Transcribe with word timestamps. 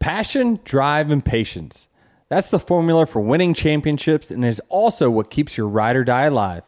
Passion, 0.00 0.58
drive, 0.64 1.10
and 1.10 1.22
patience. 1.22 1.86
That's 2.30 2.50
the 2.50 2.58
formula 2.58 3.04
for 3.04 3.20
winning 3.20 3.52
championships 3.52 4.30
and 4.30 4.42
is 4.46 4.60
also 4.70 5.10
what 5.10 5.30
keeps 5.30 5.58
your 5.58 5.68
ride 5.68 5.94
or 5.94 6.04
die 6.04 6.24
alive. 6.24 6.64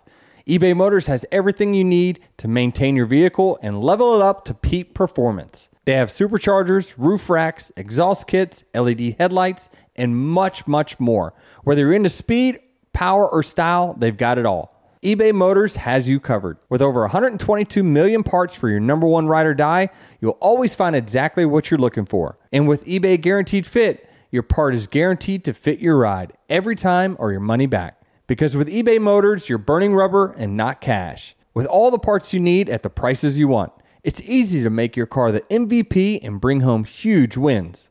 eBay 0.47 0.77
Motors 0.77 1.07
has 1.07 1.25
everything 1.33 1.73
you 1.73 1.83
need 1.83 2.21
to 2.37 2.47
maintain 2.47 2.95
your 2.95 3.07
vehicle 3.07 3.59
and 3.63 3.81
level 3.81 4.15
it 4.15 4.21
up 4.21 4.45
to 4.45 4.53
peak 4.53 4.93
performance. 4.93 5.71
They 5.87 5.95
have 5.95 6.11
superchargers, 6.11 6.95
roof 6.99 7.31
racks, 7.31 7.73
exhaust 7.75 8.27
kits, 8.27 8.65
LED 8.75 9.17
headlights, 9.19 9.71
and 9.97 10.15
much, 10.15 10.67
much 10.67 11.01
more. 11.01 11.33
Whether 11.65 11.83
you're 11.83 11.95
into 11.95 12.11
speed, 12.11 12.61
power, 12.93 13.27
or 13.27 13.43
style, 13.43 13.95
they've 13.99 14.17
got 14.17 14.37
it 14.37 14.45
all. 14.45 14.72
eBay 15.05 15.35
Motors 15.35 15.75
has 15.75 16.09
you 16.09 16.21
covered. 16.21 16.59
With 16.69 16.81
over 16.81 17.01
122 17.01 17.83
million 17.83 18.23
parts 18.23 18.55
for 18.55 18.69
your 18.69 18.79
number 18.79 19.05
one 19.05 19.27
ride 19.27 19.47
or 19.47 19.55
die, 19.55 19.89
you'll 20.21 20.39
always 20.41 20.77
find 20.77 20.95
exactly 20.95 21.45
what 21.45 21.73
you're 21.73 21.81
looking 21.81 22.07
for. 22.07 22.39
And 22.53 22.69
with 22.69 22.85
eBay 22.85 23.21
Guaranteed 23.21 23.67
Fit, 23.67 24.09
your 24.31 24.45
part 24.45 24.77
is 24.77 24.87
guaranteed 24.87 25.43
to 25.45 25.55
fit 25.55 25.81
your 25.81 25.99
ride 25.99 26.35
every 26.49 26.77
time 26.77 27.17
or 27.19 27.33
your 27.33 27.41
money 27.41 27.67
back. 27.67 28.01
Because 28.29 28.57
with 28.57 28.69
eBay 28.69 29.01
Motors, 29.01 29.49
you're 29.49 29.59
burning 29.59 29.93
rubber 29.93 30.37
and 30.39 30.57
not 30.57 30.81
cash. 30.81 31.35
With 31.53 31.67
all 31.67 31.91
the 31.91 31.99
parts 31.99 32.33
you 32.33 32.39
need 32.39 32.69
at 32.71 32.85
the 32.85 32.89
prices 32.89 33.37
you 33.37 33.49
want, 33.49 33.73
it's 34.05 34.23
easy 34.23 34.63
to 34.63 34.71
make 34.71 34.97
your 34.97 35.07
car 35.07 35.33
the 35.33 35.41
MVP 35.51 36.21
and 36.23 36.41
bring 36.41 36.61
home 36.61 36.85
huge 36.85 37.37
wins. 37.37 37.91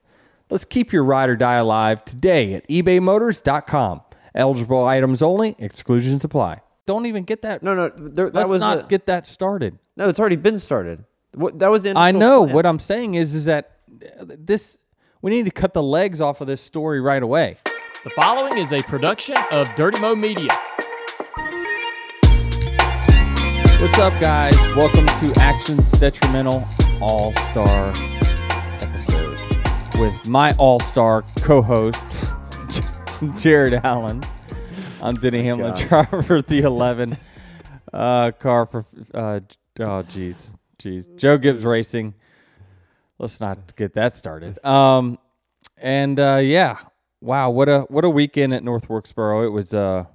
Let's 0.49 0.63
keep 0.63 0.93
your 0.93 1.03
ride 1.03 1.29
or 1.29 1.35
die 1.35 1.55
alive 1.55 2.05
today 2.05 2.53
at 2.53 2.65
ebaymotors.com. 2.69 4.01
Eligible 4.33 4.85
items 4.85 5.21
only, 5.21 5.57
exclusions 5.59 6.23
apply. 6.23 6.61
Don't 6.87 7.05
even 7.05 7.23
get 7.23 7.43
that. 7.43 7.61
No, 7.63 7.75
no, 7.75 7.89
there, 7.89 8.25
that 8.29 8.33
Let's 8.33 8.49
was 8.49 8.59
not 8.61 8.79
a- 8.85 8.87
get 8.87 9.05
that 9.05 9.27
started. 9.27 9.77
no. 9.97 10.09
It's 10.09 10.19
already 10.19 10.35
been 10.35 10.57
started. 10.59 11.05
What, 11.33 11.59
that 11.59 11.69
was 11.69 11.83
the 11.83 11.93
I 11.95 12.11
know. 12.11 12.43
plan. 12.43 12.55
What 12.55 12.65
I'm 12.65 12.79
saying 12.79 13.13
is, 13.15 13.35
is 13.35 13.45
that 13.45 13.77
uh, 14.19 14.25
this 14.27 14.77
we 15.21 15.31
need 15.31 15.45
to 15.45 15.51
cut 15.51 15.73
the 15.73 15.83
legs 15.83 16.19
off 16.19 16.41
of 16.41 16.47
this 16.47 16.59
story 16.61 16.99
right 16.99 17.21
away. 17.21 17.57
The 18.03 18.09
following 18.09 18.57
is 18.57 18.73
a 18.73 18.81
production 18.83 19.37
of 19.51 19.67
Dirty 19.75 19.99
Mo 19.99 20.15
Media. 20.15 20.49
What's 23.79 23.97
up, 23.99 24.13
guys? 24.19 24.55
Welcome 24.75 25.05
to 25.05 25.33
Actions 25.39 25.91
Detrimental 25.91 26.67
All 26.99 27.31
Star 27.51 27.93
episode 28.81 29.37
with 29.99 30.25
my 30.27 30.53
All 30.55 30.79
Star 30.79 31.23
co-host 31.37 32.07
Jared 33.37 33.75
Allen. 33.85 34.23
I'm 35.01 35.15
Denny 35.15 35.43
Hamlin, 35.45 35.73
driver 35.73 36.41
the 36.41 36.59
11 36.59 37.17
uh, 37.91 38.31
car 38.31 38.65
for. 38.67 38.85
Uh, 39.13 39.39
oh, 39.79 40.03
jeez, 40.03 40.53
jeez. 40.79 41.15
Joe 41.17 41.37
Gibbs 41.37 41.65
Racing. 41.65 42.13
Let's 43.17 43.39
not 43.39 43.75
get 43.75 43.93
that 43.93 44.15
started. 44.15 44.63
Um, 44.63 45.17
and 45.81 46.19
uh, 46.19 46.39
yeah, 46.43 46.77
wow, 47.19 47.49
what 47.49 47.67
a 47.69 47.81
what 47.81 48.05
a 48.05 48.09
weekend 48.09 48.53
at 48.53 48.63
North 48.63 48.89
Wilkesboro. 48.89 49.45
It 49.45 49.49
was 49.49 49.73
uh 49.73 50.05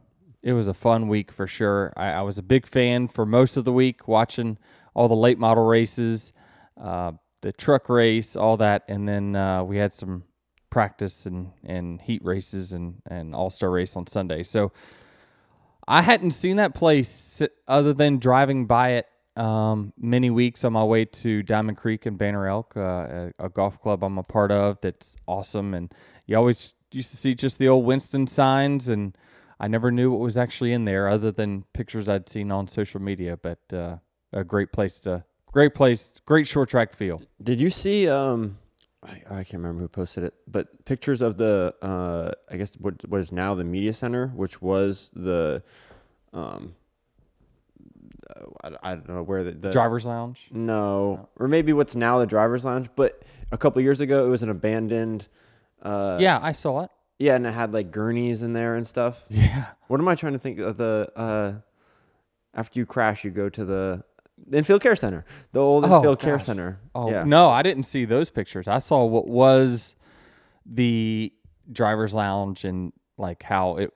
it 0.43 0.53
was 0.53 0.69
a 0.69 0.75
fun 0.75 1.09
week 1.09 1.33
for 1.33 1.47
sure. 1.47 1.93
I, 1.97 2.13
I 2.13 2.23
was 2.23 2.39
a 2.39 2.43
big 2.43 2.67
fan 2.67 3.09
for 3.09 3.27
most 3.27 3.57
of 3.57 3.65
the 3.65 3.73
week, 3.73 4.07
watching 4.07 4.59
all 4.95 5.09
the 5.09 5.17
late 5.17 5.39
model 5.39 5.65
races, 5.65 6.33
uh, 6.81 7.13
the 7.43 7.53
truck 7.53 7.89
race, 7.89 8.37
all 8.37 8.57
that, 8.59 8.85
and 8.89 9.09
then 9.09 9.35
uh, 9.35 9.65
we 9.65 9.77
had 9.79 9.93
some 9.93 10.23
practice 10.77 11.25
and, 11.25 11.53
and 11.65 12.03
heat 12.03 12.23
races 12.23 12.75
and 12.75 13.01
and 13.07 13.35
all 13.35 13.49
star 13.49 13.71
race 13.71 13.97
on 13.97 14.07
Sunday. 14.07 14.43
So 14.43 14.73
I 15.89 16.03
hadn't 16.03 16.33
seen 16.33 16.57
that 16.57 16.75
place 16.75 17.43
other 17.67 17.95
than 17.95 18.19
driving 18.19 18.67
by 18.67 18.91
it 18.91 19.07
um, 19.39 19.95
many 19.97 20.29
weeks 20.29 20.65
on 20.65 20.75
my 20.75 20.85
way 20.85 21.07
to 21.07 21.43
Diamond 21.43 21.79
Creek 21.79 22.05
and 22.05 22.19
Banner 22.19 22.47
Elk, 22.47 22.77
uh, 22.77 22.81
a, 23.39 23.47
a 23.47 23.49
golf 23.49 23.81
club 23.81 24.05
I'm 24.05 24.19
a 24.19 24.23
part 24.23 24.53
of 24.53 24.79
that's 24.83 25.17
awesome. 25.27 25.73
And 25.73 25.91
you 26.27 26.37
always 26.37 26.75
used 26.93 27.11
to 27.13 27.17
see 27.17 27.35
just 27.35 27.57
the 27.57 27.69
old 27.69 27.87
Winston 27.87 28.27
signs, 28.27 28.91
and 28.91 29.17
I 29.59 29.69
never 29.69 29.91
knew 29.91 30.11
what 30.11 30.21
was 30.21 30.37
actually 30.37 30.75
in 30.75 30.85
there 30.85 31.09
other 31.09 31.33
than 31.33 31.65
pictures 31.73 32.07
I'd 32.07 32.29
seen 32.29 32.53
on 32.53 32.69
social 32.69 33.01
media. 33.01 33.39
But 33.39 33.61
uh, 33.73 33.97
a 34.31 34.45
great 34.45 34.73
place 34.73 35.01
to, 35.01 35.25
great 35.53 35.73
place, 35.73 36.21
great 36.27 36.47
short 36.47 36.69
track 36.69 36.93
field. 36.93 37.27
Did 37.43 37.63
you 37.63 37.71
see? 37.71 38.11
Um, 38.11 38.59
I, 39.07 39.23
I 39.31 39.45
can't 39.45 39.55
remember 39.63 39.81
who 39.83 39.89
posted 39.89 40.25
it, 40.25 40.35
but 40.49 40.85
pictures 40.85 41.23
of 41.23 41.37
the 41.37 41.75
uh, 41.83 42.33
I 42.51 42.57
guess 42.57 42.75
what 42.75 43.07
what 43.09 43.21
is 43.21 43.31
now 43.33 43.55
the 43.55 43.65
media 43.65 43.93
center, 43.93 44.29
which 44.29 44.61
was 44.61 45.11
the, 45.15 45.63
um, 46.33 46.75
I, 48.65 48.71
I 48.83 48.95
don't 48.95 49.09
know 49.09 49.23
where 49.23 49.45
the, 49.45 49.53
the 49.53 49.71
Driver's 49.71 50.07
Lounge. 50.07 50.49
No, 50.51 51.29
or 51.39 51.49
maybe 51.49 51.73
what's 51.73 51.95
now 51.95 52.19
the 52.19 52.27
driver's 52.27 52.65
lounge, 52.65 52.89
but 52.97 53.23
a 53.53 53.59
couple 53.59 53.81
years 53.83 54.01
ago 54.01 54.27
it 54.27 54.29
was 54.29 54.43
an 54.43 54.51
abandoned. 54.51 55.29
Uh, 55.83 56.19
yeah, 56.21 56.41
I 56.43 56.53
saw 56.53 56.83
it. 56.85 56.91
yeah, 57.19 57.37
and 57.37 57.47
it 57.47 57.53
had 57.53 57.73
like 57.73 57.91
gurneys 57.93 58.43
in 58.43 58.53
there 58.53 58.75
and 58.75 58.87
stuff. 58.87 59.25
Yeah. 59.31 59.67
What 59.89 60.01
am 60.01 60.09
I 60.09 60.17
trying 60.17 60.33
to 60.33 60.39
think 60.41 60.59
of 60.59 60.77
the? 60.79 61.13
Uh, 61.15 61.53
after 62.55 62.81
you 62.81 62.87
crash, 62.87 63.25
you 63.25 63.31
go 63.31 63.49
to 63.49 63.65
the 63.65 64.03
infield 64.53 64.83
care 64.83 64.97
center, 64.97 65.25
the 65.53 65.61
old 65.61 65.85
Oh, 65.85 65.97
infield 65.97 66.19
care 66.21 66.39
center. 66.39 66.79
Oh 66.95 67.11
yeah. 67.11 67.25
no, 67.25 67.49
I 67.49 67.63
didn't 67.63 67.85
see 67.85 68.05
those 68.05 68.31
pictures. 68.31 68.69
I 68.69 68.79
saw 68.79 69.05
what 69.05 69.27
was 69.29 69.97
the 70.65 71.33
driver's 71.73 72.15
lounge 72.15 72.65
and 72.65 72.93
like 73.19 73.43
how 73.43 73.77
it 73.77 73.93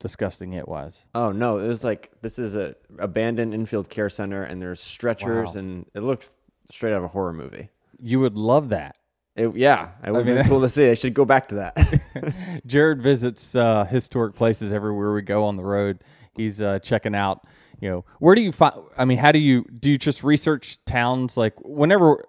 disgusting 0.00 0.52
it 0.54 0.66
was. 0.68 1.06
Oh 1.14 1.32
no, 1.32 1.58
it 1.58 1.68
was 1.68 1.84
like 1.84 2.10
this 2.22 2.38
is 2.38 2.56
a 2.56 2.74
abandoned 2.98 3.54
infield 3.54 3.88
care 3.88 4.08
center, 4.08 4.42
and 4.42 4.60
there's 4.60 4.80
stretchers, 4.80 5.54
Wow. 5.54 5.58
and 5.60 5.86
it 5.94 6.00
looks 6.00 6.36
straight 6.70 6.92
out 6.92 6.98
of 6.98 7.04
a 7.04 7.08
horror 7.08 7.32
movie. 7.32 7.68
You 8.00 8.20
would 8.20 8.36
love 8.36 8.70
that. 8.70 8.96
It, 9.34 9.54
yeah, 9.56 9.90
it 10.04 10.10
would 10.10 10.26
mean- 10.26 10.36
be 10.42 10.48
cool 10.48 10.60
to 10.60 10.68
see. 10.70 10.90
I 10.90 10.94
should 10.94 11.14
go 11.14 11.24
back 11.24 11.48
to 11.48 11.54
that. 11.56 12.60
Jared 12.66 13.00
visits 13.02 13.54
uh, 13.54 13.84
historic 13.84 14.34
places 14.34 14.72
everywhere 14.72 15.12
we 15.12 15.22
go 15.22 15.44
on 15.44 15.56
the 15.56 15.64
road. 15.64 16.02
He's 16.36 16.60
uh, 16.60 16.78
checking 16.80 17.14
out. 17.14 17.46
You 17.82 17.88
know, 17.90 18.04
where 18.20 18.36
do 18.36 18.40
you 18.42 18.52
find? 18.52 18.74
I 18.96 19.04
mean, 19.04 19.18
how 19.18 19.32
do 19.32 19.40
you 19.40 19.64
do? 19.64 19.90
You 19.90 19.98
just 19.98 20.22
research 20.22 20.78
towns 20.84 21.36
like 21.36 21.54
whenever 21.64 22.24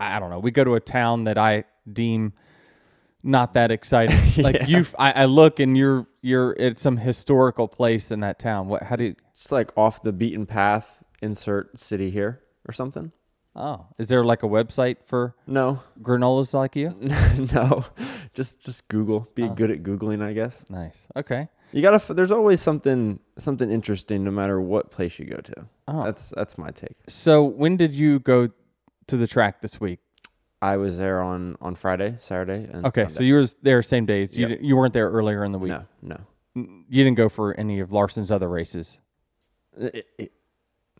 I 0.00 0.18
don't 0.18 0.30
know. 0.30 0.38
We 0.38 0.50
go 0.50 0.64
to 0.64 0.76
a 0.76 0.80
town 0.80 1.24
that 1.24 1.36
I 1.36 1.64
deem 1.92 2.32
not 3.22 3.52
that 3.52 3.70
exciting. 3.70 4.16
Like 4.42 4.66
you, 4.66 4.86
I, 4.98 5.12
I 5.12 5.24
look 5.26 5.60
and 5.60 5.76
you're 5.76 6.06
you're 6.22 6.58
at 6.58 6.78
some 6.78 6.96
historical 6.96 7.68
place 7.68 8.10
in 8.10 8.20
that 8.20 8.38
town. 8.38 8.68
What? 8.68 8.82
How 8.84 8.96
do 8.96 9.04
you? 9.04 9.16
It's 9.30 9.52
like 9.52 9.76
off 9.76 10.02
the 10.02 10.12
beaten 10.12 10.46
path. 10.46 11.02
Insert 11.20 11.78
city 11.78 12.08
here 12.10 12.40
or 12.66 12.72
something. 12.72 13.12
Oh, 13.54 13.86
is 13.98 14.08
there 14.08 14.24
like 14.24 14.42
a 14.42 14.46
website 14.48 14.96
for 15.04 15.36
No, 15.46 15.80
granolas 16.02 16.54
like 16.54 16.76
you? 16.76 16.94
no, 17.54 17.84
just 18.32 18.64
just 18.64 18.88
Google. 18.88 19.28
Be 19.34 19.44
Oh. 19.44 19.48
good 19.50 19.70
at 19.70 19.82
googling, 19.82 20.22
I 20.22 20.32
guess. 20.32 20.64
Nice. 20.70 21.06
Okay. 21.14 21.48
You 21.74 21.82
gotta. 21.82 22.14
There's 22.14 22.30
always 22.30 22.60
something 22.60 23.18
something 23.36 23.68
interesting, 23.70 24.22
no 24.22 24.30
matter 24.30 24.60
what 24.60 24.90
place 24.92 25.18
you 25.18 25.24
go 25.26 25.38
to. 25.38 25.66
Oh. 25.88 26.04
That's 26.04 26.30
that's 26.30 26.56
my 26.56 26.70
take. 26.70 26.96
So 27.08 27.42
when 27.42 27.76
did 27.76 27.90
you 27.92 28.20
go 28.20 28.48
to 29.08 29.16
the 29.16 29.26
track 29.26 29.60
this 29.60 29.80
week? 29.80 29.98
I 30.62 30.76
was 30.76 30.98
there 30.98 31.20
on 31.20 31.56
on 31.60 31.74
Friday, 31.74 32.16
Saturday, 32.20 32.68
and 32.72 32.86
Okay, 32.86 33.06
so 33.08 33.22
you 33.24 33.34
were 33.34 33.44
there 33.62 33.82
same 33.82 34.06
days. 34.06 34.38
You 34.38 34.46
Yep. 34.48 34.58
you 34.62 34.76
weren't 34.76 34.94
there 34.94 35.10
earlier 35.10 35.44
in 35.44 35.50
the 35.52 35.58
week. 35.58 35.72
no, 35.72 35.84
no, 36.00 36.16
You 36.54 37.04
didn't 37.04 37.16
go 37.16 37.28
for 37.28 37.52
any 37.58 37.80
of 37.80 37.90
Larson's 37.92 38.30
other 38.30 38.48
races. 38.48 39.00
It- 39.76 40.06
it- 40.18 40.32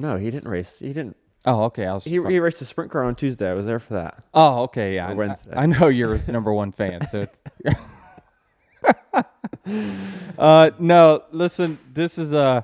no. 0.01 0.17
He 0.17 0.31
didn't 0.33 0.51
race. 0.51 0.81
He 0.81 0.89
didn't. 0.89 1.17
Oh, 1.47 1.65
okay. 1.67 1.87
I 1.87 1.95
was. 1.95 2.03
He, 2.05 2.11
he 2.11 2.41
raced 2.41 2.61
a 2.63 2.65
sprint 2.65 2.91
car 2.91 3.05
on 3.05 3.15
Tuesday. 3.15 3.49
I 3.49 3.55
was 3.55 3.65
there 3.65 3.79
for 3.79 3.95
that. 3.95 4.25
oh, 4.35 4.63
okay. 4.65 4.97
Yeah, 4.97 5.09
I- 5.11 5.15
Wednesday. 5.15 5.53
I, 5.55 5.63
I 5.63 5.67
know 5.67 5.87
you're 5.87 6.15
his 6.17 6.29
number 6.29 6.53
one 6.53 6.73
fan. 6.73 7.07
So. 7.13 7.27
Uh, 10.37 10.71
no, 10.81 11.23
listen. 11.31 11.79
This 11.93 12.19
is 12.19 12.33
uh, 12.33 12.63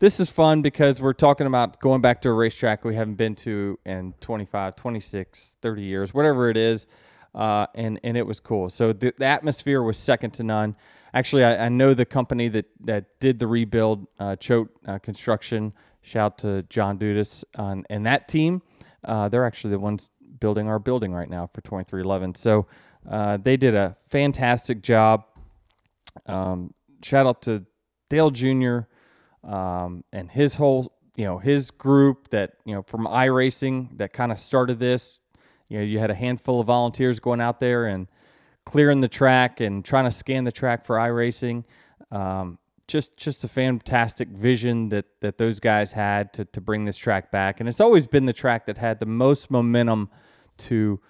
this 0.00 0.18
is 0.18 0.28
fun 0.28 0.60
because 0.60 1.00
we're 1.00 1.12
talking 1.12 1.46
about 1.46 1.78
going 1.80 2.00
back 2.00 2.20
to 2.22 2.28
a 2.28 2.32
racetrack 2.32 2.84
we 2.84 2.96
haven't 2.96 3.14
been 3.14 3.36
to 3.36 3.78
in 3.86 4.12
25, 4.20 4.74
26, 4.74 5.56
30 5.62 5.82
years, 5.82 6.12
whatever 6.12 6.50
it 6.50 6.56
is. 6.56 6.86
Uh, 7.34 7.66
and 7.74 8.00
and 8.02 8.16
it 8.16 8.26
was 8.26 8.40
cool. 8.40 8.68
So 8.68 8.92
the, 8.92 9.14
the 9.16 9.24
atmosphere 9.24 9.82
was 9.82 9.96
second 9.96 10.32
to 10.32 10.42
none. 10.42 10.74
Actually, 11.14 11.44
I, 11.44 11.66
I 11.66 11.68
know 11.68 11.94
the 11.94 12.04
company 12.04 12.48
that 12.48 12.66
that 12.80 13.20
did 13.20 13.38
the 13.38 13.46
rebuild, 13.46 14.06
uh, 14.18 14.36
Choate 14.36 14.68
uh, 14.86 14.98
Construction. 14.98 15.72
Shout 16.02 16.38
to 16.38 16.64
John 16.64 16.98
Dudas 16.98 17.44
on, 17.56 17.84
and 17.88 18.04
that 18.06 18.26
team. 18.26 18.62
Uh, 19.04 19.28
they're 19.28 19.46
actually 19.46 19.70
the 19.70 19.78
ones 19.78 20.10
building 20.40 20.68
our 20.68 20.80
building 20.80 21.12
right 21.12 21.30
now 21.30 21.48
for 21.54 21.60
2311. 21.60 22.34
So 22.34 22.66
uh, 23.08 23.36
they 23.36 23.56
did 23.56 23.74
a 23.74 23.96
fantastic 24.08 24.82
job. 24.82 25.24
Um, 26.26 26.74
shout 27.02 27.26
out 27.26 27.42
to 27.42 27.64
Dale 28.08 28.30
Jr. 28.30 28.80
Um, 29.44 30.04
and 30.12 30.30
his 30.30 30.54
whole, 30.56 30.92
you 31.16 31.24
know, 31.24 31.38
his 31.38 31.70
group 31.70 32.28
that, 32.28 32.52
you 32.64 32.74
know, 32.74 32.82
from 32.82 33.06
iRacing 33.06 33.98
that 33.98 34.12
kind 34.12 34.32
of 34.32 34.38
started 34.38 34.78
this. 34.78 35.20
You 35.68 35.78
know, 35.78 35.84
you 35.84 35.98
had 35.98 36.10
a 36.10 36.14
handful 36.14 36.60
of 36.60 36.66
volunteers 36.66 37.18
going 37.18 37.40
out 37.40 37.58
there 37.60 37.86
and 37.86 38.06
clearing 38.64 39.00
the 39.00 39.08
track 39.08 39.60
and 39.60 39.84
trying 39.84 40.04
to 40.04 40.10
scan 40.10 40.44
the 40.44 40.52
track 40.52 40.84
for 40.84 40.96
iRacing. 40.96 41.64
Um, 42.10 42.58
just 42.88 43.16
just 43.16 43.42
a 43.44 43.48
fantastic 43.48 44.28
vision 44.28 44.90
that 44.90 45.06
that 45.20 45.38
those 45.38 45.60
guys 45.60 45.92
had 45.92 46.32
to 46.34 46.44
to 46.44 46.60
bring 46.60 46.84
this 46.84 46.96
track 46.96 47.30
back. 47.30 47.60
And 47.60 47.68
it's 47.68 47.80
always 47.80 48.06
been 48.06 48.26
the 48.26 48.32
track 48.32 48.66
that 48.66 48.78
had 48.78 49.00
the 49.00 49.06
most 49.06 49.50
momentum 49.50 50.10
to 50.58 51.00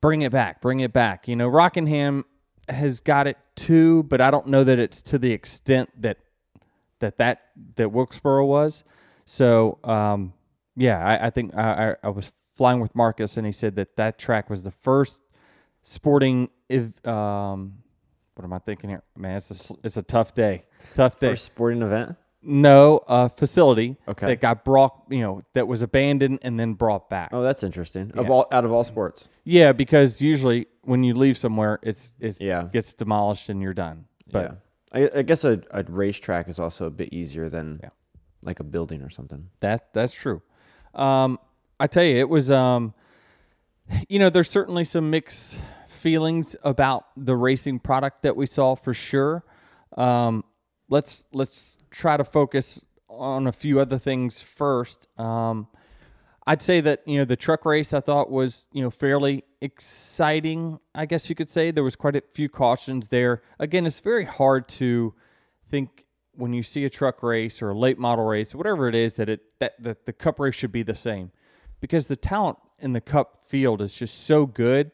bring 0.00 0.22
it 0.22 0.32
back, 0.32 0.60
bring 0.60 0.80
it 0.80 0.92
back. 0.92 1.28
You 1.28 1.36
know, 1.36 1.48
Rockingham 1.48 2.24
has 2.68 3.00
got 3.00 3.26
it 3.26 3.36
too, 3.54 4.02
but 4.04 4.20
I 4.20 4.30
don't 4.30 4.46
know 4.48 4.64
that 4.64 4.78
it's 4.78 5.02
to 5.02 5.18
the 5.18 5.32
extent 5.32 5.90
that 6.00 6.18
that 7.00 7.18
that 7.18 7.42
that 7.76 7.92
Wilkesboro 7.92 8.44
was. 8.46 8.84
So 9.24 9.78
um, 9.84 10.32
yeah, 10.76 11.04
I, 11.04 11.26
I 11.26 11.30
think 11.30 11.54
I, 11.56 11.90
I, 11.90 11.96
I 12.04 12.08
was 12.10 12.32
flying 12.54 12.80
with 12.80 12.94
Marcus, 12.94 13.36
and 13.36 13.46
he 13.46 13.52
said 13.52 13.76
that 13.76 13.96
that 13.96 14.18
track 14.18 14.48
was 14.50 14.64
the 14.64 14.70
first 14.70 15.22
sporting. 15.82 16.48
If 16.68 17.06
um, 17.06 17.78
what 18.34 18.44
am 18.44 18.52
I 18.52 18.58
thinking 18.58 18.90
here? 18.90 19.02
Man, 19.16 19.36
it's 19.36 19.70
a 19.70 19.74
it's 19.84 19.96
a 19.96 20.02
tough 20.02 20.34
day. 20.34 20.64
Tough 20.94 21.18
day. 21.18 21.30
First 21.30 21.44
sporting 21.46 21.82
event. 21.82 22.16
No 22.48 22.98
uh, 23.08 23.28
facility 23.28 23.96
Okay. 24.06 24.26
that 24.26 24.40
got 24.40 24.64
brought, 24.64 25.02
you 25.10 25.20
know, 25.20 25.42
that 25.54 25.66
was 25.66 25.82
abandoned 25.82 26.38
and 26.42 26.60
then 26.60 26.74
brought 26.74 27.10
back. 27.10 27.30
Oh, 27.32 27.42
that's 27.42 27.64
interesting. 27.64 28.12
Of 28.14 28.30
all 28.30 28.46
out 28.52 28.64
of 28.64 28.70
all 28.70 28.84
sports. 28.84 29.28
Yeah, 29.42 29.72
because 29.72 30.20
usually 30.20 30.66
when 30.86 31.04
you 31.04 31.14
leave 31.14 31.36
somewhere, 31.36 31.78
it's 31.82 32.14
it's 32.20 32.40
Yeah. 32.40 32.68
gets 32.72 32.94
demolished 32.94 33.48
and 33.48 33.60
you're 33.62 33.74
done. 33.74 34.06
But 34.30 34.58
yeah. 34.94 35.08
I, 35.14 35.18
I 35.18 35.22
guess 35.22 35.44
a, 35.44 35.60
a 35.70 35.82
racetrack 35.88 36.48
is 36.48 36.58
also 36.58 36.86
a 36.86 36.90
bit 36.90 37.12
easier 37.12 37.48
than 37.48 37.80
Yeah. 37.82 37.90
like 38.42 38.60
a 38.60 38.64
building 38.64 39.02
or 39.02 39.10
something. 39.10 39.50
That 39.60 39.92
that's 39.92 40.14
true. 40.14 40.42
Um, 40.94 41.38
I 41.78 41.86
tell 41.86 42.04
you, 42.04 42.16
it 42.18 42.28
was. 42.28 42.50
Um, 42.50 42.94
you 44.08 44.18
know, 44.18 44.30
there's 44.30 44.50
certainly 44.50 44.82
some 44.84 45.10
mixed 45.10 45.60
feelings 45.88 46.56
about 46.64 47.04
the 47.16 47.36
racing 47.36 47.78
product 47.78 48.22
that 48.22 48.36
we 48.36 48.46
saw 48.46 48.74
for 48.74 48.92
sure. 48.94 49.44
Um, 49.96 50.42
let's 50.88 51.24
let's 51.32 51.78
try 51.90 52.16
to 52.16 52.24
focus 52.24 52.84
on 53.08 53.46
a 53.46 53.52
few 53.52 53.78
other 53.78 53.98
things 53.98 54.42
first. 54.42 55.06
Um, 55.18 55.68
I'd 56.46 56.62
say 56.62 56.80
that 56.80 57.02
you 57.06 57.18
know 57.18 57.24
the 57.24 57.36
truck 57.36 57.64
race 57.64 57.92
I 57.92 58.00
thought 58.00 58.30
was 58.30 58.66
you 58.72 58.82
know 58.82 58.90
fairly 58.90 59.42
exciting. 59.60 60.78
I 60.94 61.06
guess 61.06 61.28
you 61.28 61.34
could 61.34 61.48
say 61.48 61.70
there 61.70 61.84
was 61.84 61.96
quite 61.96 62.14
a 62.14 62.22
few 62.32 62.48
cautions 62.48 63.08
there. 63.08 63.42
Again, 63.58 63.84
it's 63.84 64.00
very 64.00 64.24
hard 64.24 64.68
to 64.68 65.14
think 65.66 66.04
when 66.32 66.52
you 66.52 66.62
see 66.62 66.84
a 66.84 66.90
truck 66.90 67.22
race 67.22 67.62
or 67.62 67.70
a 67.70 67.78
late 67.78 67.98
model 67.98 68.24
race, 68.26 68.54
whatever 68.54 68.88
it 68.88 68.94
is, 68.94 69.16
that 69.16 69.28
it 69.28 69.40
that, 69.58 69.82
that 69.82 70.06
the 70.06 70.12
cup 70.12 70.38
race 70.38 70.54
should 70.54 70.72
be 70.72 70.84
the 70.84 70.94
same, 70.94 71.32
because 71.80 72.06
the 72.06 72.16
talent 72.16 72.58
in 72.78 72.92
the 72.92 73.00
cup 73.00 73.44
field 73.44 73.82
is 73.82 73.94
just 73.94 74.24
so 74.24 74.46
good 74.46 74.92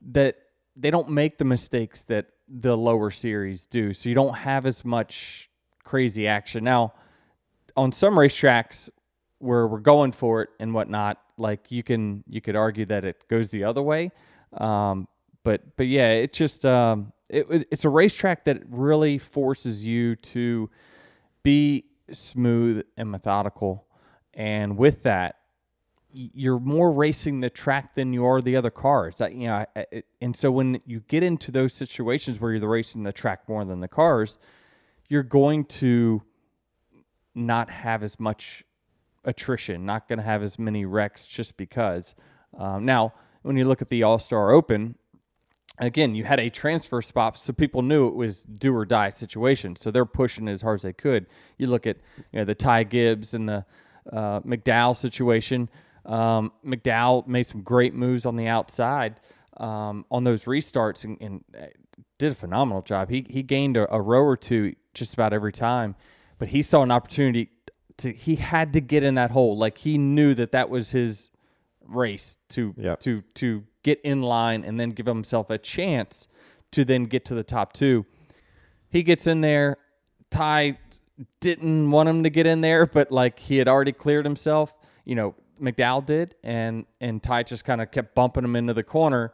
that 0.00 0.36
they 0.76 0.90
don't 0.92 1.08
make 1.10 1.38
the 1.38 1.44
mistakes 1.44 2.04
that 2.04 2.26
the 2.46 2.76
lower 2.76 3.10
series 3.10 3.66
do. 3.66 3.92
So 3.92 4.08
you 4.08 4.14
don't 4.14 4.36
have 4.36 4.64
as 4.64 4.84
much 4.84 5.50
crazy 5.82 6.28
action. 6.28 6.62
Now, 6.62 6.94
on 7.76 7.90
some 7.90 8.14
racetracks 8.14 8.90
where 9.38 9.66
we're 9.66 9.78
going 9.80 10.12
for 10.12 10.42
it 10.42 10.50
and 10.60 10.74
whatnot, 10.74 11.20
like 11.36 11.70
you 11.70 11.82
can 11.82 12.24
you 12.28 12.40
could 12.40 12.56
argue 12.56 12.84
that 12.86 13.04
it 13.04 13.26
goes 13.28 13.50
the 13.50 13.64
other 13.64 13.82
way. 13.82 14.10
Um, 14.56 15.08
but 15.44 15.76
but 15.76 15.86
yeah, 15.86 16.10
it 16.12 16.32
just 16.32 16.64
um, 16.64 17.12
it, 17.28 17.46
it- 17.50 17.68
it's 17.70 17.84
a 17.84 17.88
racetrack 17.88 18.44
that 18.44 18.62
really 18.68 19.18
forces 19.18 19.84
you 19.86 20.16
to 20.16 20.68
be 21.42 21.84
smooth 22.10 22.84
and 22.96 23.10
methodical, 23.10 23.86
and 24.34 24.76
with 24.76 25.02
that, 25.04 25.36
you're 26.10 26.58
more 26.58 26.90
racing 26.90 27.40
the 27.40 27.50
track 27.50 27.94
than 27.94 28.12
you 28.12 28.24
are 28.24 28.40
the 28.40 28.56
other 28.56 28.70
cars. 28.70 29.20
You 29.20 29.46
know, 29.48 29.64
I- 29.76 29.86
I- 29.92 30.02
and 30.20 30.34
so 30.34 30.50
when 30.50 30.80
you 30.86 31.00
get 31.00 31.22
into 31.22 31.52
those 31.52 31.74
situations 31.74 32.40
where 32.40 32.52
you're 32.52 32.68
racing 32.68 33.02
the 33.04 33.12
track 33.12 33.48
more 33.48 33.64
than 33.64 33.80
the 33.80 33.88
cars, 33.88 34.38
you're 35.08 35.22
going 35.22 35.64
to 35.66 36.22
not 37.34 37.70
have 37.70 38.02
as 38.02 38.18
much 38.18 38.64
attrition, 39.28 39.84
not 39.84 40.08
going 40.08 40.18
to 40.18 40.24
have 40.24 40.42
as 40.42 40.58
many 40.58 40.84
wrecks 40.84 41.26
just 41.26 41.56
because. 41.56 42.14
Um, 42.56 42.84
now, 42.84 43.12
when 43.42 43.56
you 43.56 43.66
look 43.66 43.82
at 43.82 43.88
the 43.88 44.02
All 44.02 44.18
Star 44.18 44.50
Open, 44.50 44.96
again, 45.78 46.14
you 46.14 46.24
had 46.24 46.40
a 46.40 46.50
transfer 46.50 47.02
spot, 47.02 47.38
so 47.38 47.52
people 47.52 47.82
knew 47.82 48.08
it 48.08 48.14
was 48.14 48.42
do 48.42 48.74
or 48.74 48.84
die 48.84 49.10
situation. 49.10 49.76
So 49.76 49.90
they're 49.90 50.06
pushing 50.06 50.48
as 50.48 50.62
hard 50.62 50.76
as 50.76 50.82
they 50.82 50.92
could. 50.92 51.26
You 51.58 51.68
look 51.68 51.86
at 51.86 51.98
you 52.32 52.40
know 52.40 52.44
the 52.44 52.54
Ty 52.54 52.84
Gibbs 52.84 53.34
and 53.34 53.48
the 53.48 53.64
uh, 54.10 54.40
McDowell 54.40 54.96
situation. 54.96 55.68
Um, 56.06 56.52
McDowell 56.64 57.26
made 57.26 57.46
some 57.46 57.60
great 57.60 57.94
moves 57.94 58.24
on 58.24 58.36
the 58.36 58.46
outside 58.46 59.20
um, 59.58 60.06
on 60.10 60.24
those 60.24 60.44
restarts 60.44 61.04
and, 61.04 61.18
and 61.20 61.44
uh, 61.54 61.66
did 62.18 62.32
a 62.32 62.34
phenomenal 62.34 62.82
job. 62.82 63.10
He 63.10 63.26
he 63.28 63.42
gained 63.42 63.76
a, 63.76 63.92
a 63.94 64.00
row 64.00 64.22
or 64.22 64.36
two 64.36 64.74
just 64.94 65.12
about 65.12 65.34
every 65.34 65.52
time, 65.52 65.96
but 66.38 66.48
he 66.48 66.62
saw 66.62 66.82
an 66.82 66.90
opportunity 66.90 67.50
to. 67.98 68.12
He 68.12 68.36
had 68.36 68.72
to 68.72 68.80
get 68.80 69.04
in 69.04 69.14
that 69.14 69.30
hole. 69.30 69.56
Like 69.56 69.78
he 69.78 69.98
knew 69.98 70.34
that 70.34 70.52
that 70.52 70.70
was 70.70 70.90
his 70.90 71.30
race 71.86 72.38
to 72.50 72.74
Yep. 72.76 73.00
to 73.00 73.22
to 73.34 73.64
get 73.82 74.00
in 74.02 74.22
line 74.22 74.64
and 74.64 74.78
then 74.78 74.90
give 74.90 75.06
himself 75.06 75.50
a 75.50 75.58
chance 75.58 76.28
to 76.72 76.84
then 76.84 77.04
get 77.04 77.24
to 77.26 77.34
the 77.34 77.42
top 77.44 77.72
two. 77.72 78.04
He 78.90 79.02
gets 79.02 79.26
in 79.26 79.40
there. 79.40 79.76
Ty 80.30 80.78
didn't 81.40 81.90
want 81.90 82.08
him 82.08 82.22
to 82.22 82.30
get 82.30 82.46
in 82.46 82.60
there, 82.60 82.86
but 82.86 83.10
like 83.10 83.38
he 83.38 83.56
had 83.58 83.68
already 83.68 83.92
cleared 83.92 84.24
himself. 84.24 84.74
You 85.04 85.14
know, 85.14 85.34
McDowell 85.60 86.04
did, 86.04 86.34
and 86.42 86.86
and 87.00 87.22
Ty 87.22 87.44
just 87.44 87.64
kind 87.64 87.80
of 87.80 87.90
kept 87.90 88.14
bumping 88.14 88.44
him 88.44 88.56
into 88.56 88.74
the 88.74 88.82
corner. 88.84 89.32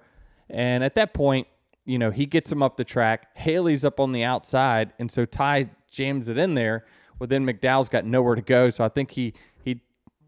And 0.49 0.85
at 0.85 0.95
that 0.95 1.15
point, 1.15 1.49
you 1.85 1.99
know, 1.99 2.11
he 2.11 2.27
gets 2.27 2.51
him 2.53 2.63
up 2.63 2.77
the 2.77 2.85
track. 2.85 3.37
Haley's 3.37 3.85
up 3.85 3.99
on 4.01 4.13
the 4.13 4.23
outside, 4.23 4.93
and 4.99 5.11
so 5.11 5.25
Ty 5.25 5.71
jams 5.91 6.29
it 6.29 6.39
in 6.39 6.55
there. 6.55 6.85
Well, 7.19 7.27
then 7.27 7.47
McDowell's 7.47 7.89
got 7.89 8.05
nowhere 8.05 8.35
to 8.35 8.43
go, 8.43 8.71
so 8.71 8.85
I 8.85 8.89
think 8.89 9.13
he 9.13 9.35
he 9.63 9.81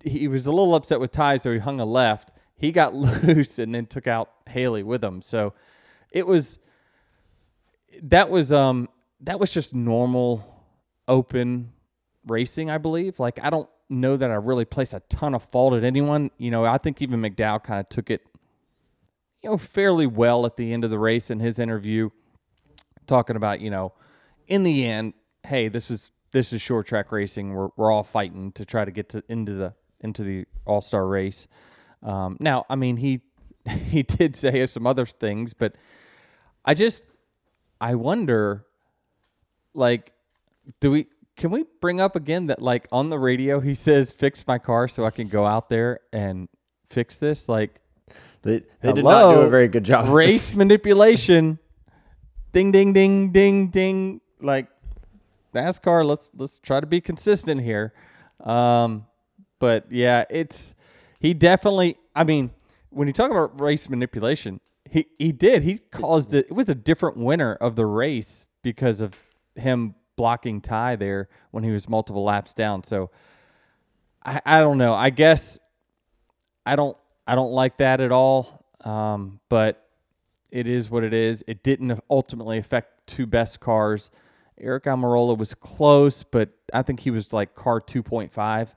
he 0.04 0.28
was 0.28 0.46
a 0.46 0.52
little 0.52 0.74
upset 0.74 1.00
with 1.00 1.12
Ty, 1.12 1.38
so 1.38 1.52
he 1.52 1.58
hung 1.58 1.80
a 1.80 1.84
left. 1.84 2.32
He 2.56 2.72
got 2.72 2.94
loose 2.94 3.58
and 3.58 3.74
then 3.74 3.86
took 3.86 4.06
out 4.06 4.30
Haley 4.48 4.82
with 4.82 5.02
him. 5.02 5.22
So 5.22 5.54
it 6.10 6.26
was 6.26 6.58
that 8.02 8.30
was 8.30 8.52
um 8.52 8.88
that 9.20 9.40
was 9.40 9.52
just 9.52 9.74
normal 9.74 10.64
open 11.08 11.72
racing, 12.26 12.70
I 12.70 12.78
believe. 12.78 13.18
Like 13.18 13.38
I 13.42 13.50
don't 13.50 13.68
know 13.88 14.16
that 14.16 14.30
I 14.30 14.34
really 14.34 14.64
place 14.64 14.92
a 14.92 15.00
ton 15.08 15.34
of 15.34 15.42
fault 15.42 15.74
at 15.74 15.84
anyone. 15.84 16.30
You 16.38 16.50
know, 16.50 16.64
I 16.64 16.78
think 16.78 17.02
even 17.02 17.20
McDowell 17.20 17.62
kind 17.62 17.80
of 17.80 17.88
took 17.88 18.10
it 18.10 18.22
you 19.42 19.50
know 19.50 19.56
fairly 19.56 20.06
well 20.06 20.46
at 20.46 20.56
the 20.56 20.72
end 20.72 20.84
of 20.84 20.90
the 20.90 20.98
race 20.98 21.30
in 21.30 21.40
his 21.40 21.58
interview 21.58 22.10
talking 23.06 23.36
about, 23.36 23.60
you 23.60 23.70
know, 23.70 23.92
in 24.46 24.62
the 24.62 24.86
end, 24.86 25.14
hey, 25.46 25.68
this 25.68 25.90
is 25.90 26.10
this 26.32 26.52
is 26.52 26.60
short 26.62 26.86
track 26.86 27.12
racing. 27.12 27.54
We're 27.54 27.68
we're 27.76 27.90
all 27.90 28.02
fighting 28.02 28.52
to 28.52 28.64
try 28.64 28.84
to 28.84 28.90
get 28.90 29.08
to 29.10 29.22
into 29.28 29.54
the 29.54 29.74
into 30.00 30.22
the 30.22 30.46
All 30.66 30.80
Star 30.80 31.06
race. 31.06 31.46
Um, 32.02 32.36
now, 32.40 32.64
I 32.68 32.76
mean, 32.76 32.96
he 32.98 33.22
he 33.88 34.02
did 34.02 34.36
say 34.36 34.64
some 34.66 34.86
other 34.86 35.06
things, 35.06 35.54
but 35.54 35.74
I 36.64 36.74
just 36.74 37.04
I 37.80 37.94
wonder, 37.94 38.64
like, 39.74 40.12
do 40.80 40.90
we 40.90 41.06
can 41.36 41.50
we 41.50 41.64
bring 41.80 42.00
up 42.00 42.16
again 42.16 42.46
that 42.46 42.62
like 42.62 42.88
on 42.90 43.10
the 43.10 43.18
radio 43.18 43.60
he 43.60 43.74
says 43.74 44.10
fix 44.10 44.46
my 44.46 44.58
car 44.58 44.88
so 44.88 45.04
I 45.04 45.10
can 45.10 45.28
go 45.28 45.44
out 45.44 45.68
there 45.68 46.00
and 46.12 46.48
fix 46.88 47.18
this 47.18 47.46
like 47.48 47.80
They 48.42 48.62
they 48.80 48.92
did 48.94 49.04
not 49.04 49.34
do 49.34 49.40
a 49.40 49.48
very 49.50 49.68
good 49.68 49.84
job. 49.84 50.08
race 50.08 50.54
manipulation. 50.54 51.58
Ding 52.52 52.72
ding 52.72 52.92
ding 52.94 53.32
ding 53.32 53.68
ding. 53.68 54.20
Like 54.40 54.68
NASCAR, 55.56 56.04
let's 56.04 56.30
let's 56.34 56.58
try 56.58 56.80
to 56.80 56.86
be 56.86 57.00
consistent 57.00 57.60
here. 57.62 57.92
Um, 58.40 59.06
but 59.58 59.90
yeah, 59.90 60.24
it's 60.30 60.74
he 61.20 61.34
definitely. 61.34 61.96
I 62.14 62.24
mean, 62.24 62.50
when 62.90 63.08
you 63.08 63.12
talk 63.12 63.30
about 63.30 63.60
race 63.60 63.88
manipulation, 63.88 64.60
he 64.90 65.06
he 65.18 65.32
did. 65.32 65.62
He 65.62 65.78
caused 65.78 66.34
it. 66.34 66.46
It 66.46 66.52
was 66.52 66.68
a 66.68 66.74
different 66.74 67.16
winner 67.16 67.54
of 67.54 67.76
the 67.76 67.86
race 67.86 68.46
because 68.62 69.00
of 69.00 69.18
him 69.54 69.94
blocking 70.16 70.60
Ty 70.60 70.96
there 70.96 71.28
when 71.50 71.64
he 71.64 71.70
was 71.70 71.88
multiple 71.88 72.24
laps 72.24 72.54
down. 72.54 72.84
So 72.84 73.10
I, 74.24 74.40
I 74.44 74.60
don't 74.60 74.78
know. 74.78 74.94
I 74.94 75.10
guess 75.10 75.58
I 76.64 76.76
don't 76.76 76.96
I 77.26 77.34
don't 77.34 77.52
like 77.52 77.78
that 77.78 78.00
at 78.00 78.12
all. 78.12 78.64
Um, 78.84 79.40
but 79.48 79.86
it 80.50 80.66
is 80.68 80.90
what 80.90 81.04
it 81.04 81.12
is. 81.12 81.44
It 81.46 81.62
didn't 81.62 82.00
ultimately 82.10 82.58
affect 82.58 83.06
two 83.06 83.26
best 83.26 83.60
cars. 83.60 84.10
Aric 84.62 84.82
Almirola 84.82 85.36
was 85.36 85.54
close, 85.54 86.22
but 86.22 86.50
I 86.72 86.82
think 86.82 87.00
he 87.00 87.10
was 87.10 87.32
like 87.32 87.54
car 87.54 87.80
2.5 87.80 88.74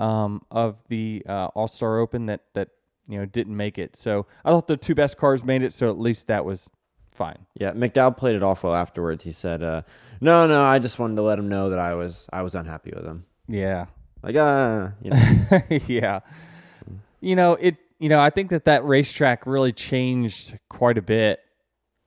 um, 0.00 0.42
of 0.50 0.76
the 0.88 1.22
uh, 1.28 1.46
All 1.54 1.68
Star 1.68 1.98
Open 1.98 2.26
that 2.26 2.42
that 2.54 2.68
you 3.08 3.18
know 3.18 3.26
didn't 3.26 3.56
make 3.56 3.78
it. 3.78 3.96
So 3.96 4.26
I 4.44 4.50
thought 4.50 4.66
the 4.66 4.76
two 4.76 4.94
best 4.94 5.16
cars 5.16 5.44
made 5.44 5.62
it. 5.62 5.72
So 5.72 5.90
at 5.90 5.98
least 5.98 6.28
that 6.28 6.44
was 6.44 6.70
fine. 7.12 7.46
Yeah, 7.54 7.72
McDowell 7.72 8.16
played 8.16 8.36
it 8.36 8.42
off 8.42 8.64
well 8.64 8.74
afterwards. 8.74 9.24
He 9.24 9.32
said, 9.32 9.62
uh, 9.62 9.82
"No, 10.20 10.46
no, 10.46 10.62
I 10.62 10.78
just 10.78 10.98
wanted 10.98 11.16
to 11.16 11.22
let 11.22 11.38
him 11.38 11.48
know 11.48 11.70
that 11.70 11.78
I 11.78 11.94
was 11.94 12.28
I 12.32 12.42
was 12.42 12.54
unhappy 12.54 12.92
with 12.94 13.06
him." 13.06 13.26
Yeah, 13.48 13.86
Like, 14.22 14.36
uh, 14.36 14.90
you 15.02 15.10
know, 15.10 15.60
yeah. 15.86 16.20
You 17.20 17.36
know, 17.36 17.54
it 17.54 17.76
you 17.98 18.08
know, 18.08 18.18
I 18.18 18.30
think 18.30 18.50
that 18.50 18.64
that 18.64 18.84
racetrack 18.84 19.46
really 19.46 19.72
changed 19.72 20.58
quite 20.68 20.98
a 20.98 21.02
bit 21.02 21.40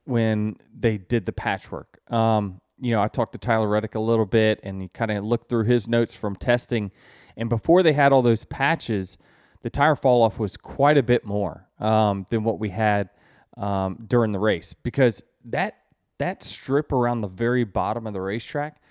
when 0.06 0.58
they 0.78 0.98
did 0.98 1.26
the 1.26 1.32
patchwork. 1.32 2.00
Um, 2.12 2.60
you 2.80 2.92
know, 2.92 3.02
I 3.02 3.08
talked 3.08 3.34
to 3.34 3.38
Tyler 3.38 3.68
Reddick 3.68 3.96
a 3.96 4.00
little 4.00 4.26
bit 4.26 4.60
and 4.64 4.82
he 4.82 4.88
kind 4.90 5.12
of 5.12 5.24
looked 5.24 5.50
through 5.50 5.66
his 5.66 5.88
notes 5.88 6.16
from 6.16 6.36
testing 6.36 6.92
and 7.38 7.50
before 7.50 7.84
they 7.84 7.94
had 7.94 8.12
all 8.12 8.22
those 8.22 8.46
patches, 8.46 9.18
the 9.62 9.70
tire 9.70 9.96
fall 9.96 10.24
off 10.24 10.40
was 10.40 10.58
quite 10.58 10.98
a 10.98 11.04
bit 11.04 11.26
more 11.26 11.68
um, 11.80 12.26
than 12.30 12.44
what 12.44 12.60
we 12.60 12.70
had 12.70 13.10
um, 13.58 14.06
during 14.08 14.32
the 14.32 14.40
race 14.40 14.74
because 14.74 15.24
that 15.46 15.78
that 16.18 16.44
strip 16.44 16.92
around 16.92 17.22
the 17.22 17.28
very 17.28 17.64
bottom 17.66 18.08
of 18.08 18.14
the 18.14 18.22
racetrack 18.22 18.82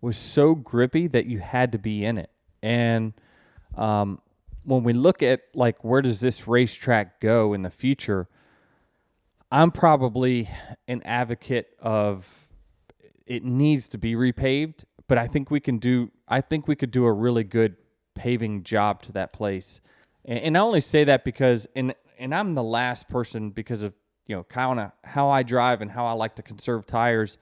was 0.00 0.16
so 0.16 0.54
grippy 0.54 1.06
that 1.06 1.26
you 1.26 1.38
had 1.38 1.70
to 1.72 1.78
be 1.78 2.04
in 2.04 2.18
it. 2.18 2.30
And 2.60 3.12
um, 3.76 4.20
when 4.64 4.82
we 4.82 4.92
look 4.92 5.22
at 5.22 5.42
like 5.54 5.84
where 5.84 6.02
does 6.02 6.18
this 6.18 6.48
racetrack 6.48 7.20
go 7.20 7.52
in 7.52 7.62
the 7.62 7.70
future, 7.70 8.28
I'm 9.50 9.70
probably 9.70 10.48
an 10.88 11.02
advocate 11.04 11.68
of 11.80 12.41
it 13.26 13.44
needs 13.44 13.88
to 13.88 13.98
be 13.98 14.14
repaved, 14.14 14.84
but 15.08 15.18
I 15.18 15.26
think 15.26 15.50
we 15.50 15.60
can 15.60 15.78
do 15.78 16.10
I 16.28 16.40
think 16.40 16.66
we 16.66 16.76
could 16.76 16.90
do 16.90 17.04
a 17.04 17.12
really 17.12 17.44
good 17.44 17.76
paving 18.14 18.62
job 18.62 19.02
to 19.02 19.12
that 19.12 19.32
place. 19.32 19.80
And, 20.24 20.38
and 20.38 20.58
I 20.58 20.60
only 20.60 20.80
say 20.80 21.04
that 21.04 21.24
because 21.24 21.66
and 21.74 21.94
and 22.18 22.34
I'm 22.34 22.54
the 22.54 22.62
last 22.62 23.08
person 23.08 23.50
because 23.50 23.82
of 23.82 23.94
you 24.26 24.36
know 24.36 24.44
kind 24.44 24.80
of 24.80 24.92
how 25.04 25.28
I 25.28 25.42
drive 25.42 25.80
and 25.80 25.90
how 25.90 26.06
I 26.06 26.12
like 26.12 26.36
to 26.36 26.42
conserve 26.42 26.86
tires. 26.86 27.38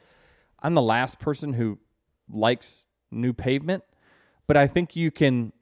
I'm 0.62 0.74
the 0.74 0.82
last 0.82 1.18
person 1.18 1.54
who 1.54 1.78
likes 2.28 2.86
new 3.10 3.32
pavement, 3.32 3.84
but 4.46 4.56
I 4.56 4.66
think 4.66 4.96
you 4.96 5.10
can. 5.10 5.52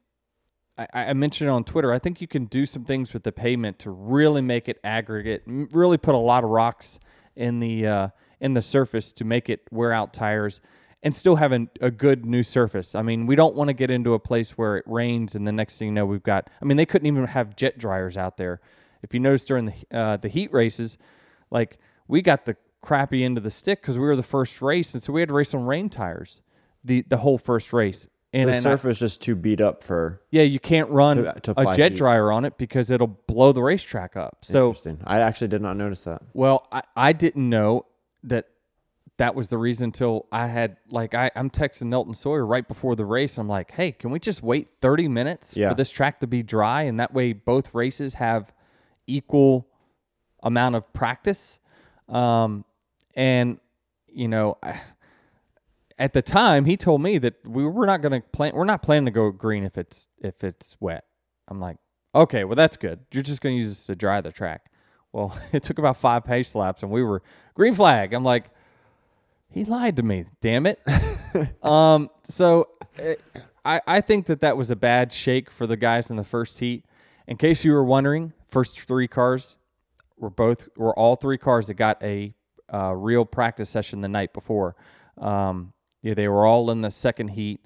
I, 0.95 1.13
mentioned 1.13 1.51
it 1.51 1.51
on 1.51 1.65
Twitter. 1.65 1.93
I 1.93 1.99
think 1.99 2.21
you 2.21 2.29
can 2.29 2.45
do 2.45 2.65
some 2.65 2.85
things 2.85 3.13
with 3.13 3.25
the 3.25 3.33
pavement 3.33 3.81
to 3.81 3.91
really 3.91 4.41
make 4.41 4.69
it 4.69 4.79
aggregate, 4.85 5.43
really 5.45 5.97
put 5.99 6.15
a 6.15 6.19
lot 6.19 6.45
of 6.45 6.51
rocks 6.51 7.01
in 7.35 7.59
the 7.59 7.85
uh, 7.85 8.09
in 8.41 8.55
the 8.55 8.63
surface 8.63 9.13
to 9.15 9.25
make 9.25 9.49
it 9.51 9.61
wear 9.71 9.93
out 9.93 10.13
tires 10.13 10.61
and 11.03 11.15
still 11.15 11.37
have 11.37 11.53
a, 11.53 11.67
a 11.81 11.91
good 11.91 12.27
new 12.27 12.43
surface. 12.43 12.95
I 12.95 13.03
mean, 13.03 13.27
we 13.27 13.37
don't 13.37 13.55
want 13.55 13.69
to 13.69 13.75
get 13.75 13.91
into 13.91 14.15
a 14.15 14.19
place 14.19 14.53
where 14.59 14.77
it 14.77 14.85
rains 14.87 15.35
and 15.37 15.47
the 15.47 15.53
next 15.53 15.79
thing 15.79 15.89
you 15.89 15.95
know, 15.95 16.07
we've 16.07 16.23
got. 16.23 16.49
I 16.61 16.65
mean, 16.65 16.77
they 16.77 16.87
couldn't 16.87 17.07
even 17.07 17.25
have 17.27 17.55
jet 17.57 17.79
dryers 17.79 18.17
out 18.17 18.37
there. 18.37 18.61
If 19.03 19.15
you 19.15 19.21
notice 19.21 19.45
during 19.45 19.67
the 19.67 19.75
uh, 19.97 20.17
the 20.17 20.29
heat 20.29 20.53
races, 20.53 20.99
like 21.51 21.79
we 22.09 22.21
got 22.23 22.47
the 22.47 22.57
crappy 22.83 23.23
end 23.25 23.39
of 23.39 23.45
the 23.45 23.51
stick 23.51 23.81
because 23.81 23.97
we 23.99 24.05
were 24.05 24.17
the 24.17 24.23
first 24.25 24.61
race, 24.61 24.93
and 24.95 25.03
so 25.03 25.13
we 25.13 25.21
had 25.21 25.29
to 25.29 25.35
race 25.35 25.55
on 25.55 25.65
rain 25.65 25.89
tires 25.89 26.43
the 26.83 27.03
the 27.03 27.19
whole 27.19 27.39
first 27.39 27.73
race. 27.73 28.09
And, 28.33 28.47
the 28.51 28.57
and 28.57 28.67
I- 28.67 28.71
surface 28.73 28.99
just 28.99 29.23
too 29.23 29.35
beat 29.37 29.59
up 29.61 29.83
for. 29.83 30.21
yeah, 30.31 30.43
you 30.43 30.61
can't 30.61 30.91
run 30.91 31.17
To- 31.17 31.33
to 31.45 31.55
a 31.61 31.75
jet 31.77 31.93
heat. 31.93 31.99
dryer 31.99 32.31
on 32.31 32.45
it 32.45 32.59
because 32.59 32.91
it'll 32.91 33.07
blow 33.07 33.53
the 33.53 33.63
racetrack 33.63 34.17
up. 34.19 34.45
So 34.45 34.67
Interesting. 34.69 35.01
I 35.07 35.21
actually 35.21 35.49
did 35.49 35.63
not 35.63 35.79
notice 35.79 36.05
that. 36.05 36.21
well, 36.35 36.67
I, 36.71 36.83
I 36.95 37.13
didn't 37.15 37.49
know 37.49 37.87
that 38.29 38.47
that 39.19 39.35
was 39.35 39.49
the 39.49 39.59
reason 39.59 39.85
until 39.85 40.27
I 40.31 40.47
had 40.47 40.77
like 40.91 41.15
I, 41.15 41.31
I'm 41.35 41.51
texting 41.51 41.93
Elton 41.93 42.15
Sawyer 42.15 42.47
right 42.47 42.67
before 42.67 42.95
the 42.95 43.05
race. 43.05 43.37
I'm 43.39 43.49
like, 43.49 43.73
hey, 43.73 43.93
can 43.93 44.11
we 44.11 44.19
just 44.21 44.43
wait 44.43 44.69
30 44.81 45.09
minutes 45.09 45.57
Yeah. 45.57 45.71
for 45.71 45.75
this 45.75 45.91
track 45.91 46.21
to 46.21 46.27
be 46.27 46.43
dry, 46.43 46.83
and 46.83 47.01
that 47.01 47.13
way 47.13 47.33
both 47.33 47.75
races 47.75 48.15
have 48.15 48.53
equal 49.07 49.67
amount 50.43 50.77
of 50.77 50.93
practice. 50.93 51.59
Um, 52.09 52.65
and 53.15 53.59
you 54.07 54.29
know, 54.29 54.57
I, 54.63 54.81
at 55.99 56.13
the 56.13 56.23
time 56.23 56.65
he 56.65 56.77
told 56.77 57.03
me 57.03 57.19
that 57.19 57.35
we 57.45 57.65
were 57.65 57.87
not 57.87 58.01
going 58.03 58.13
to 58.23 58.27
plan. 58.29 58.53
We're 58.55 58.65
not 58.65 58.83
planning 58.83 59.07
to 59.07 59.11
go 59.11 59.31
green 59.33 59.65
if 59.65 59.77
it's 59.77 60.07
if 60.19 60.45
it's 60.45 60.77
wet. 60.81 61.05
I'm 61.49 61.61
like, 61.61 61.79
okay, 62.15 62.45
well 62.45 62.55
that's 62.55 62.77
good. 62.77 63.01
You're 63.13 63.23
just 63.25 63.41
going 63.41 63.55
to 63.57 63.59
use 63.59 63.69
this 63.71 63.87
to 63.87 63.97
dry 63.97 64.21
the 64.21 64.31
track. 64.31 64.71
Well, 65.13 65.37
it 65.53 65.63
took 65.63 65.79
about 65.79 65.97
five 65.97 66.25
pace 66.25 66.55
laps, 66.55 66.83
and 66.83 66.91
we 66.91 67.03
were 67.03 67.23
green 67.55 67.75
flag. 67.75 68.13
I'm 68.15 68.25
like, 68.25 68.51
he 69.51 69.65
lied 69.65 69.97
to 69.97 70.03
me. 70.03 70.27
Damn 70.41 70.67
it. 70.67 70.81
um. 71.63 72.11
So, 72.25 72.69
eh, 72.99 73.15
I 73.65 73.81
I 73.87 74.01
think 74.01 74.27
that 74.27 74.41
that 74.41 74.57
was 74.57 74.71
a 74.71 74.77
bad 74.77 75.13
shake 75.13 75.51
for 75.51 75.67
the 75.67 75.77
guys 75.77 76.11
in 76.11 76.17
the 76.17 76.25
first 76.25 76.59
heat. 76.59 76.85
In 77.27 77.37
case 77.37 77.65
you 77.65 77.73
were 77.73 77.85
wondering, 77.85 78.33
first 78.49 78.81
three 78.81 79.09
cars 79.09 79.57
were 80.19 80.31
both 80.31 80.69
were 80.77 80.99
all 80.99 81.17
three 81.17 81.39
cars 81.39 81.69
that 81.69 81.75
got 81.75 82.03
a 82.03 82.35
uh, 82.73 82.95
real 82.95 83.25
practice 83.25 83.71
session 83.71 84.01
the 84.01 84.09
night 84.09 84.33
before. 84.33 84.77
Um, 85.19 85.73
yeah, 86.03 86.15
they 86.15 86.29
were 86.29 86.47
all 86.47 86.71
in 86.71 86.81
the 86.83 86.91
second 86.91 87.29
heat. 87.29 87.61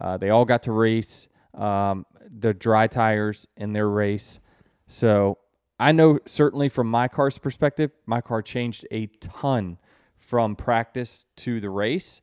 Uh, 0.00 0.16
they 0.16 0.30
all 0.30 0.44
got 0.44 0.62
to 0.64 0.72
race 0.72 1.28
um, 1.54 2.04
the 2.38 2.52
dry 2.52 2.86
tires 2.86 3.46
in 3.56 3.72
their 3.72 3.88
race. 3.88 4.40
So 4.86 5.38
I 5.78 5.92
know 5.92 6.18
certainly 6.26 6.68
from 6.68 6.88
my 6.88 7.08
car's 7.08 7.38
perspective, 7.38 7.90
my 8.06 8.20
car 8.20 8.42
changed 8.42 8.86
a 8.90 9.06
ton 9.06 9.78
from 10.16 10.56
practice 10.56 11.26
to 11.36 11.60
the 11.60 11.70
race 11.70 12.20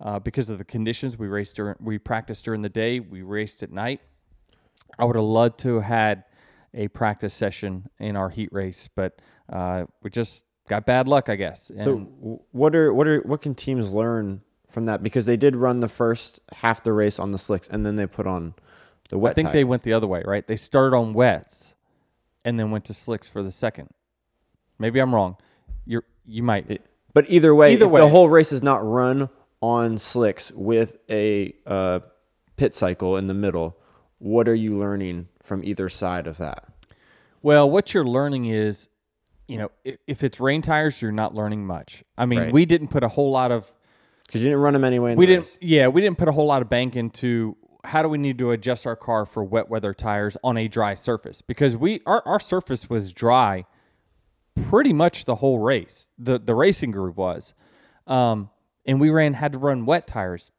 uh, 0.00 0.18
because 0.18 0.50
of 0.50 0.58
the 0.58 0.64
conditions. 0.64 1.16
We 1.16 1.28
raced 1.28 1.56
during, 1.56 1.76
we 1.80 1.98
practiced 1.98 2.44
during 2.44 2.62
the 2.62 2.68
day, 2.68 3.00
we 3.00 3.22
raced 3.22 3.62
at 3.62 3.70
night. 3.70 4.00
I 4.98 5.04
would 5.04 5.16
have 5.16 5.24
loved 5.24 5.58
to 5.60 5.76
have 5.76 5.84
had 5.84 6.24
a 6.74 6.88
practice 6.88 7.32
session 7.32 7.88
in 7.98 8.16
our 8.16 8.28
heat 8.28 8.50
race, 8.52 8.88
but 8.94 9.20
uh, 9.50 9.84
we 10.02 10.10
just 10.10 10.44
got 10.68 10.84
bad 10.84 11.08
luck, 11.08 11.28
I 11.28 11.36
guess. 11.36 11.70
And 11.70 11.82
So 11.82 11.98
what 12.50 12.74
are 12.74 12.92
what 12.92 13.06
are 13.08 13.20
what 13.20 13.40
can 13.40 13.54
teams 13.54 13.92
learn 13.92 14.42
from 14.68 14.86
that? 14.86 15.02
Because 15.02 15.26
they 15.26 15.36
did 15.36 15.56
run 15.56 15.80
the 15.80 15.88
first 15.88 16.40
half 16.56 16.82
the 16.82 16.92
race 16.92 17.18
on 17.18 17.32
the 17.32 17.38
slicks, 17.38 17.68
and 17.68 17.86
then 17.86 17.96
they 17.96 18.06
put 18.06 18.26
on 18.26 18.54
the 19.08 19.18
wet. 19.18 19.30
I 19.30 19.34
think 19.34 19.52
they 19.52 19.64
went 19.64 19.84
the 19.84 19.92
other 19.92 20.06
way, 20.06 20.22
right? 20.26 20.46
They 20.46 20.56
started 20.56 20.94
on 20.96 21.14
wets 21.14 21.75
and 22.46 22.58
then 22.58 22.70
went 22.70 22.84
to 22.86 22.94
slicks 22.94 23.28
for 23.28 23.42
the 23.42 23.50
second. 23.50 23.90
Maybe 24.78 25.00
I'm 25.00 25.14
wrong. 25.14 25.36
You're 25.84 26.04
you 26.24 26.42
might. 26.42 26.80
But 27.12 27.28
either 27.28 27.54
way, 27.54 27.72
Either 27.72 27.88
way. 27.88 28.00
the 28.00 28.08
whole 28.08 28.28
race 28.28 28.52
is 28.52 28.62
not 28.62 28.84
run 28.86 29.28
on 29.60 29.98
slicks 29.98 30.52
with 30.52 30.96
a 31.10 31.54
uh, 31.66 32.00
pit 32.56 32.74
cycle 32.74 33.16
in 33.16 33.26
the 33.26 33.34
middle, 33.34 33.76
what 34.18 34.48
are 34.48 34.54
you 34.54 34.78
learning 34.78 35.28
from 35.42 35.64
either 35.64 35.88
side 35.88 36.26
of 36.26 36.36
that? 36.38 36.66
Well, 37.42 37.68
what 37.70 37.94
you're 37.94 38.04
learning 38.04 38.46
is, 38.46 38.88
you 39.48 39.56
know, 39.58 39.70
if, 39.84 39.96
if 40.06 40.24
it's 40.24 40.40
rain 40.40 40.62
tires, 40.62 41.00
you're 41.00 41.12
not 41.12 41.34
learning 41.34 41.66
much. 41.66 42.04
I 42.18 42.26
mean, 42.26 42.38
Right. 42.40 42.52
we 42.52 42.66
didn't 42.66 42.88
put 42.88 43.02
a 43.02 43.08
whole 43.08 43.30
lot 43.30 43.50
of 43.50 43.72
Because 44.26 44.42
you 44.42 44.48
didn't 44.50 44.60
run 44.62 44.72
them 44.74 44.84
anyway. 44.84 45.12
In 45.12 45.18
we 45.18 45.26
the 45.26 45.32
didn't 45.34 45.46
race. 45.46 45.58
yeah 45.62 45.88
we 45.88 46.00
didn't 46.02 46.18
put 46.18 46.28
a 46.28 46.32
whole 46.32 46.46
lot 46.46 46.60
of 46.62 46.68
bank 46.68 46.96
into 46.96 47.56
how 47.86 48.02
do 48.02 48.08
we 48.08 48.18
need 48.18 48.38
to 48.38 48.50
adjust 48.50 48.86
our 48.86 48.96
car 48.96 49.26
for 49.26 49.44
wet 49.44 49.68
weather 49.68 49.94
tires 49.94 50.36
on 50.42 50.56
a 50.56 50.68
dry 50.68 50.94
surface? 50.94 51.42
Because 51.42 51.76
we 51.76 52.00
our, 52.06 52.22
our 52.26 52.40
surface 52.40 52.90
was 52.90 53.12
dry 53.12 53.64
pretty 54.68 54.92
much 54.92 55.24
the 55.24 55.36
whole 55.36 55.58
race 55.58 56.08
the 56.18 56.38
the 56.38 56.54
racing 56.54 56.90
groove 56.90 57.16
was. 57.16 57.54
Um, 58.06 58.50
and 58.84 59.00
we 59.00 59.10
ran 59.10 59.34
had 59.34 59.52
to 59.52 59.58
run 59.58 59.86
wet 59.86 60.06
tires 60.06 60.50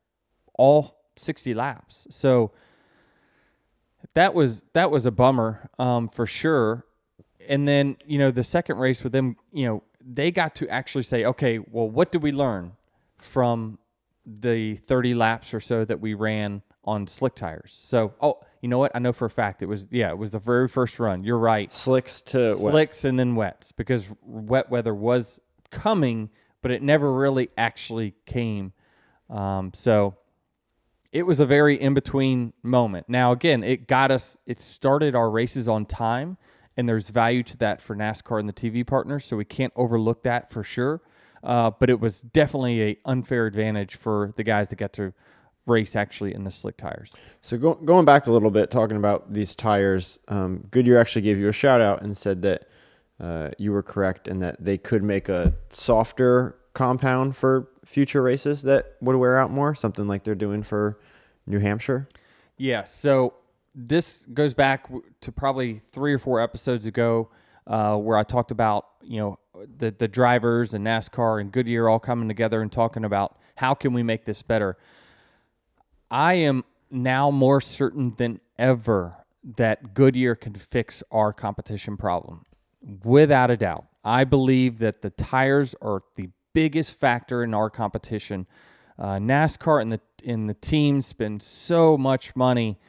all 0.58 1.00
60 1.16 1.54
laps. 1.54 2.08
So 2.10 2.52
that 4.14 4.34
was 4.34 4.64
that 4.74 4.92
was 4.92 5.06
a 5.06 5.12
bummer 5.12 5.70
um, 5.80 6.10
for 6.10 6.28
sure. 6.28 6.86
And 7.48 7.68
then 7.68 7.98
you 8.06 8.18
know 8.18 8.32
the 8.32 8.44
second 8.44 8.78
race 8.78 9.04
with 9.04 9.14
them 9.14 9.38
you 9.52 9.66
know 9.66 9.84
they 10.02 10.32
got 10.32 10.56
to 10.56 10.70
actually 10.70 11.04
say 11.04 11.26
okay 11.26 11.60
well 11.60 11.90
what 11.90 12.12
did 12.12 12.22
we 12.22 12.32
learn 12.32 12.74
from 13.18 13.80
the 14.26 14.76
30 14.76 15.14
laps 15.14 15.54
or 15.54 15.60
so 15.60 15.86
that 15.86 16.00
we 16.00 16.14
ran 16.14 16.62
on 16.88 17.06
slick 17.06 17.36
tires 17.36 17.74
so 17.74 18.14
oh 18.22 18.40
you 18.62 18.70
know 18.70 18.80
what 18.80 18.92
i 18.96 19.00
know 19.00 19.14
for 19.14 19.26
a 19.26 19.30
fact 19.30 19.62
it 19.62 19.68
was 19.68 19.88
yeah 19.92 20.10
it 20.10 20.18
was 20.18 20.32
the 20.32 20.40
very 20.40 20.68
first 20.68 21.00
run 21.00 21.24
you're 21.24 21.38
right 21.38 21.72
slicks 21.74 22.22
to 22.22 22.56
wet. 22.60 22.72
slicks 22.72 23.06
and 23.06 23.20
then 23.20 23.36
wets 23.36 23.72
because 23.72 24.12
wet 24.24 24.72
weather 24.72 24.96
was 24.96 25.40
coming 25.70 26.30
but 26.62 26.72
it 26.72 26.82
never 26.82 27.14
really 27.14 27.50
actually 27.58 28.16
came 28.26 28.74
um, 29.30 29.72
so 29.74 30.18
it 31.12 31.26
was 31.26 31.40
a 31.40 31.46
very 31.46 31.80
in 31.80 31.94
between 31.94 32.54
moment. 32.64 33.08
Now, 33.10 33.32
again, 33.32 33.64
it 33.64 33.88
got 33.88 34.12
us, 34.12 34.38
it 34.46 34.60
started 34.60 35.16
our 35.16 35.30
races 35.30 35.68
on 35.68 35.86
time, 35.86 36.38
and 36.76 36.88
there's 36.88 37.10
value 37.10 37.44
to 37.44 37.58
that 37.58 37.82
for 37.82 37.96
NASCAR 37.96 38.40
and 38.40 38.48
the 38.48 38.54
TV 38.54 38.86
partners, 38.86 39.26
so 39.26 39.38
we 39.38 39.46
can't 39.46 39.74
overlook 39.76 40.24
that 40.24 40.52
for 40.52 40.64
sure. 40.64 41.02
Uh, 41.44 41.72
but 41.72 41.90
it 41.90 42.00
was 42.00 42.22
definitely 42.22 42.82
a 42.84 42.98
unfair 43.06 43.46
advantage 43.46 43.96
for 43.96 44.34
the 44.38 44.44
guys 44.44 44.70
that 44.70 44.76
got 44.76 44.92
to 44.94 45.14
race 45.68 45.96
actually 45.96 46.34
in 46.34 46.44
the 46.44 46.52
slick 46.52 46.78
tires. 46.78 47.16
So 47.42 47.58
go, 47.58 47.76
going 47.76 48.06
back 48.06 48.28
a 48.28 48.32
little 48.32 48.52
bit, 48.52 48.72
talking 48.72 48.98
about 48.98 49.34
these 49.34 49.56
tires, 49.56 50.18
um, 50.28 50.68
Goodyear 50.72 50.98
actually 50.98 51.22
gave 51.24 51.38
you 51.38 51.48
a 51.48 51.54
shout 51.54 51.82
out 51.82 52.02
and 52.02 52.16
said 52.16 52.42
that 52.44 52.68
uh, 53.20 53.50
you 53.58 53.72
were 53.72 53.84
correct 53.84 54.28
and 54.28 54.42
that 54.42 54.64
they 54.64 54.78
could 54.78 55.04
make 55.04 55.30
a 55.30 55.54
softer 55.70 56.56
compound 56.74 57.36
for 57.36 57.68
future 57.86 58.22
races 58.22 58.62
that 58.62 58.96
would 59.02 59.16
wear 59.16 59.40
out 59.40 59.50
more, 59.50 59.74
something 59.74 60.08
like 60.08 60.24
they're 60.24 60.36
doing 60.36 60.62
for 60.64 61.00
New 61.46 61.60
Hampshire. 61.60 62.08
Yeah. 62.58 62.84
So 62.84 63.34
this 63.74 64.26
goes 64.34 64.54
back 64.54 64.90
to 65.22 65.32
probably 65.32 65.82
three 65.92 66.14
or 66.14 66.20
four 66.20 66.42
episodes 66.42 66.86
ago, 66.86 67.30
uh, 67.66 67.98
where 67.98 68.18
I 68.18 68.24
talked 68.24 68.52
about 68.52 68.86
you 69.02 69.20
know 69.20 69.40
the 69.78 69.92
the 69.92 70.08
drivers 70.08 70.74
and 70.74 70.86
NASCAR 70.86 71.42
and 71.42 71.52
Goodyear 71.52 71.88
all 71.88 72.00
coming 72.00 72.28
together 72.28 72.62
and 72.62 72.72
talking 72.72 73.06
about 73.06 73.38
how 73.56 73.74
can 73.74 73.94
we 73.94 74.04
make 74.04 74.26
this 74.26 74.42
better. 74.42 74.78
I 76.10 76.36
am 76.36 76.64
now 76.90 77.32
more 77.32 77.62
certain 77.62 78.16
than 78.18 78.40
ever 78.58 79.18
that 79.58 79.94
Goodyear 79.94 80.36
can 80.36 80.54
fix 80.54 81.04
our 81.12 81.34
competition 81.34 81.98
problem. 81.98 82.46
Without 83.04 83.52
a 83.52 83.58
doubt. 83.58 83.86
I 84.04 84.24
believe 84.24 84.80
that 84.80 85.02
the 85.02 85.10
tires 85.10 85.76
are 85.82 86.02
the 86.16 86.30
biggest 86.54 86.98
factor 86.98 87.44
in 87.44 87.54
our 87.54 87.70
competition. 87.70 88.48
Uh, 88.98 89.18
NASCAR 89.18 89.82
and 89.82 89.92
the 89.92 90.00
and 90.26 90.50
the 90.50 90.54
teams 90.56 91.06
spend 91.06 91.42
so 91.42 91.98
much 91.98 92.36
money. 92.36 92.80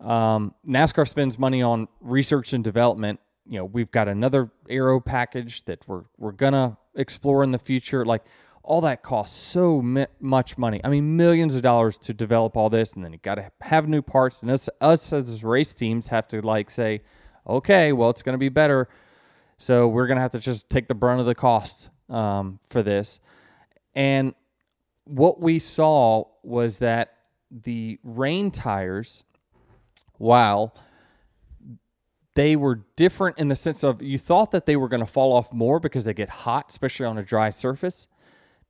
Um, 0.00 0.54
NASCAR 0.66 1.06
spends 1.06 1.38
money 1.38 1.62
on 1.62 1.88
research 2.00 2.52
and 2.52 2.64
development 2.64 3.20
you 3.46 3.58
know 3.58 3.64
we've 3.64 3.90
got 3.90 4.08
another 4.08 4.50
aero 4.68 5.00
package 5.00 5.64
that 5.64 5.86
we're 5.86 6.04
we're 6.18 6.32
gonna 6.32 6.76
explore 6.94 7.42
in 7.42 7.50
the 7.50 7.58
future. 7.58 8.04
Like 8.04 8.24
all 8.64 8.80
that 8.82 9.02
costs 9.02 9.36
so 9.36 9.82
much 10.20 10.56
money. 10.56 10.80
I 10.84 10.88
mean, 10.88 11.16
millions 11.16 11.56
of 11.56 11.62
dollars 11.62 11.98
to 11.98 12.14
develop 12.14 12.56
all 12.56 12.70
this, 12.70 12.92
and 12.92 13.04
then 13.04 13.12
you 13.12 13.18
got 13.18 13.34
to 13.34 13.50
have 13.60 13.88
new 13.88 14.02
parts. 14.02 14.42
And 14.42 14.50
us, 14.50 14.68
us 14.80 15.12
as 15.12 15.42
race 15.42 15.74
teams 15.74 16.08
have 16.08 16.28
to 16.28 16.40
like 16.40 16.70
say, 16.70 17.02
okay, 17.46 17.92
well, 17.92 18.10
it's 18.10 18.22
going 18.22 18.34
to 18.34 18.38
be 18.38 18.48
better, 18.48 18.88
so 19.56 19.88
we're 19.88 20.06
going 20.06 20.16
to 20.16 20.22
have 20.22 20.30
to 20.32 20.38
just 20.38 20.70
take 20.70 20.86
the 20.86 20.94
brunt 20.94 21.20
of 21.20 21.26
the 21.26 21.34
cost 21.34 21.90
um, 22.08 22.60
for 22.64 22.82
this. 22.82 23.18
And 23.94 24.34
what 25.04 25.40
we 25.40 25.58
saw 25.58 26.24
was 26.42 26.78
that 26.78 27.14
the 27.50 27.98
rain 28.04 28.50
tires, 28.50 29.24
while 30.18 30.74
they 32.34 32.56
were 32.56 32.84
different 32.96 33.38
in 33.38 33.48
the 33.48 33.56
sense 33.56 33.82
of 33.82 34.00
you 34.02 34.16
thought 34.18 34.52
that 34.52 34.66
they 34.66 34.76
were 34.76 34.88
going 34.88 35.00
to 35.00 35.06
fall 35.06 35.32
off 35.32 35.52
more 35.52 35.80
because 35.80 36.04
they 36.04 36.14
get 36.14 36.28
hot, 36.28 36.70
especially 36.70 37.06
on 37.06 37.18
a 37.18 37.22
dry 37.22 37.50
surface. 37.50 38.08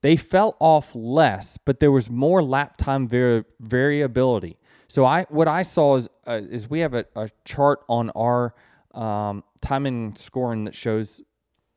They 0.03 0.17
fell 0.17 0.57
off 0.61 0.95
less, 0.95 1.59
but 1.59 1.81
there 1.81 1.93
was 1.93 2.11
more 2.11 2.43
lap 2.43 2.77
time 2.77 3.09
vari- 3.09 3.45
variability. 3.61 4.59
So 4.89 5.05
I 5.05 5.25
what 5.31 5.49
I 5.49 5.63
saw 5.63 5.97
is 5.97 6.09
uh, 6.27 6.41
is 6.51 6.69
we 6.69 6.81
have 6.81 6.93
a, 6.93 7.07
a 7.17 7.31
chart 7.45 7.81
on 7.89 8.11
our 8.11 8.55
um, 8.95 9.43
timing 9.61 10.15
scoring 10.17 10.65
that 10.65 10.75
shows 10.75 11.23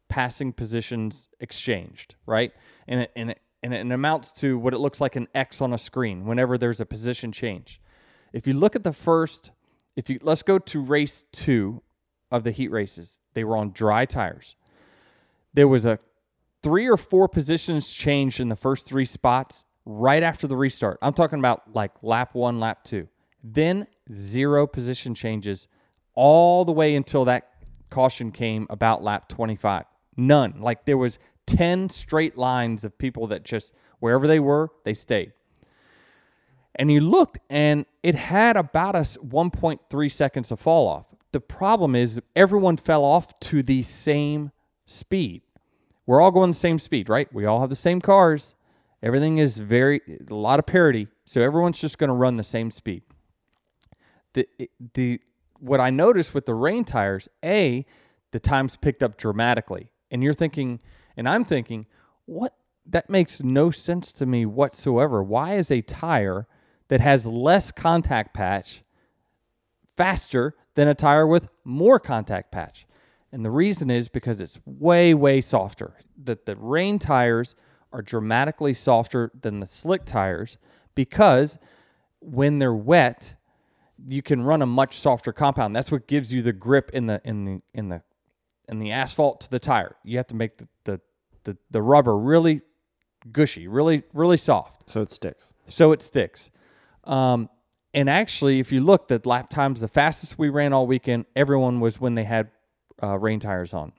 passing 0.10 0.52
positions 0.52 1.30
exchanged, 1.40 2.16
right? 2.26 2.52
And 2.88 3.02
it, 3.02 3.12
and 3.16 3.32
it, 3.32 3.42
and 3.64 3.74
it 3.74 3.92
amounts 3.92 4.32
to 4.34 4.58
what 4.58 4.74
it 4.74 4.80
looks 4.80 5.00
like 5.00 5.16
an 5.16 5.28
X 5.34 5.62
on 5.62 5.72
a 5.72 5.78
screen 5.78 6.26
whenever 6.26 6.58
there's 6.58 6.82
a 6.82 6.86
position 6.86 7.32
change. 7.32 7.80
If 8.34 8.48
you 8.48 8.54
look 8.54 8.76
at 8.76 8.84
the 8.84 8.94
first, 8.94 9.52
if 9.96 10.10
you 10.10 10.20
let's 10.22 10.44
go 10.44 10.60
to 10.60 10.82
race 10.82 11.26
two 11.32 11.82
of 12.32 12.44
the 12.44 12.52
heat 12.52 12.70
races, 12.70 13.20
they 13.34 13.44
were 13.44 13.56
on 13.56 13.72
dry 13.72 14.06
tires. 14.06 14.56
There 15.54 15.68
was 15.68 15.86
a 15.86 16.00
three 16.66 16.88
or 16.88 16.98
four 16.98 17.28
positions 17.30 17.92
changed 17.92 18.40
in 18.40 18.50
the 18.50 18.56
first 18.56 18.88
three 18.88 19.06
spots 19.06 19.66
right 19.86 20.24
after 20.24 20.48
the 20.48 20.58
restart. 20.58 20.98
I'm 21.00 21.14
talking 21.14 21.38
about 21.38 21.76
like 21.76 21.92
lap 22.02 22.34
one, 22.34 22.60
lap 22.60 22.84
two. 22.84 23.08
Then 23.44 23.86
zero 24.12 24.66
position 24.66 25.14
changes 25.14 25.68
all 26.16 26.66
the 26.66 26.72
way 26.72 26.96
until 26.96 27.24
that 27.26 27.52
caution 27.92 28.32
came 28.32 28.66
about 28.72 29.04
lap 29.04 29.30
25. 29.30 29.86
None. 30.18 30.60
Like 30.60 30.86
there 30.86 30.98
was 30.98 31.20
10 31.46 31.92
straight 31.92 32.36
lines 32.36 32.84
of 32.84 32.98
people 32.98 33.28
that 33.28 33.44
just 33.44 33.72
wherever 34.00 34.26
they 34.26 34.40
were, 34.40 34.70
they 34.86 34.96
stayed. 34.96 35.34
And 36.74 36.92
you 36.92 37.00
looked 37.00 37.38
and 37.48 37.86
it 38.02 38.16
had 38.16 38.58
about 38.58 38.96
a 38.96 39.02
1.3 39.02 40.12
seconds 40.12 40.52
of 40.52 40.60
fall 40.60 40.88
off. 40.88 41.14
The 41.32 41.42
problem 41.42 41.94
is 41.94 42.20
everyone 42.36 42.78
fell 42.78 43.04
off 43.04 43.40
to 43.42 43.62
the 43.62 43.84
same 43.84 44.52
speed. 44.88 45.44
We're 46.06 46.22
all 46.22 46.32
going 46.32 46.52
the 46.52 46.56
same 46.58 46.80
speed, 46.80 47.10
right? 47.10 47.32
We 47.34 47.46
all 47.46 47.62
have 47.62 47.70
the 47.70 47.76
same 47.76 48.00
cars. 48.02 48.56
Everything 49.02 49.38
is 49.38 49.58
very 49.58 50.02
a 50.30 50.34
lot 50.34 50.60
of 50.60 50.66
parity, 50.66 51.08
so 51.26 51.42
everyone's 51.42 51.80
just 51.80 51.98
going 51.98 52.10
to 52.10 52.16
run 52.16 52.38
the 52.38 52.44
same 52.44 52.72
speed. 52.72 53.04
The 54.34 54.48
the 54.94 55.22
what 55.60 55.80
I 55.80 55.90
noticed 55.90 56.34
with 56.34 56.46
the 56.46 56.54
rain 56.54 56.84
tires, 56.84 57.30
a 57.44 57.86
the 58.32 58.40
times 58.40 58.76
picked 58.76 59.04
up 59.04 59.18
dramatically, 59.18 59.92
and 60.12 60.24
you're 60.24 60.34
thinking, 60.34 60.80
and 61.18 61.28
I'm 61.28 61.44
thinking, 61.44 61.86
what? 62.26 62.54
That 62.88 63.10
makes 63.10 63.42
no 63.42 63.72
sense 63.72 64.14
to 64.14 64.28
me 64.28 64.46
whatsoever. 64.46 65.24
Why 65.24 65.56
is 65.56 65.72
a 65.72 65.82
tire 65.82 66.48
that 66.88 67.02
has 67.02 67.26
less 67.26 67.72
contact 67.72 68.34
patch 68.34 68.84
faster 69.98 70.56
than 70.76 70.88
a 70.88 70.94
tire 70.94 71.26
with 71.26 71.50
more 71.64 72.00
contact 72.00 72.52
patch? 72.52 72.86
And 73.32 73.44
the 73.44 73.52
reason 73.52 73.92
is 73.92 74.08
because 74.08 74.40
it's 74.42 74.60
way, 74.66 75.14
way 75.14 75.42
softer. 75.42 75.96
That 76.24 76.46
the 76.46 76.56
rain 76.56 77.00
tires 77.00 77.56
are 77.92 78.02
dramatically 78.02 78.74
softer 78.74 79.32
than 79.40 79.60
the 79.60 79.66
slick 79.66 80.06
tires 80.06 80.58
because 80.96 81.58
when 82.20 82.60
they're 82.60 82.74
wet, 82.74 83.36
you 84.08 84.22
can 84.22 84.42
run 84.42 84.62
a 84.62 84.66
much 84.66 84.98
softer 84.98 85.32
compound. 85.34 85.76
That's 85.76 85.92
what 85.92 86.08
gives 86.08 86.34
you 86.34 86.42
the 86.42 86.54
grip 86.54 86.92
in 86.94 87.08
the 87.08 87.22
in 87.24 87.46
the 87.46 87.62
in 87.74 87.90
the 87.90 88.02
in 88.68 88.80
the 88.80 88.92
asphalt 88.92 89.42
to 89.42 89.50
the 89.50 89.60
tire. 89.60 89.96
You 90.04 90.18
have 90.18 90.28
to 90.28 90.36
make 90.36 90.58
the 90.58 90.68
the, 90.84 91.02
the, 91.44 91.58
the 91.72 91.82
rubber 91.82 92.18
really 92.18 92.62
gushy, 93.32 93.68
really 93.68 94.04
really 94.14 94.38
soft, 94.38 94.90
So 94.90 95.02
it 95.02 95.12
sticks. 95.12 95.54
so 95.66 95.92
it 95.92 96.02
sticks. 96.02 96.50
Um, 97.06 97.50
and 97.94 98.10
actually, 98.10 98.60
if 98.60 98.72
you 98.74 98.82
look, 98.82 99.08
the 99.08 99.22
lap 99.24 99.50
times, 99.50 99.80
the 99.80 99.88
fastest 99.88 100.38
we 100.38 100.50
ran 100.50 100.74
all 100.74 100.86
weekend, 100.88 101.26
everyone 101.36 101.80
was 101.80 102.00
when 102.02 102.16
they 102.16 102.26
had 102.26 102.50
uh, 103.02 103.18
rain 103.20 103.40
tires 103.40 103.74
on. 103.74 103.94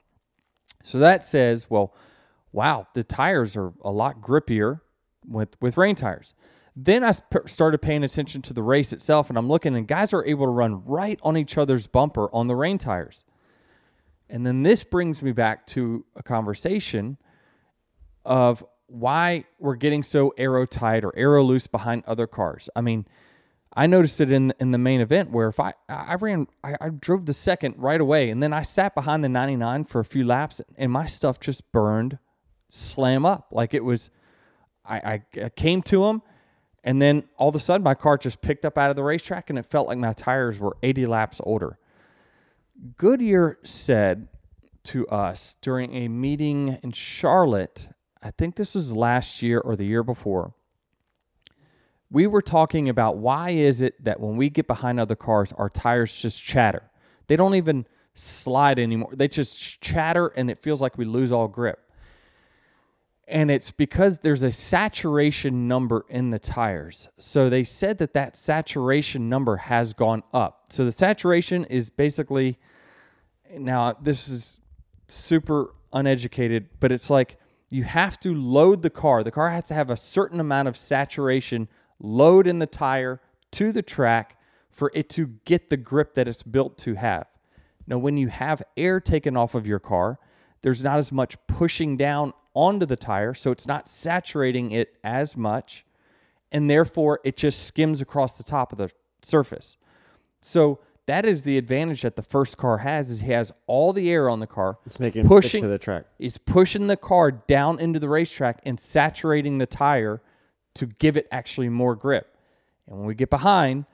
So 0.83 0.99
that 0.99 1.23
says, 1.23 1.69
well, 1.69 1.93
wow, 2.51 2.87
the 2.93 3.03
tires 3.03 3.55
are 3.55 3.73
a 3.81 3.91
lot 3.91 4.21
grippier 4.21 4.81
with 5.27 5.49
with 5.61 5.77
rain 5.77 5.95
tires. 5.95 6.33
Then 6.75 7.03
I 7.03 7.11
sp- 7.11 7.47
started 7.47 7.79
paying 7.79 8.03
attention 8.03 8.41
to 8.43 8.53
the 8.53 8.61
race 8.61 8.93
itself, 8.93 9.29
and 9.29 9.37
I'm 9.37 9.47
looking, 9.47 9.75
and 9.75 9.87
guys 9.87 10.13
are 10.13 10.23
able 10.25 10.45
to 10.45 10.51
run 10.51 10.85
right 10.85 11.19
on 11.23 11.35
each 11.35 11.57
other's 11.57 11.87
bumper 11.87 12.29
on 12.33 12.47
the 12.47 12.55
rain 12.55 12.77
tires. 12.77 13.25
And 14.29 14.45
then 14.45 14.63
this 14.63 14.83
brings 14.83 15.23
me 15.23 15.31
back 15.31 15.65
to 15.67 16.05
a 16.15 16.21
conversation 16.21 17.17
of 18.25 18.63
why 18.87 19.45
we're 19.59 19.75
getting 19.75 20.03
so 20.03 20.33
aero 20.37 20.65
tight 20.65 21.03
or 21.03 21.17
aero 21.17 21.43
loose 21.43 21.67
behind 21.67 22.03
other 22.05 22.27
cars. 22.27 22.69
I 22.75 22.81
mean, 22.81 23.07
I 23.73 23.85
noticed 23.87 24.19
it 24.21 24.31
in 24.31 24.53
in 24.59 24.71
the 24.71 24.77
main 24.77 25.01
event 25.01 25.31
where 25.31 25.47
if 25.47 25.59
I 25.59 25.73
I 25.89 26.15
ran 26.15 26.47
I, 26.63 26.75
I 26.81 26.89
drove 26.89 27.25
the 27.25 27.33
second 27.33 27.75
right 27.77 27.99
away 28.01 28.29
and 28.29 28.41
then 28.41 28.53
I 28.53 28.61
sat 28.61 28.95
behind 28.95 29.23
the 29.23 29.29
99 29.29 29.85
for 29.85 29.99
a 29.99 30.05
few 30.05 30.25
laps 30.25 30.61
and 30.77 30.91
my 30.91 31.05
stuff 31.05 31.39
just 31.39 31.71
burned 31.71 32.17
slam 32.69 33.25
up 33.25 33.47
like 33.51 33.73
it 33.73 33.83
was 33.83 34.09
I, 34.85 34.97
I, 34.97 35.43
I 35.43 35.49
came 35.49 35.81
to 35.83 36.05
him 36.05 36.21
and 36.83 37.01
then 37.01 37.23
all 37.37 37.49
of 37.49 37.55
a 37.55 37.59
sudden 37.59 37.83
my 37.83 37.95
car 37.95 38.17
just 38.17 38.41
picked 38.41 38.63
up 38.63 38.77
out 38.77 38.89
of 38.89 38.95
the 38.95 39.03
racetrack 39.03 39.49
and 39.49 39.59
it 39.59 39.65
felt 39.65 39.87
like 39.87 39.97
my 39.97 40.13
tires 40.13 40.57
were 40.57 40.77
80 40.81 41.05
laps 41.05 41.41
older. 41.43 41.77
Goodyear 42.95 43.57
said 43.63 44.29
to 44.83 45.05
us 45.09 45.57
during 45.61 45.93
a 45.93 46.07
meeting 46.07 46.77
in 46.81 46.93
Charlotte, 46.93 47.89
I 48.23 48.31
think 48.31 48.55
this 48.55 48.73
was 48.73 48.93
last 48.93 49.41
year 49.41 49.59
or 49.59 49.75
the 49.75 49.83
year 49.83 50.01
before. 50.01 50.53
We 52.09 52.27
were 52.27 52.41
talking 52.41 52.89
about 52.89 53.17
why 53.17 53.51
is 53.51 53.81
it 53.81 54.01
that 54.03 54.19
when 54.19 54.37
we 54.37 54.49
get 54.49 54.67
behind 54.67 54.99
other 54.99 55.15
cars, 55.15 55.51
our 55.53 55.69
tires 55.69 56.15
just 56.15 56.41
chatter. 56.41 56.83
They 57.27 57.35
don't 57.35 57.55
even 57.55 57.85
slide 58.13 58.79
anymore. 58.79 59.11
They 59.13 59.27
just 59.27 59.81
chatter 59.81 60.27
and 60.27 60.49
it 60.49 60.61
feels 60.61 60.81
like 60.81 60.97
we 60.97 61.05
lose 61.05 61.31
all 61.31 61.47
grip. 61.47 61.79
And 63.27 63.51
it's 63.51 63.71
because 63.71 64.19
there's 64.19 64.43
a 64.43 64.53
saturation 64.53 65.67
number 65.67 66.05
in 66.07 66.29
the 66.29 66.39
tires. 66.39 67.09
So 67.17 67.49
they 67.49 67.65
said 67.65 67.97
that 67.97 68.13
that 68.13 68.37
saturation 68.37 69.27
number 69.27 69.57
has 69.57 69.93
gone 69.93 70.23
up. 70.33 70.67
So 70.69 70.85
the 70.85 70.93
saturation 70.93 71.65
is 71.65 71.89
basically 71.89 72.57
now 73.51 73.93
this 74.01 74.29
is 74.29 74.59
super 75.07 75.73
uneducated, 75.91 76.69
but 76.79 76.91
it's 76.91 77.09
like 77.09 77.37
you 77.69 77.83
have 77.83 78.17
to 78.21 78.33
load 78.33 78.81
the 78.81 78.89
car. 78.89 79.23
The 79.23 79.31
car 79.31 79.49
has 79.51 79.65
to 79.65 79.73
have 79.73 79.89
a 79.89 79.97
certain 79.97 80.39
amount 80.39 80.69
of 80.69 80.77
saturation 80.77 81.67
load 81.99 82.47
in 82.47 82.59
the 82.59 82.65
tire 82.65 83.21
to 83.51 83.71
the 83.71 83.81
track 83.81 84.37
for 84.69 84.91
it 84.93 85.09
to 85.09 85.27
get 85.45 85.69
the 85.69 85.77
grip 85.77 86.13
that 86.15 86.27
it's 86.27 86.43
built 86.43 86.77
to 86.79 86.95
have. 86.95 87.27
Now, 87.87 87.97
when 87.97 88.17
you 88.17 88.27
have 88.27 88.61
air 88.75 88.99
taken 88.99 89.37
off 89.37 89.55
of 89.55 89.65
your 89.65 89.79
car, 89.79 90.19
there's 90.61 90.83
not 90.83 90.99
as 90.99 91.11
much 91.11 91.37
pushing 91.47 91.95
down 91.97 92.33
onto 92.53 92.85
the 92.85 92.95
tire, 92.95 93.33
so 93.33 93.51
it's 93.51 93.67
not 93.67 93.87
saturating 93.87 94.71
it 94.71 94.95
as 95.03 95.37
much, 95.37 95.85
and 96.51 96.69
therefore 96.69 97.19
it 97.23 97.37
just 97.37 97.65
skims 97.65 98.01
across 98.01 98.37
the 98.37 98.43
top 98.43 98.71
of 98.71 98.77
the 98.77 98.91
surface. 99.21 99.77
So 100.41 100.79
that 101.05 101.25
is 101.25 101.43
the 101.43 101.57
advantage 101.57 102.01
that 102.01 102.15
the 102.15 102.21
first 102.21 102.57
car 102.57 102.79
has 102.79 103.09
is 103.09 103.21
he 103.21 103.31
has 103.31 103.51
all 103.65 103.93
the 103.93 104.09
air 104.09 104.29
on 104.29 104.39
the 104.39 104.47
car. 104.47 104.77
It's 104.85 104.99
making 104.99 105.25
it 105.25 105.27
pushing 105.27 105.49
stick 105.49 105.61
to 105.61 105.67
the 105.67 105.79
track. 105.79 106.05
It's 106.19 106.37
pushing 106.37 106.87
the 106.87 106.97
car 106.97 107.31
down 107.31 107.79
into 107.79 107.99
the 107.99 108.09
racetrack 108.09 108.59
and 108.65 108.79
saturating 108.79 109.57
the 109.57 109.65
tire 109.65 110.21
to 110.77 110.87
give 110.87 111.17
it 111.17 111.27
actually 111.31 111.69
more 111.69 111.95
grip. 111.95 112.37
And 112.87 112.97
when 112.97 113.05
we 113.05 113.15
get 113.15 113.29
behind, 113.29 113.85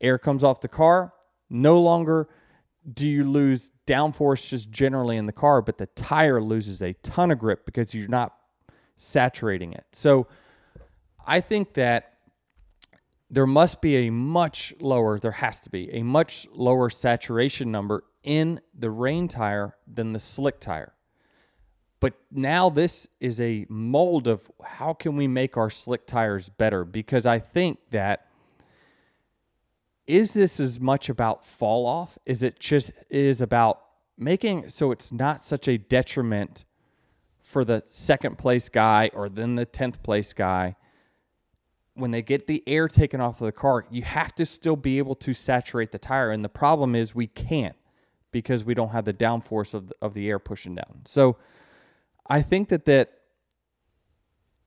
air 0.00 0.18
comes 0.18 0.44
off 0.44 0.60
the 0.60 0.68
car. 0.68 1.12
No 1.50 1.80
longer 1.80 2.28
do 2.92 3.06
you 3.06 3.24
lose 3.24 3.72
downforce 3.86 4.48
just 4.48 4.70
generally 4.70 5.16
in 5.16 5.26
the 5.26 5.32
car, 5.32 5.62
but 5.62 5.78
the 5.78 5.86
tire 5.86 6.40
loses 6.40 6.82
a 6.82 6.92
ton 6.94 7.30
of 7.30 7.38
grip 7.38 7.64
because 7.64 7.94
you're 7.94 8.08
not 8.08 8.34
saturating 8.96 9.72
it. 9.72 9.84
So 9.92 10.26
I 11.26 11.40
think 11.40 11.74
that 11.74 12.12
there 13.28 13.46
must 13.46 13.80
be 13.80 14.06
a 14.06 14.10
much 14.10 14.72
lower, 14.80 15.18
there 15.18 15.32
has 15.32 15.60
to 15.62 15.70
be 15.70 15.92
a 15.92 16.02
much 16.02 16.46
lower 16.52 16.88
saturation 16.90 17.72
number 17.72 18.04
in 18.22 18.60
the 18.72 18.90
rain 18.90 19.26
tire 19.26 19.76
than 19.86 20.12
the 20.12 20.20
slick 20.20 20.60
tire. 20.60 20.92
But 21.98 22.14
now 22.30 22.68
this 22.68 23.08
is 23.20 23.40
a 23.40 23.66
mold 23.68 24.26
of 24.26 24.50
how 24.62 24.92
can 24.92 25.16
we 25.16 25.26
make 25.26 25.56
our 25.56 25.70
slick 25.70 26.06
tires 26.06 26.48
better? 26.48 26.84
Because 26.84 27.26
I 27.26 27.38
think 27.38 27.78
that 27.90 28.26
is 30.06 30.34
this 30.34 30.60
as 30.60 30.78
much 30.78 31.08
about 31.08 31.44
fall 31.44 31.86
off? 31.86 32.18
Is 32.26 32.42
it 32.42 32.60
just 32.60 32.92
is 33.10 33.40
about 33.40 33.80
making 34.18 34.68
so 34.68 34.90
it's 34.92 35.12
not 35.12 35.40
such 35.40 35.68
a 35.68 35.76
detriment 35.76 36.64
for 37.38 37.64
the 37.64 37.82
second 37.86 38.38
place 38.38 38.68
guy 38.68 39.10
or 39.12 39.28
then 39.28 39.56
the 39.56 39.66
10th 39.66 40.02
place 40.02 40.32
guy 40.32 40.74
when 41.94 42.10
they 42.10 42.22
get 42.22 42.46
the 42.46 42.62
air 42.66 42.88
taken 42.88 43.20
off 43.20 43.40
of 43.40 43.44
the 43.44 43.52
car 43.52 43.84
you 43.90 44.02
have 44.02 44.34
to 44.34 44.46
still 44.46 44.76
be 44.76 44.98
able 44.98 45.14
to 45.14 45.34
saturate 45.34 45.92
the 45.92 45.98
tire 45.98 46.30
and 46.30 46.44
the 46.44 46.48
problem 46.48 46.94
is 46.94 47.14
we 47.14 47.26
can't 47.26 47.76
because 48.32 48.64
we 48.64 48.74
don't 48.74 48.90
have 48.90 49.04
the 49.04 49.14
downforce 49.14 49.74
of 49.74 49.92
of 50.00 50.14
the 50.14 50.28
air 50.28 50.38
pushing 50.38 50.74
down 50.74 51.02
so 51.04 51.36
i 52.28 52.42
think 52.42 52.68
that 52.68 52.84
that 52.84 53.12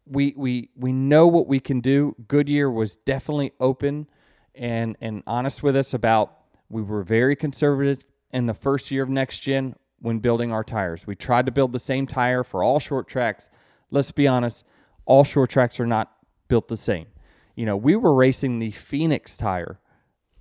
we 0.06 0.34
we 0.36 0.70
we 0.76 0.92
know 0.92 1.28
what 1.28 1.48
we 1.48 1.60
can 1.60 1.80
do 1.80 2.16
goodyear 2.28 2.70
was 2.70 2.96
definitely 2.96 3.52
open 3.60 4.08
and 4.56 4.98
and 5.02 5.24
honest 5.28 5.64
with 5.64 5.76
us 5.76 5.94
about 5.94 6.36
we 6.70 6.82
were 6.82 7.04
very 7.04 7.36
conservative 7.36 8.06
in 8.32 8.46
the 8.46 8.54
first 8.54 8.92
year 8.92 9.04
of 9.04 9.10
next 9.10 9.40
gen 9.40 9.76
when 10.00 10.20
building 10.20 10.52
our 10.52 10.64
tires. 10.64 11.06
We 11.06 11.16
tried 11.16 11.46
to 11.48 11.52
build 11.52 11.74
the 11.74 11.80
same 11.80 12.08
tire 12.08 12.44
for 12.44 12.64
all 12.64 12.80
short 12.80 13.08
tracks. 13.08 13.50
Let's 13.92 14.12
be 14.12 14.28
honest, 14.28 14.66
all 15.06 15.24
short 15.24 15.50
tracks 15.50 15.80
are 15.80 15.88
not 15.88 16.12
built 16.48 16.68
the 16.68 16.78
same. 16.78 17.08
You 17.56 17.66
know, 17.66 17.76
we 17.76 17.96
were 17.96 18.14
racing 18.14 18.60
the 18.60 18.72
Phoenix 18.72 19.36
tire 19.36 19.80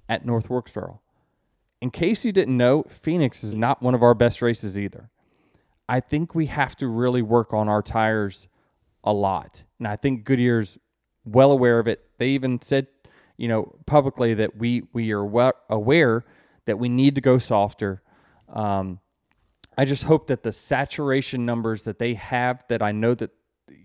at 0.09 0.25
North 0.25 0.49
Wilkesboro. 0.49 1.01
In 1.81 1.91
case 1.91 2.25
you 2.25 2.33
didn't 2.33 2.57
know, 2.57 2.85
Phoenix 2.89 3.43
is 3.43 3.55
not 3.55 3.83
one 3.83 3.95
of 3.95 4.03
our 4.03 4.15
best 4.15 4.43
races 4.43 4.79
either. 4.79 5.11
I 5.89 6.01
think 6.01 6.35
we 6.35 6.47
have 6.47 6.77
to 6.77 6.87
really 6.87 7.23
work 7.23 7.55
on 7.55 7.69
our 7.69 7.83
tires 7.83 8.47
a 9.03 9.13
lot. 9.13 9.65
And 9.79 9.89
I 9.89 9.97
think 9.97 10.25
Goodyear's 10.25 10.79
well 11.25 11.51
aware 11.51 11.79
of 11.79 11.87
it. 11.89 12.05
They 12.19 12.29
even 12.31 12.61
said, 12.61 12.89
you 13.37 13.49
know, 13.49 13.75
publicly 13.87 14.35
that 14.35 14.57
we 14.57 14.83
we 14.93 15.13
are 15.13 15.25
well 15.25 15.55
aware 15.71 16.25
that 16.67 16.79
we 16.79 16.89
need 16.89 17.15
to 17.15 17.21
go 17.21 17.39
softer. 17.39 18.03
Um, 18.49 19.01
I 19.77 19.85
just 19.85 20.05
hope 20.05 20.27
that 20.27 20.43
the 20.43 20.53
saturation 20.53 21.47
numbers 21.47 21.85
that 21.85 21.99
they 21.99 22.15
have, 22.15 22.65
that 22.69 22.83
I 22.83 22.93
know 22.93 23.15
that 23.15 23.31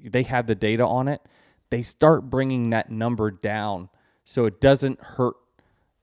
they 0.03 0.23
have 0.23 0.47
the 0.47 0.55
data 0.55 0.85
on 0.85 1.07
it, 1.07 1.21
they 1.69 1.83
start 1.83 2.29
bringing 2.29 2.71
that 2.71 2.89
number 2.91 3.31
down 3.31 3.89
so 4.25 4.45
it 4.45 4.59
doesn't 4.59 4.99
hurt 5.01 5.35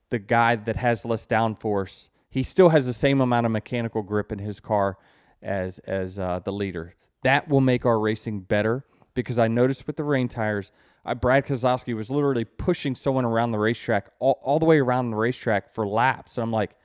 the 0.09 0.19
guy 0.19 0.55
that 0.55 0.77
has 0.77 1.05
less 1.05 1.27
downforce. 1.27 2.09
He 2.29 2.43
still 2.43 2.69
has 2.69 2.85
the 2.85 2.93
same 2.93 3.19
amount 3.19 3.45
of 3.45 3.51
mechanical 3.51 4.01
grip 4.01 4.31
in 4.31 4.39
his 4.39 4.59
car 4.59 4.97
as 5.41 5.79
as 5.79 6.19
uh, 6.19 6.39
the 6.43 6.51
leader. 6.51 6.95
That 7.23 7.47
will 7.47 7.61
make 7.61 7.85
our 7.85 7.99
racing 7.99 8.41
better 8.41 8.85
because 9.13 9.39
I 9.39 9.47
noticed 9.47 9.87
with 9.87 9.97
the 9.97 10.03
rain 10.03 10.27
tires, 10.27 10.71
uh, 11.05 11.15
Brad 11.15 11.45
Keselowski 11.45 11.95
was 11.95 12.09
literally 12.09 12.45
pushing 12.45 12.95
someone 12.95 13.25
around 13.25 13.51
the 13.51 13.59
racetrack, 13.59 14.11
all, 14.19 14.39
all 14.43 14.59
the 14.59 14.65
way 14.65 14.79
around 14.79 15.11
the 15.11 15.17
racetrack 15.17 15.73
for 15.73 15.85
laps. 15.85 16.37
And 16.37 16.43
I'm 16.43 16.51
like, 16.51 16.75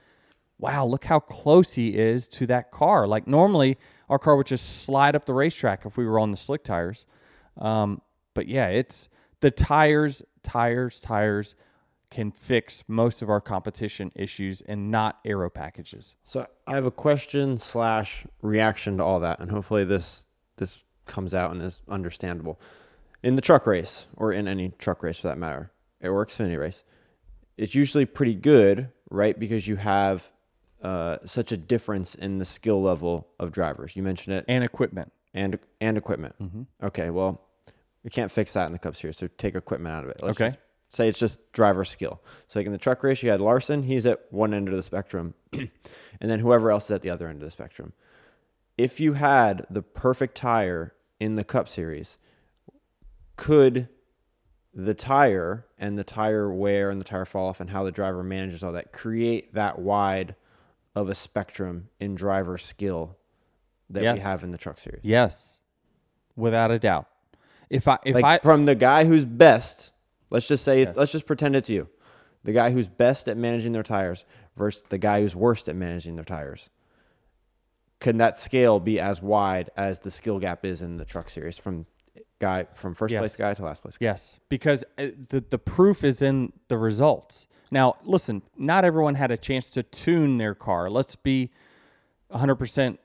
wow, 0.59 0.85
look 0.85 1.05
how 1.05 1.21
close 1.21 1.75
he 1.75 1.97
is 1.97 2.29
to 2.29 2.47
that 2.47 2.71
car. 2.71 3.07
Like 3.07 3.27
normally, 3.27 3.79
our 4.09 4.19
car 4.19 4.37
would 4.37 4.47
just 4.47 4.83
slide 4.85 5.15
up 5.15 5.27
the 5.27 5.35
racetrack 5.35 5.85
if 5.85 5.97
we 5.97 6.07
were 6.07 6.19
on 6.19 6.31
the 6.31 6.37
slick 6.37 6.65
tires. 6.65 7.07
Um, 7.59 8.01
but 8.35 8.49
yeah, 8.49 8.69
it's 8.69 9.09
the 9.41 9.51
tires, 9.51 10.23
tires, 10.43 11.01
tires 11.01 11.55
can 12.17 12.31
fix 12.33 12.83
most 12.89 13.21
of 13.21 13.29
our 13.29 13.41
competition 13.43 14.11
issues 14.15 14.63
and 14.63 14.91
not 14.91 15.19
aero 15.25 15.51
packages. 15.51 16.17
So 16.25 16.47
I 16.67 16.75
have 16.75 16.87
a 16.87 16.91
question 16.91 17.59
slash 17.59 18.27
reaction 18.41 18.97
to 18.97 19.05
all 19.05 19.21
that, 19.21 19.39
and 19.41 19.51
hopefully 19.51 19.85
this 19.85 20.27
this 20.57 20.83
comes 21.05 21.35
out 21.35 21.51
and 21.53 21.61
is 21.63 21.83
understandable. 21.89 22.59
In 23.23 23.37
the 23.37 23.43
truck 23.43 23.67
race, 23.67 24.07
or 24.17 24.33
in 24.33 24.49
any 24.49 24.71
truck 24.79 25.03
race 25.03 25.19
for 25.21 25.29
that 25.29 25.39
matter, 25.39 25.71
it 26.01 26.11
works 26.11 26.41
or 26.41 26.45
Xfinity 26.45 26.59
race, 26.59 26.85
it's 27.59 27.75
usually 27.75 28.07
pretty 28.07 28.35
good, 28.35 28.91
right? 29.11 29.39
Because 29.39 29.69
you 29.69 29.77
have 29.77 30.31
uh, 30.83 31.19
such 31.25 31.53
a 31.53 31.57
difference 31.57 32.15
in 32.15 32.39
the 32.39 32.45
skill 32.45 32.81
level 32.83 33.29
of 33.39 33.53
drivers. 33.53 33.95
You 33.97 34.03
mentioned 34.03 34.37
it, 34.37 34.45
And 34.49 34.65
equipment. 34.65 35.13
and 35.35 35.59
and 35.81 35.99
equipment. 35.99 36.35
Mm-hmm. 36.41 36.63
Okay, 36.89 37.11
well, 37.11 37.43
we 38.05 38.11
can't 38.11 38.33
fix 38.33 38.55
that 38.55 38.67
in 38.67 38.73
the 38.73 38.79
Cup 38.79 38.97
Series, 38.97 39.17
so 39.19 39.29
take 39.37 39.55
equipment 39.55 39.95
out 39.95 40.05
of 40.05 40.11
it. 40.11 40.21
Let's 40.23 40.37
Okay. 40.41 40.47
just 40.47 40.59
say 40.97 41.09
it's 41.09 41.19
just 41.19 41.53
driver 41.53 41.85
skill. 41.85 42.21
So 42.49 42.59
like 42.59 42.67
in 42.67 42.73
the 42.73 42.79
truck 42.79 43.03
race, 43.03 43.23
you 43.23 43.31
had 43.31 43.41
Larson, 43.41 43.83
he's 43.83 44.07
at 44.07 44.21
one 44.31 44.55
end 44.55 44.69
of 44.69 44.75
the 44.75 44.83
spectrum, 44.83 45.35
and 45.53 45.71
then 46.21 46.41
whoever 46.41 46.71
else 46.71 46.87
is 46.87 46.91
at 46.93 47.03
the 47.03 47.11
other 47.11 47.29
end 47.29 47.43
of 47.43 47.47
the 47.47 47.51
spectrum. 47.51 47.93
If 48.77 49.01
you 49.01 49.15
had 49.15 49.67
the 49.71 49.83
perfect 49.83 50.35
tire 50.35 50.95
in 51.21 51.35
the 51.35 51.45
Cup 51.45 51.69
Series, 51.69 52.19
could 53.37 53.89
the 54.75 54.95
tire 54.95 55.67
and 55.79 55.99
the 55.99 56.05
tire 56.05 56.53
wear 56.53 56.91
and 56.91 57.01
the 57.01 57.05
tire 57.05 57.25
fall 57.25 57.49
off 57.49 57.61
and 57.61 57.71
how 57.71 57.83
the 57.83 57.93
driver 57.93 58.23
manages 58.23 58.63
all 58.63 58.73
that 58.73 58.93
create 58.93 59.55
that 59.55 59.79
wide 59.79 60.35
of 60.95 61.09
a 61.09 61.15
spectrum 61.15 61.89
in 61.99 62.15
driver 62.15 62.59
skill 62.59 63.17
that 63.89 64.15
we 64.15 64.21
have 64.21 64.45
in 64.45 64.51
the 64.51 64.59
truck 64.59 64.79
series? 64.79 65.01
Yes, 65.03 65.61
without 66.37 66.71
a 66.71 66.79
doubt. 66.79 67.09
If 67.71 67.89
I 67.89 67.99
if 68.05 68.15
like 68.15 68.25
I 68.25 68.39
from 68.39 68.67
the 68.67 68.75
guy 68.75 69.05
who's 69.05 69.25
best, 69.25 69.93
let's 70.31 70.49
just 70.49 70.65
say, 70.65 70.83
Yes. 70.83 70.97
let's 70.97 71.13
just 71.13 71.27
pretend 71.27 71.57
it's 71.57 71.69
you, 71.71 71.89
the 72.45 72.53
guy 72.53 72.71
who's 72.71 72.89
best 72.89 73.29
at 73.29 73.37
managing 73.37 73.73
their 73.73 73.83
tires 73.83 74.25
versus 74.57 74.83
the 74.89 74.99
guy 74.99 75.21
who's 75.21 75.35
worst 75.37 75.69
at 75.69 75.77
managing 75.77 76.17
their 76.17 76.25
tires. 76.25 76.71
Can 78.01 78.19
that 78.19 78.37
scale 78.37 78.79
be 78.79 79.01
as 79.01 79.23
wide 79.23 79.71
as 79.77 80.01
the 80.01 80.11
skill 80.11 80.39
gap 80.39 80.65
is 80.65 80.83
in 80.83 80.99
the 80.99 81.05
truck 81.05 81.31
series 81.31 81.57
from 81.59 81.87
guy 82.39 82.67
from 82.75 82.95
first 82.95 83.13
Yes. 83.13 83.21
place 83.21 83.37
guy 83.37 83.55
to 83.55 83.63
last 83.65 83.81
place? 83.83 83.97
Guy? 83.97 84.07
Yes, 84.07 84.39
because 84.49 84.85
uh, 84.99 85.09
the 85.29 85.43
the 85.49 85.59
proof 85.59 86.05
is 86.05 86.21
in 86.23 86.53
the 86.69 86.77
results. 86.77 87.47
Now, 87.71 87.95
listen, 88.05 88.43
not 88.57 88.85
everyone 88.85 89.15
had 89.17 89.31
a 89.31 89.37
chance 89.37 89.71
to 89.71 89.83
tune 89.83 90.37
their 90.37 90.55
car. 90.55 90.89
Let's 90.91 91.17
be 91.17 91.51
100% 92.33 92.99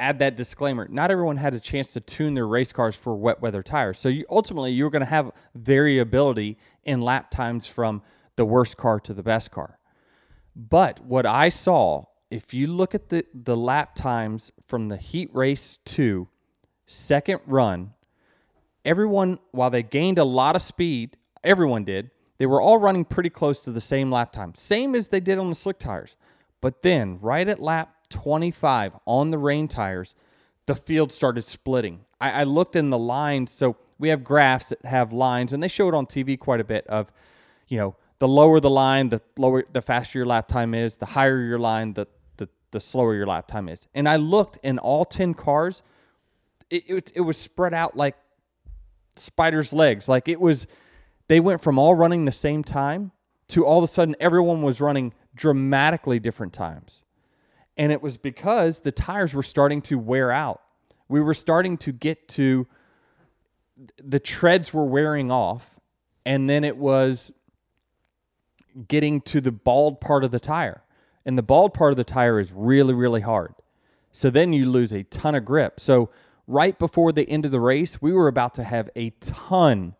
add 0.00 0.18
that 0.20 0.36
disclaimer. 0.36 0.88
Not 0.88 1.10
everyone 1.10 1.36
had 1.36 1.54
a 1.54 1.60
chance 1.60 1.92
to 1.92 2.00
tune 2.00 2.34
their 2.34 2.46
race 2.46 2.72
cars 2.72 2.96
for 2.96 3.14
wet 3.14 3.40
weather 3.40 3.62
tires. 3.62 3.98
So 3.98 4.08
you, 4.08 4.24
ultimately, 4.30 4.72
you're 4.72 4.90
going 4.90 5.00
to 5.00 5.06
have 5.06 5.30
variability 5.54 6.58
in 6.84 7.02
lap 7.02 7.30
times 7.30 7.66
from 7.66 8.02
the 8.36 8.44
worst 8.44 8.76
car 8.76 8.98
to 9.00 9.14
the 9.14 9.22
best 9.22 9.50
car. 9.50 9.78
But 10.56 11.04
what 11.04 11.26
I 11.26 11.48
saw, 11.48 12.06
if 12.30 12.54
you 12.54 12.66
look 12.66 12.94
at 12.94 13.10
the, 13.10 13.24
the 13.34 13.56
lap 13.56 13.94
times 13.94 14.50
from 14.66 14.88
the 14.88 14.96
heat 14.96 15.30
race 15.32 15.78
to 15.84 16.28
second 16.86 17.40
run, 17.46 17.92
everyone, 18.84 19.38
while 19.52 19.70
they 19.70 19.82
gained 19.82 20.18
a 20.18 20.24
lot 20.24 20.56
of 20.56 20.62
speed, 20.62 21.16
everyone 21.44 21.84
did, 21.84 22.10
they 22.38 22.46
were 22.46 22.60
all 22.60 22.78
running 22.78 23.04
pretty 23.04 23.30
close 23.30 23.62
to 23.64 23.70
the 23.70 23.80
same 23.80 24.10
lap 24.10 24.32
time, 24.32 24.54
same 24.54 24.94
as 24.94 25.08
they 25.08 25.20
did 25.20 25.38
on 25.38 25.50
the 25.50 25.54
slick 25.54 25.78
tires. 25.78 26.16
But 26.62 26.82
then, 26.82 27.18
right 27.20 27.46
at 27.46 27.60
lap 27.60 27.94
25 28.10 28.92
on 29.06 29.30
the 29.30 29.38
rain 29.38 29.68
tires, 29.68 30.14
the 30.66 30.74
field 30.74 31.10
started 31.12 31.44
splitting. 31.44 32.04
I, 32.20 32.42
I 32.42 32.44
looked 32.44 32.76
in 32.76 32.90
the 32.90 32.98
lines, 32.98 33.50
so 33.50 33.76
we 33.98 34.10
have 34.10 34.22
graphs 34.22 34.66
that 34.66 34.84
have 34.84 35.12
lines, 35.12 35.52
and 35.52 35.62
they 35.62 35.68
show 35.68 35.88
it 35.88 35.94
on 35.94 36.06
TV 36.06 36.38
quite 36.38 36.60
a 36.60 36.64
bit 36.64 36.86
of, 36.86 37.12
you 37.68 37.78
know, 37.78 37.96
the 38.18 38.28
lower 38.28 38.60
the 38.60 38.70
line, 38.70 39.08
the 39.08 39.20
lower, 39.38 39.64
the 39.72 39.80
faster 39.80 40.18
your 40.18 40.26
lap 40.26 40.46
time 40.46 40.74
is. 40.74 40.98
The 40.98 41.06
higher 41.06 41.40
your 41.40 41.58
line, 41.58 41.94
the 41.94 42.06
the, 42.40 42.48
the 42.72 42.80
slower 42.80 43.14
your 43.14 43.26
lap 43.26 43.46
time 43.46 43.68
is. 43.68 43.86
And 43.94 44.08
I 44.08 44.16
looked 44.16 44.58
in 44.64 44.78
all 44.78 45.04
10 45.04 45.34
cars, 45.34 45.82
it, 46.68 46.84
it, 46.88 47.12
it 47.14 47.20
was 47.20 47.36
spread 47.36 47.72
out 47.72 47.96
like 47.96 48.16
spider's 49.14 49.72
legs. 49.72 50.08
Like 50.08 50.26
it 50.26 50.40
was, 50.40 50.66
they 51.28 51.38
went 51.38 51.60
from 51.60 51.78
all 51.78 51.94
running 51.94 52.24
the 52.24 52.32
same 52.32 52.64
time 52.64 53.12
to 53.48 53.64
all 53.64 53.78
of 53.78 53.84
a 53.84 53.92
sudden 53.92 54.16
everyone 54.18 54.62
was 54.62 54.80
running 54.80 55.12
dramatically 55.34 56.18
different 56.18 56.52
times. 56.52 57.04
And 57.80 57.90
it 57.90 58.02
was 58.02 58.18
because 58.18 58.80
the 58.80 58.92
tires 58.92 59.32
were 59.32 59.42
starting 59.42 59.80
to 59.82 59.98
wear 59.98 60.30
out. 60.30 60.60
We 61.08 61.22
were 61.22 61.32
starting 61.32 61.78
to 61.78 61.92
get 61.92 62.28
to 62.28 62.66
the 63.96 64.20
treads 64.20 64.74
were 64.74 64.84
wearing 64.84 65.30
off, 65.30 65.80
and 66.26 66.48
then 66.48 66.62
it 66.62 66.76
was 66.76 67.32
getting 68.86 69.22
to 69.22 69.40
the 69.40 69.50
bald 69.50 69.98
part 69.98 70.24
of 70.24 70.30
the 70.30 70.38
tire. 70.38 70.82
And 71.24 71.38
the 71.38 71.42
bald 71.42 71.72
part 71.72 71.90
of 71.90 71.96
the 71.96 72.04
tire 72.04 72.38
is 72.38 72.52
really, 72.52 72.92
really 72.92 73.22
hard. 73.22 73.54
So 74.12 74.28
then 74.28 74.52
you 74.52 74.68
lose 74.68 74.92
a 74.92 75.04
ton 75.04 75.34
of 75.34 75.46
grip. 75.46 75.80
So 75.80 76.10
right 76.46 76.78
before 76.78 77.12
the 77.12 77.26
end 77.30 77.46
of 77.46 77.50
the 77.50 77.60
race, 77.60 78.02
we 78.02 78.12
were 78.12 78.28
about 78.28 78.52
to 78.56 78.64
have 78.64 78.90
a 78.94 79.08
ton 79.20 79.94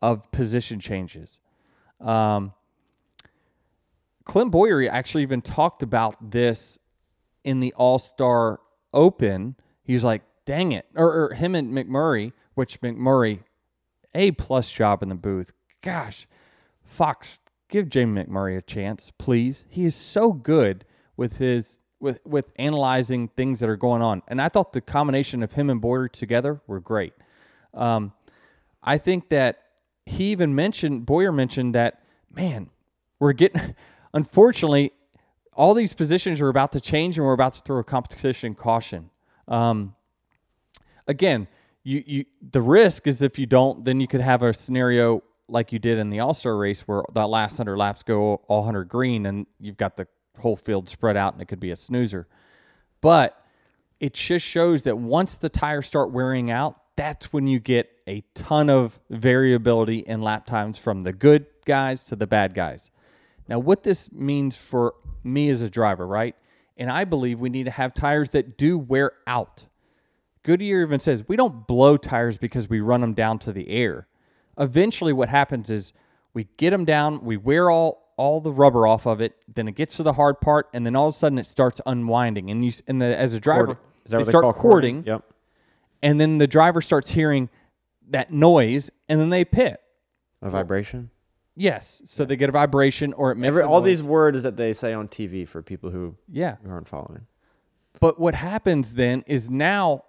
of 0.00 0.32
position 0.32 0.80
changes. 0.80 1.40
Um, 2.00 2.54
Clint 4.24 4.50
Bowyer 4.50 4.88
actually 4.90 5.24
even 5.24 5.42
talked 5.42 5.82
about 5.82 6.30
this 6.30 6.78
in 7.48 7.60
the 7.60 7.72
All 7.78 7.98
Star 7.98 8.60
Open. 8.92 9.56
he's 9.82 10.04
like, 10.04 10.20
"Dang 10.44 10.72
it!" 10.72 10.84
Or, 10.94 11.24
or 11.24 11.34
him 11.34 11.54
and 11.54 11.72
McMurray, 11.72 12.32
which 12.52 12.82
McMurray, 12.82 13.40
a 14.14 14.32
plus 14.32 14.70
job 14.70 15.02
in 15.02 15.08
the 15.08 15.14
booth. 15.14 15.52
Gosh, 15.82 16.28
Fox, 16.84 17.38
give 17.70 17.88
Jamie 17.88 18.22
McMurray 18.22 18.58
a 18.58 18.60
chance, 18.60 19.10
please. 19.16 19.64
He 19.70 19.86
is 19.86 19.94
so 19.94 20.34
good 20.34 20.84
with 21.16 21.38
his 21.38 21.80
with 21.98 22.20
with 22.26 22.52
analyzing 22.56 23.28
things 23.28 23.60
that 23.60 23.70
are 23.70 23.76
going 23.76 24.02
on, 24.02 24.22
and 24.28 24.42
I 24.42 24.50
thought 24.50 24.74
the 24.74 24.82
combination 24.82 25.42
of 25.42 25.54
him 25.54 25.70
and 25.70 25.80
Bowyer 25.80 26.06
together 26.06 26.60
were 26.66 26.80
great. 26.80 27.14
Um, 27.72 28.12
I 28.82 28.98
think 28.98 29.30
that 29.30 29.62
he 30.04 30.32
even 30.32 30.54
mentioned 30.54 31.06
Bowyer 31.06 31.32
mentioned 31.32 31.74
that 31.74 32.02
man, 32.30 32.68
we're 33.18 33.32
getting 33.32 33.74
unfortunately 34.12 34.92
all 35.58 35.74
these 35.74 35.92
positions 35.92 36.40
are 36.40 36.48
about 36.48 36.72
to 36.72 36.80
change, 36.80 37.18
and 37.18 37.26
we're 37.26 37.32
about 37.32 37.54
to 37.54 37.60
throw 37.60 37.80
a 37.80 37.84
competition 37.84 38.54
caution. 38.54 39.10
Um, 39.48 39.96
again, 41.06 41.48
you 41.82 42.02
you 42.06 42.24
the 42.40 42.62
risk 42.62 43.06
is 43.06 43.20
if 43.20 43.38
you 43.38 43.44
don't, 43.46 43.84
then 43.84 44.00
you 44.00 44.06
could 44.06 44.20
have 44.20 44.42
a 44.42 44.54
scenario 44.54 45.22
like 45.48 45.72
you 45.72 45.80
did 45.80 45.98
in 45.98 46.10
the 46.10 46.20
All 46.20 46.32
Star 46.32 46.56
race 46.56 46.82
where 46.82 47.02
the 47.12 47.26
last 47.26 47.56
hundred 47.56 47.76
laps 47.76 48.04
go 48.04 48.36
all 48.46 48.64
hundred 48.64 48.88
green, 48.88 49.26
and 49.26 49.46
you've 49.58 49.76
got 49.76 49.96
the 49.96 50.06
whole 50.38 50.56
field 50.56 50.88
spread 50.88 51.16
out, 51.16 51.32
and 51.32 51.42
it 51.42 51.46
could 51.46 51.60
be 51.60 51.72
a 51.72 51.76
snoozer. 51.76 52.28
But 53.00 53.44
it 53.98 54.14
just 54.14 54.46
shows 54.46 54.84
that 54.84 54.96
once 54.96 55.36
the 55.36 55.48
tires 55.48 55.86
start 55.86 56.12
wearing 56.12 56.52
out, 56.52 56.80
that's 56.94 57.32
when 57.32 57.48
you 57.48 57.58
get 57.58 57.90
a 58.06 58.22
ton 58.34 58.70
of 58.70 59.00
variability 59.10 59.98
in 59.98 60.22
lap 60.22 60.46
times 60.46 60.78
from 60.78 61.00
the 61.00 61.12
good 61.12 61.46
guys 61.64 62.04
to 62.04 62.16
the 62.16 62.28
bad 62.28 62.54
guys. 62.54 62.92
Now, 63.48 63.58
what 63.58 63.82
this 63.82 64.12
means 64.12 64.56
for 64.56 64.94
me 65.24 65.48
as 65.48 65.62
a 65.62 65.70
driver, 65.70 66.06
right? 66.06 66.36
And 66.76 66.90
I 66.90 67.04
believe 67.04 67.40
we 67.40 67.48
need 67.48 67.64
to 67.64 67.70
have 67.70 67.94
tires 67.94 68.30
that 68.30 68.56
do 68.56 68.78
wear 68.78 69.12
out. 69.26 69.66
Goodyear 70.42 70.82
even 70.82 71.00
says 71.00 71.24
we 71.26 71.36
don't 71.36 71.66
blow 71.66 71.96
tires 71.96 72.38
because 72.38 72.68
we 72.68 72.80
run 72.80 73.00
them 73.00 73.14
down 73.14 73.38
to 73.40 73.52
the 73.52 73.68
air. 73.68 74.06
Eventually, 74.58 75.12
what 75.12 75.28
happens 75.28 75.70
is 75.70 75.92
we 76.34 76.46
get 76.56 76.70
them 76.70 76.84
down, 76.84 77.24
we 77.24 77.36
wear 77.36 77.70
all 77.70 78.04
all 78.16 78.40
the 78.40 78.50
rubber 78.52 78.84
off 78.84 79.06
of 79.06 79.20
it, 79.20 79.36
then 79.54 79.68
it 79.68 79.76
gets 79.76 79.96
to 79.96 80.02
the 80.02 80.14
hard 80.14 80.40
part, 80.40 80.68
and 80.74 80.84
then 80.84 80.96
all 80.96 81.06
of 81.06 81.14
a 81.14 81.16
sudden 81.16 81.38
it 81.38 81.46
starts 81.46 81.80
unwinding. 81.86 82.50
And 82.50 82.64
you 82.64 82.72
and 82.88 83.00
the 83.00 83.16
as 83.16 83.32
a 83.32 83.38
driver, 83.40 83.78
Is 84.04 84.10
that 84.10 84.24
they 84.24 84.30
start 84.30 84.56
cording, 84.56 85.04
Yep. 85.06 85.22
and 86.02 86.20
then 86.20 86.38
the 86.38 86.48
driver 86.48 86.80
starts 86.80 87.10
hearing 87.10 87.48
that 88.10 88.32
noise, 88.32 88.90
and 89.08 89.20
then 89.20 89.30
they 89.30 89.44
pit. 89.44 89.80
A 90.42 90.50
vibration. 90.50 91.10
Yes, 91.58 92.00
so 92.04 92.24
they 92.24 92.36
get 92.36 92.48
a 92.48 92.52
vibration 92.52 93.12
or 93.14 93.32
it 93.32 93.36
makes 93.36 93.48
Every, 93.48 93.62
a 93.62 93.66
all 93.68 93.80
noise. 93.80 93.86
these 93.98 94.02
words 94.04 94.42
that 94.44 94.56
they 94.56 94.72
say 94.72 94.92
on 94.92 95.08
TV 95.08 95.46
for 95.46 95.60
people 95.62 95.90
who, 95.90 96.16
Yeah, 96.30 96.56
who 96.64 96.70
aren't 96.70 96.86
following. 96.88 97.26
But 98.00 98.20
what 98.20 98.34
happens 98.36 98.94
then 98.94 99.24
is 99.26 99.50
now 99.50 100.04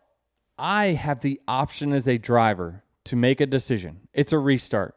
I 0.59 0.88
have 0.88 1.21
the 1.21 1.41
option 1.47 1.91
as 1.91 2.07
a 2.07 2.17
driver 2.19 2.83
to 3.05 3.15
make 3.15 3.41
a 3.41 3.47
decision. 3.47 4.01
It's 4.13 4.31
a 4.31 4.38
restart. 4.38 4.95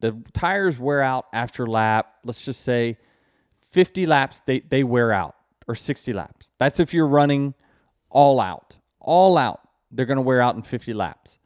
The 0.00 0.22
tires 0.34 0.78
wear 0.78 1.00
out 1.00 1.26
after 1.32 1.66
lap, 1.66 2.12
let's 2.24 2.44
just 2.44 2.60
say 2.62 2.98
50 3.60 4.04
laps, 4.04 4.40
they, 4.44 4.60
they 4.60 4.84
wear 4.84 5.12
out, 5.12 5.34
or 5.66 5.74
60 5.74 6.12
laps. 6.12 6.50
That's 6.58 6.78
if 6.78 6.92
you're 6.92 7.06
running 7.08 7.54
all 8.10 8.38
out. 8.38 8.76
All 9.00 9.38
out, 9.38 9.60
they're 9.90 10.04
going 10.06 10.16
to 10.18 10.22
wear 10.22 10.42
out 10.42 10.56
in 10.56 10.62
50 10.62 10.92
laps. 10.92 11.38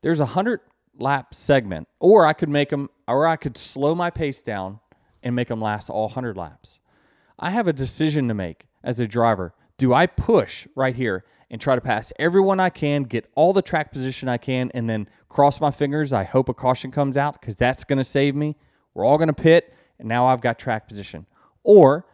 There's 0.00 0.20
a 0.20 0.24
100 0.24 0.60
lap 0.98 1.34
segment, 1.34 1.88
or 2.00 2.26
I 2.26 2.32
could 2.32 2.48
make 2.48 2.70
them, 2.70 2.88
or 3.12 3.26
I 3.26 3.36
could 3.36 3.56
slow 3.56 3.94
my 3.94 4.10
pace 4.10 4.42
down 4.42 4.80
and 5.22 5.34
make 5.34 5.48
them 5.48 5.60
last 5.60 5.90
all 5.90 6.06
100 6.06 6.36
laps. 6.36 6.80
I 7.38 7.50
have 7.50 7.66
a 7.66 7.72
decision 7.72 8.28
to 8.28 8.34
make 8.34 8.66
as 8.82 9.00
a 9.00 9.06
driver. 9.06 9.54
Do 9.76 9.92
I 9.94 10.06
push 10.06 10.66
right 10.74 10.94
here 10.94 11.24
and 11.50 11.60
try 11.60 11.74
to 11.74 11.80
pass 11.80 12.12
everyone 12.18 12.60
I 12.60 12.70
can, 12.70 13.02
get 13.02 13.30
all 13.34 13.52
the 13.52 13.62
track 13.62 13.92
position 13.92 14.28
I 14.28 14.38
can, 14.38 14.70
and 14.74 14.88
then 14.88 15.08
cross 15.28 15.60
my 15.60 15.70
fingers? 15.70 16.12
I 16.12 16.24
hope 16.24 16.48
a 16.48 16.54
caution 16.54 16.90
comes 16.90 17.16
out 17.16 17.40
because 17.40 17.56
that's 17.56 17.84
going 17.84 17.98
to 17.98 18.04
save 18.04 18.34
me. 18.34 18.56
We're 18.94 19.04
all 19.04 19.18
going 19.18 19.28
to 19.28 19.34
pit, 19.34 19.74
and 19.98 20.08
now 20.08 20.26
I've 20.26 20.40
got 20.40 20.58
track 20.58 20.88
position. 20.88 21.26
Or 21.62 22.06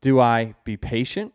do 0.00 0.20
I 0.20 0.54
be 0.64 0.76
patient 0.76 1.32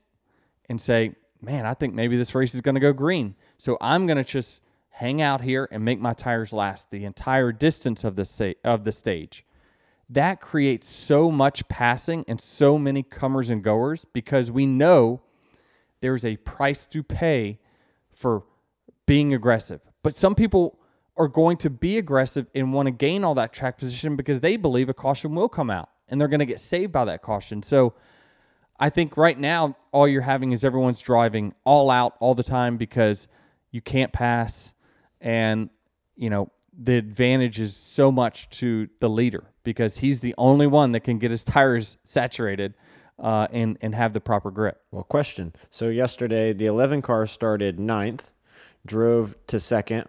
and 0.69 0.79
say, 0.79 1.15
man, 1.41 1.65
I 1.65 1.73
think 1.73 1.93
maybe 1.93 2.17
this 2.17 2.33
race 2.33 2.55
is 2.55 2.61
going 2.61 2.75
to 2.75 2.81
go 2.81 2.93
green. 2.93 3.35
So 3.57 3.77
I'm 3.79 4.07
going 4.07 4.17
to 4.17 4.23
just 4.23 4.61
hang 4.95 5.21
out 5.21 5.41
here 5.41 5.67
and 5.71 5.83
make 5.83 5.99
my 5.99 6.13
tires 6.13 6.53
last 6.53 6.89
the 6.89 7.03
entire 7.03 7.51
distance 7.51 8.05
of 8.05 8.15
the 8.15 8.23
sta- 8.23 8.55
of 8.63 8.85
the 8.85 8.93
stage. 8.93 9.45
That 10.09 10.39
creates 10.39 10.87
so 10.87 11.29
much 11.29 11.67
passing 11.67 12.23
and 12.29 12.39
so 12.39 12.77
many 12.77 13.03
comers 13.03 13.49
and 13.49 13.61
goers 13.61 14.05
because 14.05 14.49
we 14.49 14.65
know 14.65 15.21
there's 15.99 16.23
a 16.23 16.37
price 16.37 16.87
to 16.87 17.03
pay 17.03 17.59
for 18.13 18.43
being 19.05 19.33
aggressive. 19.33 19.81
But 20.01 20.15
some 20.15 20.33
people 20.33 20.79
are 21.17 21.27
going 21.27 21.57
to 21.57 21.69
be 21.69 21.97
aggressive 21.97 22.47
and 22.55 22.71
want 22.71 22.87
to 22.87 22.91
gain 22.91 23.25
all 23.25 23.35
that 23.35 23.51
track 23.51 23.77
position 23.77 24.15
because 24.15 24.39
they 24.39 24.55
believe 24.55 24.87
a 24.87 24.93
caution 24.93 25.35
will 25.35 25.49
come 25.49 25.69
out 25.69 25.89
and 26.07 26.21
they're 26.21 26.29
going 26.29 26.39
to 26.39 26.45
get 26.45 26.59
saved 26.61 26.93
by 26.93 27.03
that 27.03 27.21
caution. 27.21 27.61
So 27.61 27.95
I 28.79 28.89
think 28.89 29.17
right 29.17 29.37
now 29.37 29.75
all 29.91 30.07
you're 30.07 30.21
having 30.21 30.53
is 30.53 30.63
everyone's 30.63 31.01
driving 31.01 31.53
all 31.65 31.89
out 31.89 32.15
all 32.21 32.33
the 32.33 32.43
time 32.43 32.77
because 32.77 33.27
you 33.71 33.81
can't 33.81 34.13
pass 34.13 34.73
and 35.25 35.69
you 36.15 36.29
know 36.29 36.49
the 36.77 36.97
advantage 36.97 37.59
is 37.59 37.75
so 37.75 38.11
much 38.11 38.49
to 38.49 38.87
the 38.99 39.09
leader 39.09 39.45
because 39.63 39.97
he's 39.97 40.19
the 40.19 40.35
only 40.37 40.67
one 40.67 40.91
that 40.91 41.01
can 41.01 41.17
get 41.17 41.31
his 41.31 41.43
tires 41.43 41.97
saturated 42.03 42.75
uh, 43.19 43.47
and 43.51 43.77
and 43.81 43.95
have 43.95 44.13
the 44.13 44.21
proper 44.21 44.51
grip. 44.51 44.81
Well, 44.91 45.03
question. 45.03 45.53
So 45.71 45.89
yesterday, 45.89 46.53
the 46.53 46.67
11 46.67 47.01
car 47.01 47.25
started 47.25 47.79
ninth, 47.79 48.31
drove 48.85 49.35
to 49.47 49.59
second, 49.59 50.05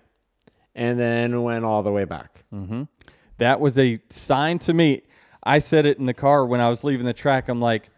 and 0.75 0.99
then 1.01 1.43
went 1.43 1.65
all 1.65 1.83
the 1.83 1.93
way 1.93 2.05
back. 2.05 2.45
That 3.39 3.61
was 3.61 3.79
a 3.79 4.01
sign 4.11 4.59
to 4.61 4.75
me. 4.75 5.03
I 5.43 5.59
said 5.59 5.87
it 5.87 5.99
in 5.99 6.07
the 6.07 6.15
car 6.15 6.45
when 6.45 6.61
I 6.61 6.69
was 6.69 6.83
leaving 6.83 7.07
the 7.07 7.13
track. 7.13 7.49
I'm 7.49 7.61
like, 7.61 7.91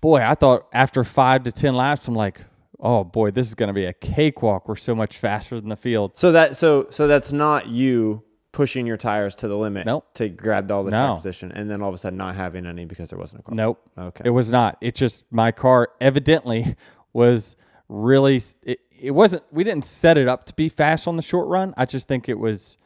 boy, 0.00 0.22
I 0.22 0.34
thought 0.34 0.66
after 0.72 1.04
five 1.04 1.42
to 1.42 1.52
ten 1.52 1.74
laps, 1.74 2.08
I'm 2.08 2.14
like, 2.14 2.40
oh 2.80 3.04
boy, 3.04 3.30
this 3.30 3.46
is 3.48 3.54
going 3.54 3.68
to 3.68 3.72
be 3.74 3.84
a 3.84 3.92
cakewalk. 3.92 4.68
We're 4.68 4.76
so 4.76 4.94
much 4.94 5.18
faster 5.18 5.60
than 5.60 5.68
the 5.68 5.76
field. 5.76 6.16
So 6.16 6.32
that 6.32 6.56
so 6.56 6.86
so 6.90 7.06
that's 7.06 7.32
not 7.32 7.68
you 7.68 8.24
pushing 8.52 8.86
your 8.86 8.96
tires 8.96 9.36
to 9.36 9.46
the 9.46 9.56
limit 9.56 9.86
Nope. 9.86 10.06
to 10.14 10.28
grab 10.28 10.70
all 10.70 10.82
the 10.82 10.90
No. 10.90 11.06
track 11.06 11.16
position 11.18 11.52
and 11.52 11.70
then 11.70 11.82
all 11.82 11.88
of 11.90 11.94
a 11.94 11.98
sudden 11.98 12.16
not 12.16 12.34
having 12.34 12.66
any 12.66 12.84
because 12.86 13.10
there 13.10 13.18
wasn't 13.18 13.40
a 13.40 13.42
car. 13.44 13.54
Nope. 13.54 13.80
Okay. 13.96 14.22
It 14.26 14.30
was 14.30 14.50
not. 14.50 14.78
It 14.80 14.94
just 14.94 15.24
my 15.30 15.52
car 15.52 15.90
evidently 16.00 16.76
was 17.12 17.56
really 17.88 18.40
it, 18.62 18.80
it 19.00 19.10
wasn't 19.12 19.42
we 19.52 19.64
didn't 19.64 19.84
set 19.84 20.18
it 20.18 20.28
up 20.28 20.44
to 20.46 20.54
be 20.54 20.68
fast 20.68 21.06
on 21.06 21.16
the 21.16 21.22
short 21.22 21.48
run. 21.48 21.74
I 21.76 21.84
just 21.84 22.08
think 22.08 22.28
it 22.28 22.38
was 22.38 22.76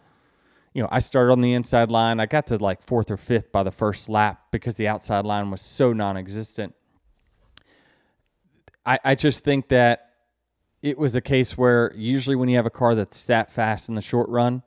you 0.74 0.82
know, 0.82 0.88
I 0.90 1.00
started 1.00 1.32
on 1.32 1.42
the 1.42 1.52
inside 1.52 1.90
line. 1.90 2.18
I 2.18 2.24
got 2.26 2.46
to 2.46 2.56
like 2.56 2.82
fourth 2.82 3.10
or 3.10 3.18
fifth 3.18 3.52
by 3.52 3.62
the 3.62 3.70
first 3.70 4.08
lap 4.08 4.44
because 4.50 4.76
the 4.76 4.88
outside 4.88 5.24
line 5.26 5.50
was 5.50 5.60
so 5.60 5.92
non 5.92 6.16
existent. 6.16 6.74
I, 8.84 8.98
I 9.04 9.14
just 9.14 9.44
think 9.44 9.68
that 9.68 10.10
it 10.82 10.98
was 10.98 11.14
a 11.14 11.20
case 11.20 11.56
where 11.56 11.92
usually 11.94 12.36
when 12.36 12.48
you 12.48 12.56
have 12.56 12.66
a 12.66 12.70
car 12.70 12.94
that's 12.94 13.26
that 13.26 13.52
fast 13.52 13.88
in 13.88 13.94
the 13.94 14.02
short 14.02 14.28
run, 14.28 14.62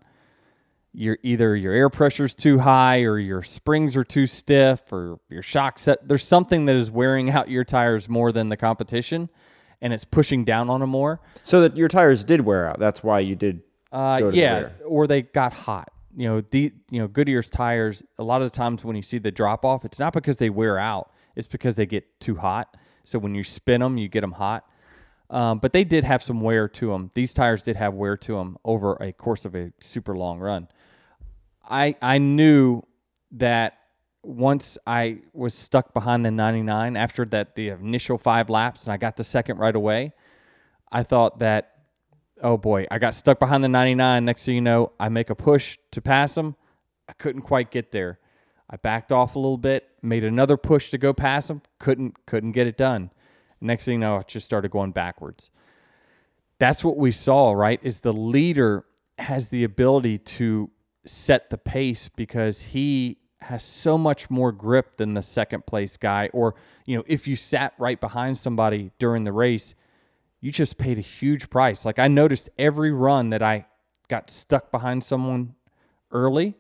you're 0.94 1.18
either 1.24 1.56
your 1.56 1.74
air 1.74 1.90
pressure's 1.90 2.34
too 2.34 2.60
high 2.60 3.02
or 3.02 3.20
your 3.20 3.44
springs 3.44 3.98
are 3.98 4.04
too 4.06 4.26
stiff 4.26 4.94
or 4.94 5.20
your 5.30 5.42
shock 5.42 5.78
set. 5.78 6.08
There's 6.08 6.24
something 6.24 6.66
that 6.68 6.76
is 6.76 6.90
wearing 6.90 7.30
out 7.30 7.50
your 7.50 7.66
tires 7.66 8.08
more 8.08 8.32
than 8.32 8.48
the 8.48 8.56
competition 8.56 9.30
and 9.82 9.92
it's 9.92 10.06
pushing 10.06 10.46
down 10.46 10.70
on 10.70 10.80
them 10.80 10.90
more. 10.90 11.20
So 11.44 11.62
that 11.62 11.76
your 11.76 11.90
tires 11.90 12.24
did 12.24 12.42
wear 12.42 12.68
out. 12.68 12.80
That's 12.80 13.04
why 13.04 13.20
you 13.20 13.36
did 13.36 13.62
uh, 13.92 14.22
the 14.22 14.32
yeah 14.32 14.58
rear. 14.58 14.74
or 14.86 15.06
they 15.08 15.24
got 15.24 15.54
hot. 15.54 15.92
You 16.16 16.28
know 16.30 16.42
the 16.42 16.72
you 16.90 17.02
know 17.02 17.10
goodyear's 17.10 17.50
tires 17.50 18.02
a 18.18 18.24
lot 18.24 18.42
of 18.42 18.50
the 18.50 18.56
times 18.56 18.86
when 18.86 18.96
you 18.96 19.02
see 19.02 19.18
the 19.18 19.32
drop 19.32 19.66
off 19.66 19.84
it's 19.84 20.00
not 20.00 20.14
because 20.14 20.38
they 20.38 20.50
wear 20.50 20.80
out. 20.80 21.12
It's 21.36 21.48
because 21.48 21.76
they 21.76 21.86
get 21.86 22.22
too 22.22 22.36
hot 22.36 22.78
so 23.06 23.20
when 23.20 23.36
you 23.36 23.44
spin 23.44 23.82
them 23.82 23.98
you 23.98 24.08
get 24.08 24.22
them 24.22 24.34
hot 24.34 24.68
um, 25.30 25.58
but 25.58 25.74
they 25.74 25.84
did 25.84 26.04
have 26.04 26.22
some 26.22 26.42
wear 26.42 26.68
to 26.68 26.88
them 26.88 27.10
these 27.14 27.34
tires 27.34 27.64
did 27.64 27.76
have 27.76 27.94
wear 27.94 28.16
to 28.18 28.34
them 28.34 28.58
over 28.64 28.96
a 29.02 29.12
course 29.12 29.46
of 29.46 29.56
a 29.56 29.72
super 29.80 30.16
long 30.16 30.40
run 30.40 30.68
I 31.70 31.96
I 32.02 32.18
knew 32.18 32.84
that 33.32 33.78
once 34.24 34.78
I 34.88 35.20
was 35.34 35.54
stuck 35.54 35.94
behind 35.94 36.26
the 36.26 36.32
99 36.32 36.98
after 36.98 37.26
that 37.26 37.56
the 37.56 37.70
initial 37.70 38.18
five 38.18 38.50
laps 38.50 38.86
and 38.86 38.94
I 38.94 38.98
got 38.98 39.18
the 39.18 39.24
second 39.24 39.58
right 39.58 39.76
away, 39.76 40.14
I 40.92 41.04
thought 41.04 41.40
that 41.40 41.72
oh 42.42 42.58
boy, 42.58 42.86
I 42.92 43.00
got 43.00 43.16
stuck 43.16 43.40
behind 43.40 43.64
the 43.64 43.70
99. 43.70 44.26
Next 44.26 44.46
thing 44.46 44.56
you 44.56 44.62
know, 44.62 44.92
I 45.00 45.10
make 45.10 45.30
a 45.30 45.36
push 45.36 45.78
to 45.92 46.02
pass 46.02 46.36
them. 46.36 46.56
I 47.08 47.14
couldn't 47.14 47.44
quite 47.44 47.72
get 47.72 47.92
there. 47.92 48.20
I 48.70 48.78
backed 48.78 49.12
off 49.12 49.36
a 49.36 49.40
little 49.40 49.58
bit, 49.58 49.90
made 50.02 50.24
another 50.24 50.58
push 50.58 50.90
to 50.90 50.98
go 50.98 51.14
past 51.14 51.48
them, 51.48 51.62
couldn't 51.80 52.26
couldn't 52.26 52.54
get 52.54 52.68
it 52.68 52.78
done. 52.78 53.12
Next 53.62 53.86
thing 53.86 53.96
you 53.96 54.00
know, 54.00 54.18
I 54.18 54.24
just 54.24 54.46
started 54.46 54.72
going 54.72 54.92
backwards 54.92 55.50
that's 56.60 56.84
what 56.84 56.98
we 56.98 57.12
saw, 57.12 57.52
right? 57.52 57.80
Is 57.84 58.00
the 58.02 58.14
leader 58.14 58.86
has 59.20 59.50
the 59.50 59.64
ability 59.64 60.18
to 60.18 60.70
set 61.06 61.50
the 61.50 61.58
pace 61.58 62.10
because 62.10 62.62
he 62.62 63.18
has 63.42 63.64
so 63.64 63.98
much 63.98 64.30
more 64.30 64.52
grip 64.52 64.98
than 64.98 65.14
the 65.14 65.22
second 65.22 65.66
place 65.66 65.98
guy. 65.98 66.30
Or, 66.34 66.56
you 66.86 66.98
know, 66.98 67.04
if 67.06 67.28
you 67.28 67.36
sat 67.36 67.74
right 67.78 68.00
behind 68.00 68.38
somebody 68.38 68.92
during 68.98 69.24
the 69.24 69.32
race, 69.32 69.76
you 70.42 70.52
just 70.52 70.78
paid 70.78 70.98
a 70.98 71.02
huge 71.02 71.50
price. 71.50 71.86
Like 71.86 72.00
I 72.00 72.08
noticed 72.08 72.50
every 72.58 72.92
run 72.92 73.30
that 73.30 73.44
I 73.44 73.68
got 74.08 74.30
stuck 74.30 74.72
behind 74.72 75.04
someone 75.04 75.56
early, 76.12 76.56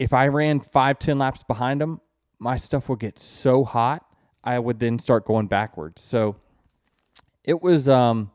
if 0.00 0.14
I 0.14 0.28
ran 0.28 0.60
five, 0.60 0.98
ten 0.98 1.18
laps 1.18 1.44
behind 1.44 1.78
them, 1.80 2.00
my 2.38 2.56
stuff 2.56 2.88
would 2.88 3.00
get 3.00 3.18
so 3.18 3.64
hot, 3.64 4.02
I 4.42 4.58
would 4.58 4.78
then 4.78 4.98
start 4.98 5.26
going 5.26 5.46
backwards. 5.46 6.00
So 6.00 6.36
it 7.44 7.62
was 7.62 7.86
um 7.86 8.30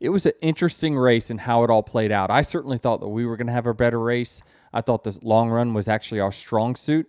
it 0.00 0.08
was 0.08 0.24
an 0.24 0.32
interesting 0.40 0.96
race 0.96 1.28
and 1.28 1.38
how 1.38 1.62
it 1.64 1.70
all 1.70 1.82
played 1.82 2.10
out. 2.10 2.30
I 2.30 2.40
certainly 2.40 2.78
thought 2.78 3.00
that 3.00 3.08
we 3.08 3.26
were 3.26 3.36
going 3.36 3.48
to 3.48 3.52
have 3.52 3.66
a 3.66 3.74
better 3.74 4.00
race. 4.00 4.40
I 4.72 4.80
thought 4.80 5.04
the 5.04 5.18
long 5.20 5.50
run 5.50 5.74
was 5.74 5.86
actually 5.86 6.20
our 6.20 6.32
strong 6.32 6.74
suit. 6.74 7.06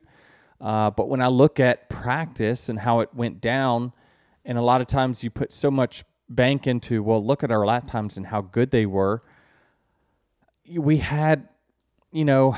Uh, 0.59 0.91
but 0.91 1.07
when 1.07 1.21
I 1.21 1.27
look 1.27 1.57
at 1.57 1.89
practice 1.89 2.67
and 2.67 2.79
how 2.79 2.99
it 2.99 3.09
went 3.13 3.39
down, 3.39 3.93
and 4.43 4.57
a 4.57 4.61
lot 4.61 4.81
of 4.81 4.87
times 4.87 5.23
you 5.23 5.29
put 5.29 5.53
so 5.53 5.71
much 5.71 6.03
bank 6.27 6.67
into, 6.67 7.01
well, 7.01 7.25
look 7.25 7.45
at 7.45 7.51
our 7.51 7.65
lap 7.65 7.87
times 7.87 8.17
and 8.17 8.27
how 8.27 8.41
good 8.41 8.71
they 8.71 8.85
were. 8.85 9.23
We 10.69 10.97
had, 10.97 11.47
you 12.11 12.25
know, 12.25 12.57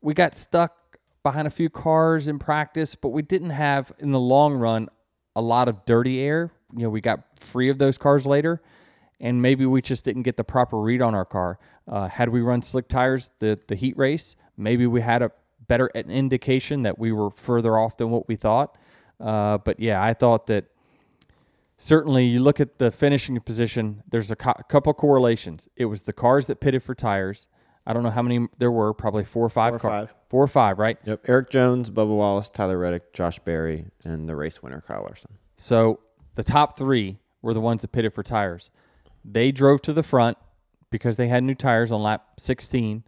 we 0.00 0.14
got 0.14 0.34
stuck 0.34 0.98
behind 1.22 1.46
a 1.46 1.50
few 1.50 1.68
cars 1.68 2.28
in 2.28 2.38
practice, 2.38 2.94
but 2.94 3.08
we 3.10 3.22
didn't 3.22 3.50
have, 3.50 3.92
in 3.98 4.12
the 4.12 4.20
long 4.20 4.54
run, 4.54 4.88
a 5.36 5.42
lot 5.42 5.68
of 5.68 5.84
dirty 5.84 6.20
air. 6.20 6.50
You 6.74 6.84
know, 6.84 6.90
we 6.90 7.00
got 7.00 7.20
free 7.38 7.68
of 7.68 7.78
those 7.78 7.98
cars 7.98 8.26
later, 8.26 8.62
and 9.20 9.42
maybe 9.42 9.66
we 9.66 9.82
just 9.82 10.04
didn't 10.04 10.22
get 10.22 10.36
the 10.36 10.44
proper 10.44 10.78
read 10.78 11.02
on 11.02 11.14
our 11.14 11.24
car. 11.24 11.58
Uh, 11.86 12.08
had 12.08 12.28
we 12.30 12.40
run 12.40 12.62
slick 12.62 12.88
tires 12.88 13.30
the 13.38 13.58
the 13.66 13.74
heat 13.74 13.96
race, 13.96 14.36
maybe 14.56 14.86
we 14.86 15.00
had 15.00 15.22
a 15.22 15.30
better 15.66 15.88
indication 15.88 16.82
that 16.82 16.98
we 16.98 17.12
were 17.12 17.30
further 17.30 17.78
off 17.78 17.96
than 17.96 18.10
what 18.10 18.26
we 18.28 18.36
thought. 18.36 18.76
Uh, 19.20 19.58
but 19.58 19.78
yeah, 19.78 20.02
I 20.02 20.14
thought 20.14 20.46
that 20.46 20.64
certainly 21.76 22.24
you 22.24 22.40
look 22.40 22.60
at 22.60 22.78
the 22.78 22.90
finishing 22.90 23.38
position. 23.40 24.02
There's 24.08 24.30
a 24.30 24.36
co- 24.36 24.54
couple 24.68 24.92
correlations. 24.94 25.68
It 25.76 25.84
was 25.84 26.02
the 26.02 26.12
cars 26.12 26.46
that 26.46 26.60
pitted 26.60 26.82
for 26.82 26.94
tires. 26.94 27.46
I 27.86 27.92
don't 27.92 28.02
know 28.02 28.10
how 28.10 28.22
many 28.22 28.46
there 28.58 28.70
were, 28.70 28.92
probably 28.92 29.24
four 29.24 29.44
or 29.44 29.50
five. 29.50 29.70
Four 29.72 29.76
or 29.76 29.80
car- 29.80 29.90
five. 29.90 30.14
Four 30.28 30.44
or 30.44 30.48
five, 30.48 30.78
right? 30.78 30.98
Yep. 31.04 31.28
Erik 31.28 31.50
Jones, 31.50 31.90
Bubba 31.90 32.16
Wallace, 32.16 32.50
Tyler 32.50 32.78
Reddick, 32.78 33.12
Josh 33.12 33.38
Berry, 33.40 33.86
and 34.04 34.28
the 34.28 34.36
race 34.36 34.62
winner 34.62 34.80
Kyle 34.80 35.02
Larson. 35.02 35.32
So 35.56 36.00
the 36.36 36.44
top 36.44 36.78
three 36.78 37.18
were 37.42 37.52
the 37.52 37.60
ones 37.60 37.82
that 37.82 37.88
pitted 37.92 38.14
for 38.14 38.22
tires. 38.22 38.70
They 39.24 39.50
drove 39.50 39.82
to 39.82 39.92
the 39.92 40.02
front 40.02 40.38
because 40.90 41.16
they 41.16 41.28
had 41.28 41.42
new 41.42 41.54
tires 41.54 41.90
on 41.90 42.02
lap 42.02 42.38
16, 42.38 43.04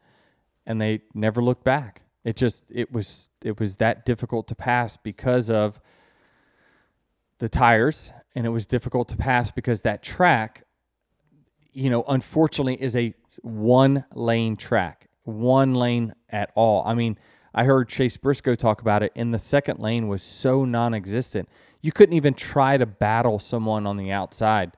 and 0.67 0.81
they 0.81 1.03
never 1.15 1.43
looked 1.43 1.65
back. 1.65 2.03
It 2.25 2.37
just 2.37 2.65
it 2.71 2.93
was 2.93 3.31
it 3.45 3.59
was 3.59 3.77
that 3.79 4.05
difficult 4.05 4.49
to 4.49 4.55
pass 4.55 4.97
because 4.97 5.51
of 5.51 5.81
the 7.39 7.49
tires, 7.49 8.13
and 8.35 8.47
it 8.47 8.51
was 8.51 8.67
difficult 8.67 9.09
to 9.09 9.17
pass 9.17 9.51
because 9.51 9.81
that 9.81 10.03
track, 10.03 10.65
you 11.73 11.91
know, 11.91 12.05
unfortunately, 12.07 12.81
is 12.81 12.95
a 12.95 13.15
one 13.43 14.05
lane 14.15 14.57
track, 14.57 15.09
one 15.25 15.75
lane 15.75 16.15
at 16.31 16.51
all. 16.55 16.83
I 16.87 16.95
mean. 16.95 17.19
I 17.55 17.65
heard 17.65 17.91
Chase 17.91 18.17
Briscoe 18.17 18.55
talk 18.55 18.81
about 18.81 19.03
it, 19.03 19.13
and 19.15 19.35
the 19.35 19.39
second 19.39 19.79
lane 19.79 20.09
was 20.09 20.23
so 20.23 20.65
non 20.65 20.95
existent. 20.95 21.51
You 21.83 21.93
couldn't 21.93 22.15
even 22.15 22.33
try 22.33 22.79
to 22.79 22.87
battle 22.87 23.39
someone 23.39 23.87
on 23.87 23.99
the 23.99 24.11
outside. 24.11 24.73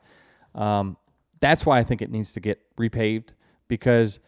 Um, 0.57 0.97
that's 1.41 1.67
why 1.67 1.79
I 1.79 1.85
think 1.85 2.03
it 2.03 2.11
needs 2.11 2.33
to 2.33 2.41
get 2.41 2.61
repaved 2.77 3.35
because 3.69 4.19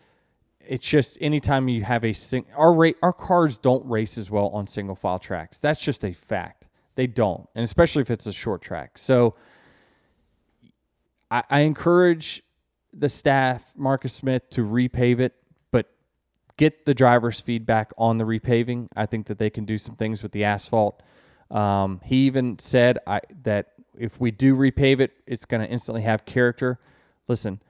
it's 0.60 0.86
just 0.86 1.16
anytime 1.20 1.68
you 1.68 1.82
have 1.84 2.04
a 2.04 2.12
sing- 2.12 2.46
our 2.56 2.74
rate 2.74 2.96
our 3.02 3.12
cars 3.12 3.58
don't 3.58 3.84
race 3.86 4.18
as 4.18 4.30
well 4.30 4.48
on 4.48 4.66
single 4.66 4.96
file 4.96 5.18
tracks. 5.18 5.58
That's 5.58 5.80
just 5.80 6.04
a 6.04 6.12
fact. 6.12 6.68
They 6.94 7.06
don't, 7.06 7.48
and 7.54 7.64
especially 7.64 8.02
if 8.02 8.10
it's 8.10 8.26
a 8.26 8.32
short 8.32 8.62
track. 8.62 8.98
So 8.98 9.34
I, 11.30 11.42
I 11.50 11.60
encourage 11.60 12.42
the 12.98 13.09
staff, 13.09 13.72
Marcus 13.76 14.12
Smith, 14.12 14.48
to 14.50 14.62
repave 14.62 15.20
it, 15.20 15.35
but 15.70 15.90
get 16.56 16.85
the 16.85 16.94
driver's 16.94 17.40
feedback 17.40 17.92
on 17.98 18.18
the 18.18 18.24
repaving. 18.24 18.88
I 18.96 19.06
think 19.06 19.26
that 19.26 19.38
they 19.38 19.50
can 19.50 19.64
do 19.64 19.78
some 19.78 19.96
things 19.96 20.22
with 20.22 20.32
the 20.32 20.44
asphalt. 20.44 21.02
Um, 21.50 22.00
he 22.04 22.26
even 22.26 22.59
said 22.59 22.98
I, 23.06 23.20
that 23.42 23.72
if 23.98 24.20
we 24.20 24.30
do 24.30 24.56
repave 24.56 25.00
it, 25.00 25.12
it's 25.26 25.44
going 25.44 25.64
to 25.64 25.70
instantly 25.70 26.02
have 26.02 26.24
character. 26.24 26.78
Listen, 27.28 27.61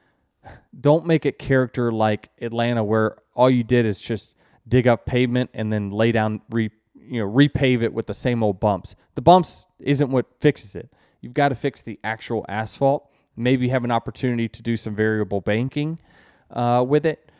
don't 0.79 1.07
make 1.07 1.27
it 1.27 1.39
character 1.39 1.93
like 1.93 2.31
Atlanta, 2.41 2.83
where 2.85 3.19
all 3.35 3.51
you 3.51 3.65
did 3.65 3.87
is 3.87 4.01
just 4.01 4.35
dig 4.67 4.87
up 4.87 5.07
pavement 5.07 5.51
and 5.55 5.73
then 5.73 5.91
lay 5.91 6.13
down, 6.13 6.41
re, 6.51 6.71
you 6.95 7.21
know, 7.21 7.31
repave 7.31 7.83
it 7.83 7.93
with 7.93 8.07
the 8.07 8.15
same 8.15 8.43
old 8.43 8.61
bumps. 8.61 8.95
The 9.15 9.23
bumps 9.23 9.67
isn't 9.79 10.11
what 10.11 10.27
fixes 10.41 10.75
it. 10.77 10.93
You've 11.21 11.35
got 11.35 11.51
to 11.51 11.55
fix 11.55 11.83
the 11.83 11.99
actual 12.03 12.45
asphalt. 12.49 13.11
Maybe 13.37 13.69
have 13.69 13.85
an 13.85 13.91
opportunity 13.91 14.49
to 14.49 14.63
do 14.63 14.77
some 14.77 14.95
variable 14.95 15.41
banking 15.41 15.99
uh, 16.51 16.85
with 16.87 17.07
it. 17.07 17.31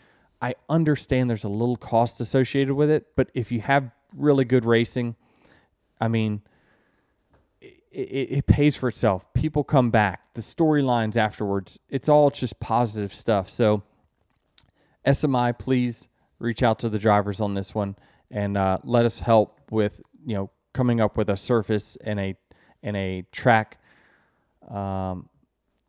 I 0.41 0.55
understand 0.69 1.31
there's 1.31 1.45
a 1.45 1.49
little 1.49 1.77
cost 1.77 2.21
associated 2.21 2.75
with 2.75 2.91
it, 2.91 3.07
but 3.17 3.31
if 3.35 3.51
you 3.51 3.61
have 3.63 3.91
really 4.15 4.45
good 4.45 4.65
racing, 4.65 5.17
I 6.01 6.09
mean, 6.09 6.43
it, 7.61 7.73
it, 7.91 8.33
it 8.39 8.47
pays 8.47 8.77
for 8.77 8.89
itself. 8.89 9.33
People 9.33 9.65
come 9.65 9.91
back. 9.91 10.35
The 10.35 10.43
storylines 10.43 11.17
afterwards, 11.17 11.79
it's 11.89 12.09
all 12.09 12.31
just 12.31 12.61
positive 12.61 13.15
stuff. 13.15 13.49
So, 13.49 13.83
SMI, 15.07 15.59
please 15.59 16.09
reach 16.39 16.63
out 16.63 16.79
to 16.81 16.89
the 16.89 16.99
drivers 16.99 17.41
on 17.41 17.55
this 17.55 17.75
one 17.75 17.97
and 18.31 18.57
uh, 18.57 18.79
let 18.85 19.07
us 19.07 19.21
help 19.21 19.61
with 19.71 20.01
you 20.25 20.35
know 20.35 20.51
coming 20.73 21.01
up 21.01 21.17
with 21.17 21.31
a 21.31 21.37
surface 21.37 21.97
and 22.05 22.21
a 22.21 22.37
and 22.83 22.97
a 22.97 23.25
track 23.33 23.79
um, 24.69 25.29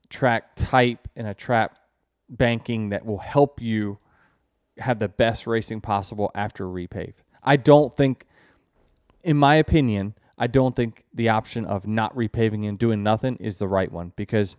track 0.10 0.56
type 0.56 1.08
and 1.16 1.28
a 1.28 1.34
track 1.34 1.76
banking 2.30 2.90
that 2.90 3.06
will 3.06 3.20
help 3.20 3.62
you 3.62 4.00
have 4.78 5.00
the 5.00 5.10
best 5.10 5.48
racing 5.48 5.82
possible 5.82 6.32
after 6.36 6.66
repave. 6.66 7.14
I 7.44 7.56
don't 7.56 7.96
think, 7.96 8.26
in 9.24 9.38
my 9.38 9.56
opinion, 9.56 10.16
I 10.38 10.48
don't 10.48 10.76
think 10.76 11.06
the 11.14 11.30
option 11.30 11.66
of 11.66 11.88
not 11.88 12.16
repaving 12.16 12.68
and 12.68 12.78
doing 12.78 13.02
nothing 13.02 13.38
is 13.38 13.58
the 13.58 13.68
right 13.68 13.92
one 13.92 14.14
because 14.16 14.56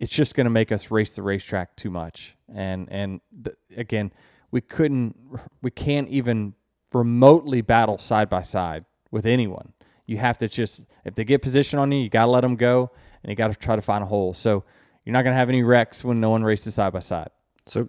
it's 0.00 0.12
just 0.12 0.34
going 0.34 0.46
to 0.46 0.50
make 0.50 0.72
us 0.72 0.90
race 0.90 1.14
the 1.14 1.22
racetrack 1.22 1.76
too 1.76 1.90
much. 1.90 2.36
And 2.52 2.90
and 2.90 3.20
th- 3.44 3.56
again, 3.76 4.12
we 4.50 4.60
couldn't, 4.60 5.16
we 5.62 5.70
can't 5.70 6.08
even 6.08 6.54
remotely 6.92 7.60
battle 7.60 7.98
side 7.98 8.28
by 8.28 8.42
side 8.42 8.84
with 9.10 9.26
anyone. 9.26 9.74
You 10.06 10.16
have 10.16 10.38
to 10.38 10.48
just 10.48 10.84
if 11.04 11.14
they 11.14 11.24
get 11.24 11.42
position 11.42 11.78
on 11.78 11.92
you, 11.92 12.02
you 12.02 12.08
got 12.08 12.24
to 12.24 12.30
let 12.32 12.40
them 12.40 12.56
go, 12.56 12.90
and 13.22 13.30
you 13.30 13.36
got 13.36 13.52
to 13.52 13.58
try 13.58 13.76
to 13.76 13.82
find 13.82 14.02
a 14.02 14.06
hole. 14.06 14.34
So 14.34 14.64
you're 15.04 15.12
not 15.12 15.22
going 15.22 15.34
to 15.34 15.38
have 15.38 15.48
any 15.48 15.62
wrecks 15.62 16.04
when 16.04 16.20
no 16.20 16.30
one 16.30 16.42
races 16.42 16.74
side 16.74 16.92
by 16.92 17.00
side. 17.00 17.30
So 17.66 17.88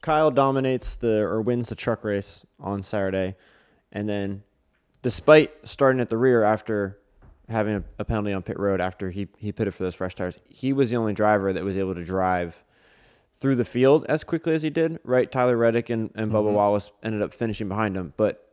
Kyle 0.00 0.30
dominates 0.30 0.96
the 0.96 1.22
or 1.22 1.40
wins 1.40 1.68
the 1.68 1.74
truck 1.74 2.04
race 2.04 2.44
on 2.58 2.82
Saturday, 2.82 3.36
and 3.90 4.08
then 4.08 4.42
despite 5.02 5.52
starting 5.66 6.00
at 6.00 6.08
the 6.08 6.16
rear 6.16 6.42
after 6.42 6.98
having 7.48 7.74
a, 7.74 7.84
a 7.98 8.04
penalty 8.04 8.32
on 8.32 8.42
pit 8.42 8.58
road 8.58 8.80
after 8.80 9.10
he 9.10 9.28
he 9.38 9.52
pitted 9.52 9.74
for 9.74 9.82
those 9.82 9.94
fresh 9.94 10.14
tires, 10.14 10.38
he 10.48 10.72
was 10.72 10.90
the 10.90 10.96
only 10.96 11.12
driver 11.12 11.52
that 11.52 11.64
was 11.64 11.76
able 11.76 11.94
to 11.94 12.04
drive 12.04 12.64
through 13.34 13.56
the 13.56 13.64
field 13.64 14.04
as 14.08 14.24
quickly 14.24 14.54
as 14.54 14.62
he 14.62 14.70
did. 14.70 14.98
Right, 15.04 15.30
Tyler 15.30 15.56
Reddick 15.56 15.88
and, 15.90 16.10
and 16.14 16.30
Bubba 16.30 16.46
mm-hmm. 16.46 16.54
Wallace 16.54 16.90
ended 17.02 17.22
up 17.22 17.32
finishing 17.32 17.68
behind 17.68 17.96
him, 17.96 18.12
but 18.16 18.48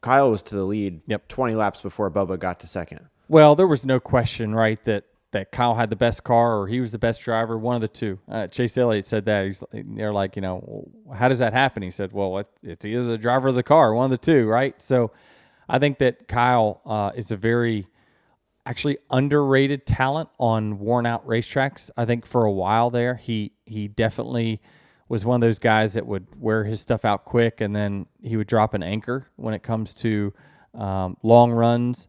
Kyle 0.00 0.30
was 0.30 0.42
to 0.44 0.54
the 0.54 0.64
lead. 0.64 1.00
Yep. 1.06 1.28
twenty 1.28 1.54
laps 1.54 1.82
before 1.82 2.10
Bubba 2.10 2.38
got 2.38 2.60
to 2.60 2.66
second. 2.66 3.00
Well, 3.28 3.54
there 3.54 3.66
was 3.66 3.84
no 3.84 4.00
question, 4.00 4.54
right, 4.54 4.82
that 4.84 5.04
that 5.32 5.52
Kyle 5.52 5.74
had 5.74 5.90
the 5.90 5.96
best 5.96 6.24
car 6.24 6.58
or 6.58 6.68
he 6.68 6.80
was 6.80 6.92
the 6.92 6.98
best 6.98 7.22
driver, 7.22 7.58
one 7.58 7.74
of 7.74 7.82
the 7.82 7.88
two. 7.88 8.18
Uh, 8.28 8.46
Chase 8.46 8.78
Elliott 8.78 9.06
said 9.06 9.26
that. 9.26 9.46
He's 9.46 9.62
they're 9.72 10.12
like, 10.12 10.36
you 10.36 10.42
know, 10.42 10.90
how 11.14 11.28
does 11.28 11.38
that 11.40 11.52
happen? 11.52 11.82
He 11.82 11.90
said, 11.90 12.12
well, 12.12 12.38
it, 12.38 12.46
it's 12.62 12.84
either 12.84 13.04
the 13.04 13.18
driver 13.18 13.48
or 13.48 13.52
the 13.52 13.62
car, 13.62 13.92
one 13.92 14.06
of 14.06 14.10
the 14.10 14.18
two, 14.18 14.46
right? 14.46 14.80
So, 14.80 15.12
I 15.68 15.78
think 15.78 15.98
that 15.98 16.28
Kyle 16.28 16.80
uh, 16.86 17.12
is 17.14 17.30
a 17.30 17.36
very 17.36 17.88
actually 18.64 18.98
underrated 19.10 19.86
talent 19.86 20.28
on 20.38 20.78
worn 20.78 21.06
out 21.06 21.26
racetracks. 21.26 21.90
I 21.96 22.04
think 22.04 22.26
for 22.26 22.44
a 22.44 22.52
while 22.52 22.90
there, 22.90 23.14
he 23.16 23.52
he 23.66 23.88
definitely 23.88 24.60
was 25.08 25.24
one 25.24 25.36
of 25.36 25.46
those 25.46 25.58
guys 25.58 25.94
that 25.94 26.06
would 26.06 26.26
wear 26.38 26.64
his 26.64 26.80
stuff 26.80 27.04
out 27.04 27.24
quick 27.24 27.62
and 27.62 27.74
then 27.74 28.06
he 28.22 28.36
would 28.36 28.46
drop 28.46 28.74
an 28.74 28.82
anchor 28.82 29.26
when 29.36 29.54
it 29.54 29.62
comes 29.62 29.94
to 29.94 30.34
um, 30.74 31.16
long 31.22 31.50
runs. 31.50 32.08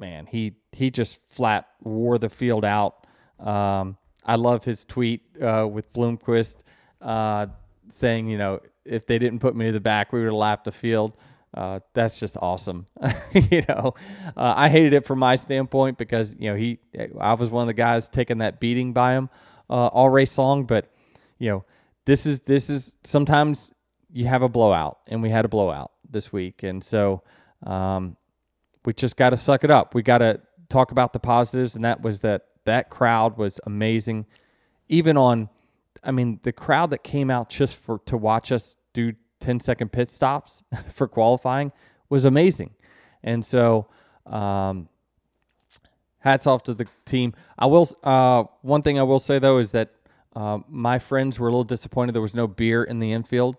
Man, 0.00 0.24
he 0.24 0.54
he 0.72 0.90
just 0.90 1.20
flat 1.30 1.68
wore 1.82 2.16
the 2.16 2.30
field 2.30 2.64
out. 2.64 3.06
Um, 3.38 3.98
I 4.24 4.36
love 4.36 4.64
his 4.64 4.86
tweet 4.86 5.22
uh, 5.40 5.68
with 5.70 5.92
Bloomquist 5.92 6.62
uh, 7.02 7.46
saying, 7.90 8.28
you 8.28 8.38
know, 8.38 8.60
if 8.86 9.06
they 9.06 9.18
didn't 9.18 9.40
put 9.40 9.54
me 9.54 9.66
to 9.66 9.72
the 9.72 9.80
back, 9.80 10.12
we 10.12 10.20
would 10.20 10.26
have 10.26 10.34
lapped 10.34 10.64
the 10.64 10.72
field. 10.72 11.16
Uh, 11.52 11.80
that's 11.92 12.18
just 12.18 12.38
awesome. 12.40 12.86
you 13.50 13.62
know, 13.68 13.94
uh, 14.36 14.54
I 14.56 14.70
hated 14.70 14.94
it 14.94 15.04
from 15.04 15.18
my 15.18 15.36
standpoint 15.36 15.98
because 15.98 16.34
you 16.38 16.48
know 16.50 16.56
he, 16.56 16.78
I 17.18 17.34
was 17.34 17.50
one 17.50 17.62
of 17.62 17.66
the 17.66 17.74
guys 17.74 18.08
taking 18.08 18.38
that 18.38 18.58
beating 18.58 18.94
by 18.94 19.12
him 19.12 19.28
uh, 19.68 19.88
all 19.88 20.08
race 20.08 20.38
long. 20.38 20.64
But 20.64 20.90
you 21.38 21.50
know, 21.50 21.64
this 22.06 22.24
is 22.24 22.40
this 22.40 22.70
is 22.70 22.96
sometimes 23.04 23.74
you 24.10 24.26
have 24.28 24.42
a 24.42 24.48
blowout, 24.48 25.00
and 25.08 25.22
we 25.22 25.28
had 25.28 25.44
a 25.44 25.48
blowout 25.48 25.92
this 26.08 26.32
week, 26.32 26.62
and 26.62 26.82
so 26.82 27.22
um, 27.66 28.16
we 28.84 28.92
just 28.92 29.16
got 29.16 29.30
to 29.30 29.36
suck 29.36 29.64
it 29.64 29.70
up. 29.70 29.94
We 29.94 30.02
got 30.02 30.18
to 30.18 30.40
talk 30.68 30.90
about 30.90 31.12
the 31.12 31.18
positives, 31.18 31.74
and 31.74 31.84
that 31.84 32.00
was 32.00 32.20
that 32.20 32.42
that 32.64 32.90
crowd 32.90 33.36
was 33.36 33.60
amazing. 33.66 34.26
Even 34.88 35.16
on, 35.16 35.48
I 36.02 36.10
mean, 36.10 36.40
the 36.42 36.52
crowd 36.52 36.90
that 36.90 37.02
came 37.02 37.30
out 37.30 37.50
just 37.50 37.76
for 37.76 37.98
to 38.06 38.16
watch 38.16 38.52
us 38.52 38.76
do 38.92 39.14
10 39.40 39.60
second 39.60 39.92
pit 39.92 40.10
stops 40.10 40.62
for 40.90 41.08
qualifying 41.08 41.72
was 42.08 42.24
amazing. 42.24 42.70
And 43.22 43.44
so, 43.44 43.88
um, 44.26 44.88
hats 46.20 46.46
off 46.46 46.62
to 46.64 46.74
the 46.74 46.86
team. 47.04 47.34
I 47.58 47.66
will. 47.66 47.88
Uh, 48.02 48.44
one 48.62 48.82
thing 48.82 48.98
I 48.98 49.02
will 49.02 49.18
say 49.18 49.38
though 49.38 49.58
is 49.58 49.72
that 49.72 49.90
uh, 50.34 50.58
my 50.68 50.98
friends 50.98 51.38
were 51.38 51.48
a 51.48 51.50
little 51.50 51.64
disappointed 51.64 52.14
there 52.14 52.22
was 52.22 52.34
no 52.34 52.46
beer 52.46 52.84
in 52.84 53.00
the 53.00 53.12
infield. 53.12 53.56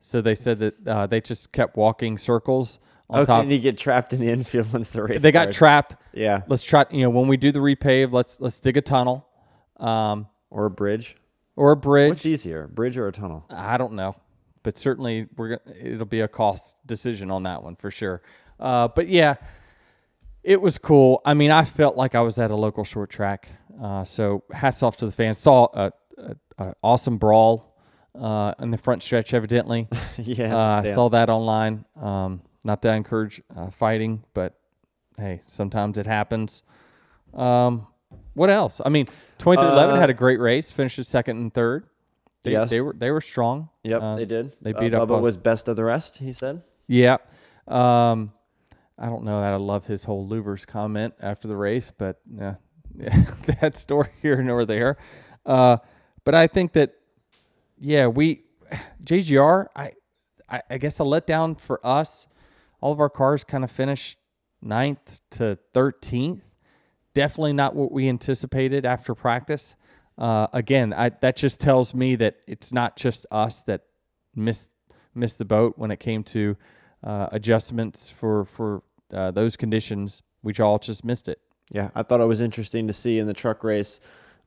So 0.00 0.20
they 0.20 0.34
said 0.34 0.58
that 0.58 0.88
uh, 0.88 1.06
they 1.06 1.20
just 1.20 1.52
kept 1.52 1.76
walking 1.76 2.18
circles 2.18 2.78
on 3.10 3.20
Okay, 3.20 3.26
top. 3.26 3.42
and 3.42 3.52
you 3.52 3.58
get 3.58 3.76
trapped 3.78 4.12
in 4.12 4.20
the 4.20 4.28
infield 4.30 4.72
once 4.72 4.88
the 4.90 5.02
race. 5.02 5.20
They 5.22 5.32
got 5.32 5.42
starts. 5.44 5.58
trapped. 5.58 5.96
Yeah, 6.12 6.42
Let's 6.48 6.64
try. 6.64 6.84
You 6.90 7.02
know, 7.02 7.10
when 7.10 7.28
we 7.28 7.36
do 7.36 7.52
the 7.52 7.58
repave, 7.60 8.12
let's 8.12 8.40
let's 8.40 8.60
dig 8.60 8.76
a 8.76 8.80
tunnel, 8.80 9.26
um, 9.78 10.26
or 10.50 10.66
a 10.66 10.70
bridge. 10.70 11.16
or 11.56 11.72
a 11.72 11.76
bridge. 11.76 12.10
What's 12.10 12.26
easier, 12.26 12.66
bridge 12.68 12.96
or 12.96 13.06
a 13.08 13.12
tunnel? 13.12 13.44
I 13.50 13.76
don't 13.78 13.92
know, 13.94 14.14
but 14.62 14.76
certainly 14.78 15.26
we're 15.36 15.58
gonna, 15.58 15.76
it'll 15.80 16.06
be 16.06 16.20
a 16.20 16.28
cost 16.28 16.76
decision 16.86 17.30
on 17.30 17.42
that 17.44 17.62
one 17.62 17.76
for 17.76 17.90
sure. 17.90 18.22
Uh, 18.58 18.88
but 18.88 19.08
yeah, 19.08 19.34
it 20.42 20.60
was 20.60 20.78
cool. 20.78 21.20
I 21.24 21.34
mean, 21.34 21.50
I 21.50 21.64
felt 21.64 21.96
like 21.96 22.14
I 22.14 22.20
was 22.20 22.38
at 22.38 22.50
a 22.50 22.56
local 22.56 22.84
short 22.84 23.10
track. 23.10 23.48
Uh, 23.82 24.04
so 24.04 24.44
hats 24.52 24.82
off 24.82 24.96
to 24.98 25.06
the 25.06 25.12
fans. 25.12 25.38
Saw 25.38 25.66
a, 25.74 25.92
a, 26.16 26.36
a 26.58 26.74
awesome 26.82 27.18
brawl 27.18 27.76
uh, 28.14 28.54
in 28.60 28.70
the 28.70 28.78
front 28.78 29.02
stretch, 29.02 29.34
evidently. 29.34 29.88
yeah, 30.18 30.54
Uh, 30.56 30.80
I 30.82 30.92
saw 30.92 31.08
that 31.10 31.28
online. 31.28 31.84
Um, 31.96 32.40
not 32.64 32.82
that 32.82 32.92
I 32.92 32.96
encourage 32.96 33.42
uh, 33.54 33.70
fighting, 33.70 34.24
but 34.34 34.54
hey, 35.18 35.42
sometimes 35.46 35.98
it 35.98 36.06
happens. 36.06 36.62
Um, 37.32 37.86
what 38.34 38.50
else? 38.50 38.80
I 38.84 38.88
mean, 38.88 39.06
23XI 39.38 39.92
Uh, 39.92 39.96
had 39.96 40.10
a 40.10 40.14
great 40.14 40.40
race, 40.40 40.72
finished 40.72 41.02
second 41.04 41.36
and 41.38 41.52
third. 41.54 41.86
They, 42.42 42.52
Yes. 42.52 42.68
they 42.70 42.80
were 42.80 42.92
they 42.92 43.10
were 43.10 43.20
strong. 43.20 43.70
Yep, 43.84 44.02
Uh, 44.02 44.16
they 44.16 44.24
did. 44.26 44.52
they 44.60 44.74
Uh, 44.74 44.80
beat 44.80 44.94
up 44.94 45.08
Bubba 45.08 45.16
us. 45.18 45.22
was 45.22 45.36
best 45.36 45.68
of 45.68 45.76
the 45.76 45.84
rest. 45.84 46.18
He 46.18 46.32
said. 46.32 46.62
Yeah. 46.86 47.16
Um, 47.66 48.32
I 48.98 49.06
don't 49.06 49.24
know 49.24 49.40
that 49.40 49.52
I 49.52 49.56
love 49.56 49.86
his 49.86 50.04
whole 50.04 50.28
Luvers 50.28 50.66
comment 50.66 51.14
after 51.20 51.48
the 51.48 51.56
race, 51.56 51.90
but 51.90 52.20
yeah, 52.30 52.56
yeah 52.96 53.24
that 53.60 53.76
story 53.76 54.10
here 54.22 54.42
nor 54.42 54.64
there. 54.66 54.96
Uh, 55.46 55.78
but 56.24 56.34
I 56.34 56.46
think 56.46 56.72
that, 56.74 56.92
yeah, 57.78 58.06
we, 58.06 58.44
JGR, 59.02 59.66
I, 59.74 59.92
I, 60.48 60.62
I 60.70 60.78
guess 60.78 61.00
a 61.00 61.04
letdown 61.04 61.58
for 61.58 61.80
us. 61.84 62.26
All 62.80 62.92
of 62.92 63.00
our 63.00 63.10
cars 63.10 63.44
kind 63.44 63.64
of 63.64 63.70
finished 63.70 64.18
ninth 64.62 65.20
to 65.32 65.58
13th. 65.74 66.42
Definitely 67.14 67.52
not 67.52 67.74
what 67.76 67.92
we 67.92 68.08
anticipated 68.08 68.84
after 68.84 69.14
practice. 69.14 69.76
Uh, 70.18 70.46
again, 70.52 70.92
I, 70.92 71.10
that 71.20 71.36
just 71.36 71.60
tells 71.60 71.94
me 71.94 72.16
that 72.16 72.36
it's 72.46 72.72
not 72.72 72.96
just 72.96 73.26
us 73.30 73.62
that 73.64 73.82
missed 74.34 74.70
missed 75.16 75.38
the 75.38 75.44
boat 75.44 75.74
when 75.76 75.90
it 75.92 76.00
came 76.00 76.24
to 76.24 76.56
uh, 77.04 77.28
adjustments 77.30 78.10
for 78.10 78.44
for 78.44 78.82
uh, 79.12 79.30
those 79.30 79.56
conditions. 79.56 80.22
We 80.42 80.52
all 80.54 80.78
just 80.78 81.04
missed 81.04 81.28
it. 81.28 81.40
Yeah, 81.70 81.90
I 81.94 82.02
thought 82.02 82.20
it 82.20 82.26
was 82.26 82.40
interesting 82.40 82.86
to 82.88 82.92
see 82.92 83.18
in 83.18 83.26
the 83.26 83.32
truck 83.34 83.62
race, 83.64 83.98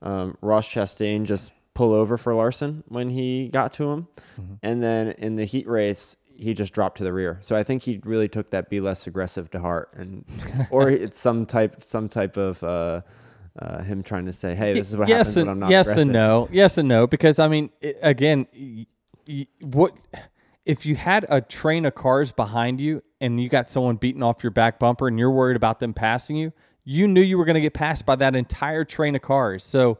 um, 0.01 0.37
Ross 0.41 0.67
Chastain 0.67 1.23
just 1.25 1.51
pull 1.73 1.93
over 1.93 2.17
for 2.17 2.33
Larson 2.33 2.83
when 2.87 3.09
he 3.09 3.47
got 3.49 3.73
to 3.73 3.91
him, 3.91 4.07
Mm-hmm. 4.39 4.53
and 4.63 4.83
then 4.83 5.09
in 5.17 5.35
the 5.35 5.45
heat 5.45 5.67
race 5.67 6.15
he 6.37 6.53
just 6.53 6.73
dropped 6.73 6.97
to 6.97 7.03
the 7.03 7.13
rear. 7.13 7.39
So 7.41 7.55
I 7.55 7.63
think 7.63 7.83
he 7.83 7.99
really 8.03 8.27
took 8.27 8.51
that 8.51 8.69
"be 8.69 8.79
less 8.79 9.07
aggressive" 9.07 9.49
to 9.51 9.59
heart, 9.59 9.91
and 9.95 10.25
or 10.69 10.89
it's 10.89 11.19
some 11.19 11.45
type 11.45 11.81
some 11.81 12.09
type 12.09 12.37
of 12.37 12.63
uh, 12.63 13.01
uh, 13.59 13.83
him 13.83 14.03
trying 14.03 14.25
to 14.25 14.33
say, 14.33 14.55
"Hey, 14.55 14.73
this 14.73 14.91
is 14.91 14.97
what 14.97 15.07
yes 15.07 15.19
happens 15.19 15.37
and 15.37 15.47
when 15.47 15.51
I'm 15.53 15.59
not 15.59 15.71
yes 15.71 15.85
aggressive." 15.87 16.01
and 16.03 16.13
no, 16.13 16.49
yes 16.51 16.77
and 16.77 16.87
no. 16.87 17.07
Because 17.07 17.39
I 17.39 17.47
mean, 17.47 17.69
i 17.83 17.93
again, 18.01 18.47
y- 18.53 18.85
y- 19.27 19.47
what 19.61 19.93
if 20.65 20.85
you 20.85 20.95
had 20.95 21.25
a 21.29 21.41
train 21.41 21.85
of 21.85 21.95
cars 21.95 22.31
behind 22.31 22.79
you 22.79 23.01
and 23.19 23.41
you 23.41 23.49
got 23.49 23.69
someone 23.69 23.95
beating 23.95 24.21
off 24.23 24.43
your 24.43 24.51
back 24.51 24.79
bumper 24.79 25.07
and 25.07 25.17
you're 25.17 25.31
worried 25.31 25.55
about 25.55 25.79
them 25.79 25.93
passing 25.93 26.35
you? 26.35 26.53
You 26.83 27.07
knew 27.07 27.21
you 27.21 27.37
were 27.37 27.45
going 27.45 27.55
to 27.55 27.61
get 27.61 27.73
passed 27.73 28.05
by 28.05 28.15
that 28.17 28.35
entire 28.35 28.85
train 28.85 29.15
of 29.15 29.21
cars. 29.21 29.63
So 29.63 29.97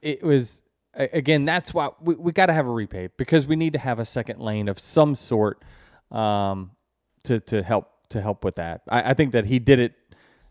it 0.00 0.22
was 0.22 0.62
again. 0.96 1.44
That's 1.44 1.72
why 1.74 1.90
we, 2.00 2.14
we 2.14 2.32
got 2.32 2.46
to 2.46 2.52
have 2.52 2.66
a 2.66 2.70
repave 2.70 3.10
because 3.16 3.46
we 3.46 3.56
need 3.56 3.72
to 3.74 3.78
have 3.78 3.98
a 3.98 4.04
second 4.04 4.40
lane 4.40 4.68
of 4.68 4.78
some 4.78 5.14
sort 5.14 5.62
um, 6.10 6.70
to 7.24 7.40
to 7.40 7.62
help 7.62 7.90
to 8.10 8.20
help 8.20 8.44
with 8.44 8.56
that. 8.56 8.82
I, 8.88 9.10
I 9.10 9.14
think 9.14 9.32
that 9.32 9.46
he 9.46 9.58
did 9.58 9.80
it 9.80 9.94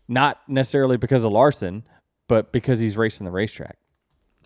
not 0.08 0.40
necessarily 0.48 0.96
because 0.96 1.24
of 1.24 1.32
Larson, 1.32 1.82
but 2.28 2.52
because 2.52 2.80
he's 2.80 2.96
racing 2.96 3.24
the 3.24 3.30
racetrack. 3.30 3.78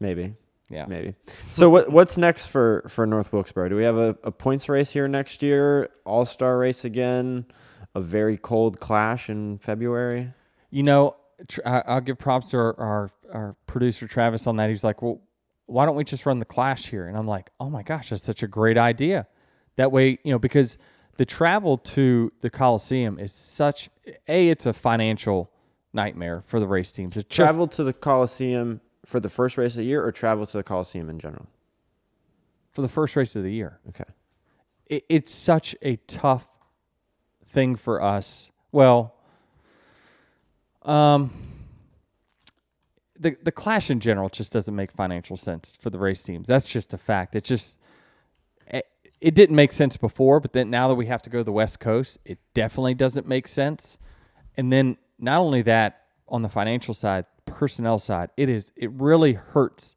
Maybe, 0.00 0.34
Yeah. 0.70 0.86
maybe. 0.86 1.14
So 1.50 1.68
what 1.70 1.90
what's 1.90 2.16
next 2.16 2.46
for 2.46 2.84
for 2.88 3.06
North 3.06 3.32
Wilkesboro? 3.32 3.68
Do 3.68 3.76
we 3.76 3.82
have 3.84 3.96
a, 3.96 4.16
a 4.22 4.30
points 4.30 4.68
race 4.68 4.92
here 4.92 5.08
next 5.08 5.42
year? 5.42 5.88
All 6.04 6.24
star 6.24 6.58
race 6.58 6.84
again? 6.84 7.46
A 7.94 8.00
very 8.00 8.36
cold 8.36 8.78
clash 8.78 9.28
in 9.30 9.58
February. 9.58 10.32
You 10.70 10.82
know, 10.84 11.16
I'll 11.64 12.00
give 12.02 12.18
props 12.18 12.50
to 12.50 12.58
our, 12.58 12.78
our 12.78 13.10
our 13.32 13.56
producer 13.66 14.06
Travis 14.06 14.46
on 14.46 14.56
that. 14.56 14.68
He's 14.70 14.84
like, 14.84 15.02
well, 15.02 15.20
why 15.68 15.86
don't 15.86 15.96
we 15.96 16.04
just 16.04 16.26
run 16.26 16.38
the 16.38 16.44
clash 16.44 16.86
here? 16.86 17.06
And 17.06 17.16
I'm 17.16 17.26
like, 17.26 17.50
oh 17.60 17.70
my 17.70 17.82
gosh, 17.82 18.10
that's 18.10 18.22
such 18.22 18.42
a 18.42 18.48
great 18.48 18.76
idea. 18.78 19.26
That 19.76 19.92
way, 19.92 20.18
you 20.24 20.32
know, 20.32 20.38
because 20.38 20.78
the 21.18 21.26
travel 21.26 21.78
to 21.78 22.32
the 22.40 22.50
Coliseum 22.50 23.18
is 23.18 23.32
such 23.32 23.90
a 24.26 24.48
it's 24.48 24.66
a 24.66 24.72
financial 24.72 25.50
nightmare 25.92 26.42
for 26.46 26.58
the 26.58 26.66
race 26.66 26.90
teams. 26.90 27.16
It's 27.16 27.28
just- 27.28 27.36
travel 27.36 27.66
to 27.68 27.84
the 27.84 27.92
Coliseum 27.92 28.80
for 29.04 29.20
the 29.20 29.28
first 29.28 29.56
race 29.56 29.72
of 29.74 29.78
the 29.78 29.84
year 29.84 30.04
or 30.04 30.10
travel 30.10 30.46
to 30.46 30.56
the 30.56 30.62
Coliseum 30.64 31.08
in 31.08 31.18
general? 31.18 31.46
for 32.70 32.82
the 32.82 32.88
first 32.88 33.16
race 33.16 33.34
of 33.34 33.42
the 33.42 33.52
year. 33.52 33.80
Okay. 33.88 34.04
it, 34.86 35.04
it's 35.08 35.34
such 35.34 35.74
a 35.82 35.96
tough 36.06 36.46
thing 37.44 37.74
for 37.74 38.00
us. 38.00 38.52
Well, 38.70 39.14
um, 40.82 41.32
the 43.18 43.36
the 43.42 43.52
clash 43.52 43.90
in 43.90 44.00
general 44.00 44.28
just 44.28 44.52
doesn't 44.52 44.74
make 44.74 44.92
financial 44.92 45.36
sense 45.36 45.76
for 45.80 45.90
the 45.90 45.98
race 45.98 46.22
teams. 46.22 46.48
That's 46.48 46.68
just 46.68 46.94
a 46.94 46.98
fact. 46.98 47.34
It 47.34 47.44
just 47.44 47.78
it, 48.66 48.86
it 49.20 49.34
didn't 49.34 49.56
make 49.56 49.72
sense 49.72 49.96
before, 49.96 50.40
but 50.40 50.52
then 50.52 50.70
now 50.70 50.88
that 50.88 50.94
we 50.94 51.06
have 51.06 51.22
to 51.22 51.30
go 51.30 51.38
to 51.38 51.44
the 51.44 51.52
West 51.52 51.80
Coast, 51.80 52.18
it 52.24 52.38
definitely 52.54 52.94
doesn't 52.94 53.26
make 53.26 53.48
sense. 53.48 53.98
And 54.56 54.72
then 54.72 54.96
not 55.18 55.40
only 55.40 55.62
that, 55.62 56.02
on 56.28 56.42
the 56.42 56.48
financial 56.48 56.94
side, 56.94 57.24
personnel 57.46 57.98
side, 57.98 58.30
it 58.36 58.48
is 58.48 58.72
it 58.76 58.90
really 58.92 59.32
hurts 59.32 59.96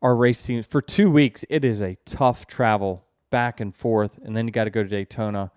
our 0.00 0.14
race 0.14 0.42
teams 0.42 0.66
for 0.66 0.82
two 0.82 1.10
weeks. 1.10 1.44
It 1.48 1.64
is 1.64 1.80
a 1.80 1.96
tough 2.04 2.46
travel 2.46 3.04
back 3.30 3.60
and 3.60 3.74
forth, 3.74 4.18
and 4.22 4.36
then 4.36 4.46
you 4.46 4.52
got 4.52 4.64
to 4.64 4.70
go 4.70 4.82
to 4.82 4.88
Daytona. 4.88 5.50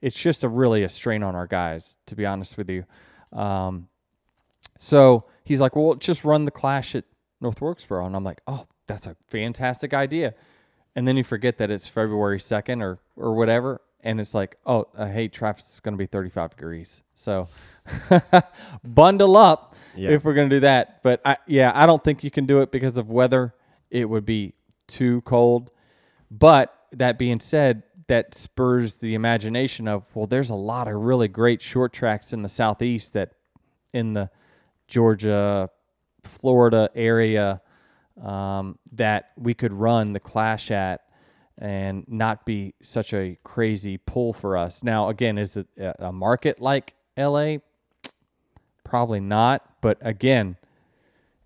It's 0.00 0.20
just 0.20 0.44
a 0.44 0.48
really 0.48 0.84
a 0.84 0.88
strain 0.88 1.22
on 1.22 1.34
our 1.34 1.46
guys, 1.46 1.96
to 2.06 2.14
be 2.14 2.24
honest 2.24 2.56
with 2.56 2.70
you. 2.70 2.84
Um, 3.32 3.88
so 4.78 5.24
he's 5.46 5.60
like, 5.60 5.74
"Well, 5.74 5.94
just 5.94 6.24
run 6.24 6.44
the 6.44 6.50
clash 6.50 6.94
at 6.94 7.04
North 7.40 7.60
Wilkesboro," 7.62 8.04
and 8.06 8.14
I'm 8.14 8.24
like, 8.24 8.42
"Oh, 8.46 8.66
that's 8.86 9.06
a 9.06 9.16
fantastic 9.28 9.94
idea." 9.94 10.34
And 10.94 11.06
then 11.08 11.16
you 11.16 11.24
forget 11.24 11.56
that 11.58 11.70
it's 11.70 11.88
February 11.88 12.38
second 12.40 12.82
or 12.82 12.98
or 13.16 13.34
whatever, 13.34 13.80
and 14.02 14.20
it's 14.20 14.34
like, 14.34 14.56
"Oh, 14.66 14.86
uh, 14.96 15.06
hey, 15.06 15.28
traffic's 15.28 15.80
going 15.80 15.94
to 15.94 15.98
be 15.98 16.06
35 16.06 16.50
degrees." 16.50 17.02
So 17.14 17.48
bundle 18.84 19.36
up 19.36 19.74
Yeah. 19.94 20.10
if 20.10 20.24
we're 20.24 20.34
going 20.34 20.48
to 20.50 20.56
do 20.56 20.60
that. 20.60 21.02
But 21.02 21.20
I, 21.24 21.36
yeah, 21.46 21.72
I 21.74 21.86
don't 21.86 22.02
think 22.02 22.24
you 22.24 22.30
can 22.30 22.46
do 22.46 22.60
it 22.60 22.70
because 22.70 22.96
of 22.96 23.10
weather. 23.10 23.54
It 23.90 24.08
would 24.08 24.26
be 24.26 24.54
too 24.86 25.20
cold. 25.22 25.70
But 26.30 26.74
that 26.92 27.18
being 27.18 27.40
said, 27.40 27.82
that 28.08 28.34
spurs 28.34 28.94
the 28.94 29.14
imagination 29.14 29.88
of 29.88 30.04
well, 30.14 30.26
there's 30.26 30.50
a 30.50 30.54
lot 30.54 30.88
of 30.88 30.94
really 30.94 31.28
great 31.28 31.60
short 31.60 31.92
tracks 31.92 32.32
in 32.32 32.42
the 32.42 32.48
southeast 32.48 33.12
that 33.14 33.32
in 33.92 34.12
the 34.12 34.30
Georgia, 34.88 35.70
Florida 36.22 36.90
area 36.94 37.60
um, 38.22 38.78
that 38.92 39.30
we 39.36 39.54
could 39.54 39.72
run 39.72 40.12
the 40.12 40.20
clash 40.20 40.70
at 40.70 41.02
and 41.58 42.04
not 42.08 42.44
be 42.44 42.74
such 42.82 43.14
a 43.14 43.38
crazy 43.42 43.96
pull 43.96 44.32
for 44.32 44.56
us. 44.56 44.84
Now, 44.84 45.08
again, 45.08 45.38
is 45.38 45.56
it 45.56 45.66
a 45.98 46.12
market 46.12 46.60
like 46.60 46.94
LA? 47.16 47.56
Probably 48.84 49.20
not. 49.20 49.80
But 49.80 49.98
again, 50.00 50.56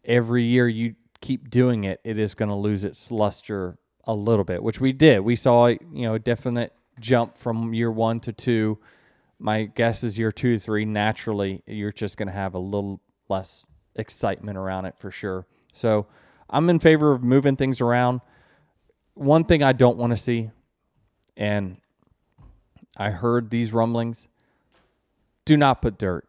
every 0.04 0.42
year 0.42 0.68
you 0.68 0.96
keep 1.20 1.50
doing 1.50 1.84
it, 1.84 2.00
it 2.04 2.18
is 2.18 2.34
going 2.34 2.48
to 2.48 2.54
lose 2.54 2.84
its 2.84 3.10
luster 3.10 3.78
a 4.04 4.14
little 4.14 4.44
bit, 4.44 4.62
which 4.62 4.80
we 4.80 4.92
did. 4.92 5.20
We 5.20 5.36
saw, 5.36 5.66
you 5.66 5.78
know, 5.92 6.14
a 6.14 6.18
definite 6.18 6.72
jump 6.98 7.38
from 7.38 7.72
year 7.72 7.90
one 7.90 8.20
to 8.20 8.32
two. 8.32 8.78
My 9.38 9.64
guess 9.64 10.02
is 10.02 10.18
year 10.18 10.32
two 10.32 10.54
to 10.54 10.58
three, 10.58 10.84
naturally, 10.84 11.62
you're 11.66 11.92
just 11.92 12.16
going 12.16 12.28
to 12.28 12.34
have 12.34 12.54
a 12.54 12.58
little 12.58 13.00
less 13.30 13.66
excitement 13.94 14.58
around 14.58 14.84
it 14.84 14.94
for 14.98 15.10
sure. 15.10 15.46
So 15.72 16.06
I'm 16.48 16.68
in 16.68 16.78
favor 16.78 17.12
of 17.12 17.22
moving 17.22 17.56
things 17.56 17.80
around. 17.80 18.20
One 19.14 19.44
thing 19.44 19.62
I 19.62 19.72
don't 19.72 19.96
want 19.96 20.12
to 20.12 20.16
see, 20.16 20.50
and 21.36 21.78
I 22.96 23.10
heard 23.10 23.50
these 23.50 23.72
rumblings 23.72 24.28
do 25.44 25.56
not 25.56 25.80
put 25.80 25.98
dirt 25.98 26.26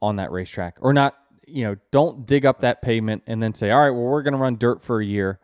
on 0.00 0.16
that 0.16 0.32
racetrack 0.32 0.76
or 0.80 0.92
not 0.92 1.16
you 1.46 1.62
know 1.62 1.76
don't 1.92 2.26
dig 2.26 2.44
up 2.44 2.60
that 2.60 2.82
pavement 2.82 3.22
and 3.28 3.40
then 3.40 3.54
say 3.54 3.70
all 3.70 3.80
right 3.80 3.90
well 3.90 4.02
we're 4.02 4.22
going 4.22 4.32
to 4.32 4.38
run 4.38 4.56
dirt 4.56 4.82
for 4.82 5.00
a 5.00 5.04
year 5.04 5.38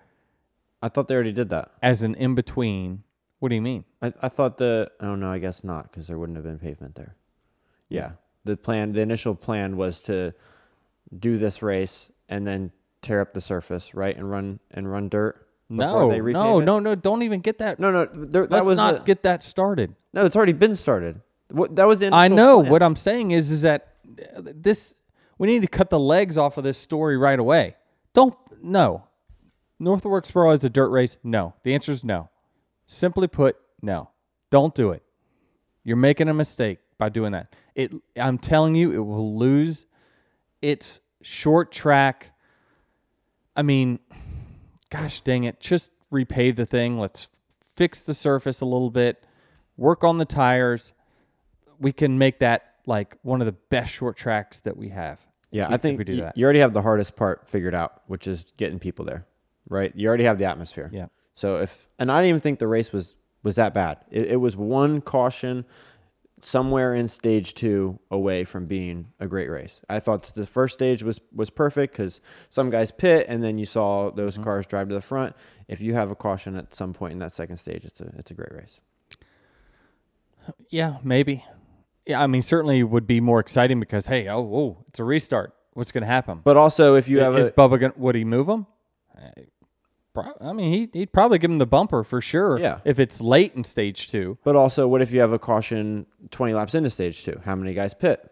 I 0.82 0.88
thought 0.88 1.06
they 1.06 1.14
already 1.14 1.32
did 1.32 1.48
that. 1.50 1.70
as 1.80 2.02
an 2.02 2.16
in 2.16 2.34
between 2.34 3.04
what 3.38 3.50
do 3.50 3.54
you 3.54 3.62
mean 3.62 3.84
I, 4.00 4.12
I 4.22 4.28
thought 4.28 4.58
the 4.58 4.90
oh 5.00 5.14
no, 5.14 5.28
I 5.28 5.38
guess 5.38 5.64
not 5.64 5.90
because 5.90 6.06
there 6.06 6.18
wouldn't 6.18 6.36
have 6.36 6.44
been 6.44 6.58
pavement 6.58 6.94
there. 6.94 7.16
Yeah, 7.88 8.12
the 8.44 8.56
plan, 8.56 8.92
the 8.92 9.00
initial 9.00 9.34
plan 9.34 9.76
was 9.76 10.00
to 10.02 10.34
do 11.16 11.38
this 11.38 11.62
race 11.62 12.10
and 12.28 12.46
then 12.46 12.72
tear 13.02 13.20
up 13.20 13.34
the 13.34 13.40
surface, 13.40 13.94
right, 13.94 14.16
and 14.16 14.30
run 14.30 14.60
and 14.70 14.90
run 14.90 15.08
dirt. 15.08 15.46
no 15.68 16.10
they 16.10 16.20
no 16.20 16.60
it? 16.60 16.64
no 16.64 16.78
no 16.78 16.94
don't 16.94 17.22
even 17.22 17.40
get 17.40 17.58
that 17.58 17.78
no, 17.78 17.90
no. 17.90 18.06
There, 18.06 18.46
that 18.46 18.50
let's 18.50 18.66
was 18.66 18.78
not 18.78 19.02
a- 19.02 19.04
get 19.04 19.22
that 19.24 19.42
started 19.42 19.94
no. 20.12 20.24
It's 20.24 20.36
already 20.36 20.52
been 20.52 20.74
started. 20.74 21.20
What, 21.50 21.76
that 21.76 21.86
was 21.86 22.00
the 22.00 22.10
I 22.12 22.28
know. 22.28 22.60
plan. 22.60 22.72
What 22.72 22.82
I'm 22.82 22.96
saying 22.96 23.30
is, 23.30 23.50
is 23.50 23.62
that 23.62 23.94
uh, 24.36 24.42
this 24.54 24.94
we 25.38 25.46
need 25.46 25.62
to 25.62 25.68
cut 25.68 25.90
the 25.90 26.00
legs 26.00 26.36
off 26.36 26.58
of 26.58 26.64
this 26.64 26.78
story 26.78 27.16
right 27.16 27.38
away. 27.38 27.76
Don't 28.14 28.34
no. 28.62 29.04
North 29.78 30.04
Wilkesboro 30.04 30.50
is 30.52 30.64
a 30.64 30.70
dirt 30.70 30.88
race. 30.88 31.16
No. 31.22 31.54
The 31.62 31.72
answer 31.74 31.92
is 31.92 32.04
no. 32.04 32.30
Simply 32.86 33.28
put, 33.28 33.56
no. 33.80 34.10
Don't 34.50 34.74
do 34.74 34.90
it. 34.90 35.02
You're 35.84 35.96
making 35.96 36.28
a 36.28 36.34
mistake 36.34 36.80
by 36.98 37.10
doing 37.10 37.32
that. 37.32 37.54
It. 37.74 37.92
I'm 38.16 38.38
telling 38.38 38.74
you, 38.74 38.92
it 38.92 38.98
will 38.98 39.36
lose 39.38 39.86
its 40.62 41.00
short 41.22 41.72
track. 41.72 42.32
I 43.56 43.62
mean, 43.62 43.98
gosh 44.90 45.20
dang 45.20 45.44
it! 45.44 45.60
Just 45.60 45.92
repave 46.12 46.56
the 46.56 46.66
thing. 46.66 46.98
Let's 46.98 47.28
fix 47.76 48.02
the 48.02 48.14
surface 48.14 48.60
a 48.60 48.66
little 48.66 48.90
bit. 48.90 49.24
Work 49.76 50.04
on 50.04 50.18
the 50.18 50.24
tires 50.24 50.92
we 51.78 51.92
can 51.92 52.18
make 52.18 52.40
that 52.40 52.74
like 52.86 53.16
one 53.22 53.40
of 53.40 53.46
the 53.46 53.52
best 53.52 53.92
short 53.92 54.16
tracks 54.16 54.60
that 54.60 54.76
we 54.76 54.88
have. 54.88 55.20
Yeah, 55.50 55.68
I 55.70 55.76
think 55.76 55.98
we 55.98 56.04
do 56.04 56.14
y- 56.14 56.20
that. 56.20 56.36
you 56.36 56.44
already 56.44 56.58
have 56.58 56.72
the 56.72 56.82
hardest 56.82 57.16
part 57.16 57.48
figured 57.48 57.74
out, 57.74 58.02
which 58.06 58.26
is 58.26 58.44
getting 58.56 58.78
people 58.78 59.04
there, 59.04 59.26
right? 59.68 59.92
You 59.94 60.08
already 60.08 60.24
have 60.24 60.38
the 60.38 60.44
atmosphere. 60.44 60.90
Yeah. 60.92 61.06
So 61.34 61.56
if 61.56 61.88
and 61.98 62.10
I 62.12 62.18
didn't 62.18 62.30
even 62.30 62.40
think 62.40 62.58
the 62.58 62.66
race 62.66 62.92
was 62.92 63.14
was 63.42 63.56
that 63.56 63.72
bad. 63.72 63.98
It, 64.10 64.32
it 64.32 64.36
was 64.36 64.56
one 64.56 65.00
caution 65.00 65.64
somewhere 66.40 66.94
in 66.94 67.08
stage 67.08 67.54
two 67.54 67.98
away 68.10 68.44
from 68.44 68.66
being 68.66 69.08
a 69.20 69.26
great 69.26 69.48
race. 69.50 69.80
I 69.88 70.00
thought 70.00 70.22
the 70.34 70.46
first 70.46 70.74
stage 70.74 71.02
was 71.02 71.20
was 71.34 71.50
perfect 71.50 71.92
because 71.94 72.20
some 72.48 72.70
guys 72.70 72.90
pit 72.90 73.26
and 73.28 73.42
then 73.42 73.58
you 73.58 73.66
saw 73.66 74.10
those 74.10 74.34
Mm-hmm. 74.34 74.44
cars 74.44 74.66
drive 74.66 74.88
to 74.88 74.94
the 74.94 75.00
front. 75.02 75.34
If 75.68 75.80
you 75.80 75.94
have 75.94 76.10
a 76.10 76.14
caution 76.14 76.56
at 76.56 76.74
some 76.74 76.92
point 76.92 77.12
in 77.12 77.18
that 77.20 77.32
second 77.32 77.56
stage, 77.56 77.84
it's 77.84 78.00
a 78.00 78.12
it's 78.16 78.30
a 78.30 78.34
great 78.34 78.52
race. 78.52 78.80
Yeah, 80.70 80.96
maybe. 81.02 81.44
Yeah, 82.06 82.22
I 82.22 82.26
mean, 82.26 82.40
certainly 82.42 82.82
would 82.82 83.06
be 83.06 83.20
more 83.20 83.38
exciting 83.40 83.80
because 83.80 84.06
hey, 84.06 84.28
oh, 84.28 84.40
whoa, 84.40 84.84
it's 84.88 84.98
a 84.98 85.04
restart. 85.04 85.54
What's 85.74 85.92
going 85.92 86.02
to 86.02 86.06
happen? 86.08 86.40
But 86.42 86.56
also, 86.56 86.94
if 86.96 87.08
you 87.08 87.20
have 87.20 87.36
is 87.38 87.48
a 87.48 87.52
Bubba 87.52 87.78
going? 87.78 87.92
Would 87.96 88.14
he 88.14 88.24
move 88.24 88.48
him? 88.48 88.66
Pro- 90.22 90.48
I 90.48 90.52
mean, 90.52 90.72
he 90.72 90.88
he'd 90.92 91.12
probably 91.12 91.38
give 91.38 91.50
him 91.50 91.58
the 91.58 91.66
bumper 91.66 92.04
for 92.04 92.20
sure. 92.20 92.58
Yeah. 92.58 92.80
If 92.84 92.98
it's 92.98 93.20
late 93.20 93.54
in 93.54 93.64
stage 93.64 94.08
two. 94.08 94.38
But 94.44 94.56
also, 94.56 94.86
what 94.88 95.02
if 95.02 95.10
you 95.12 95.20
have 95.20 95.32
a 95.32 95.38
caution 95.38 96.06
20 96.30 96.54
laps 96.54 96.74
into 96.74 96.90
stage 96.90 97.24
two? 97.24 97.40
How 97.44 97.54
many 97.56 97.74
guys 97.74 97.94
pit? 97.94 98.30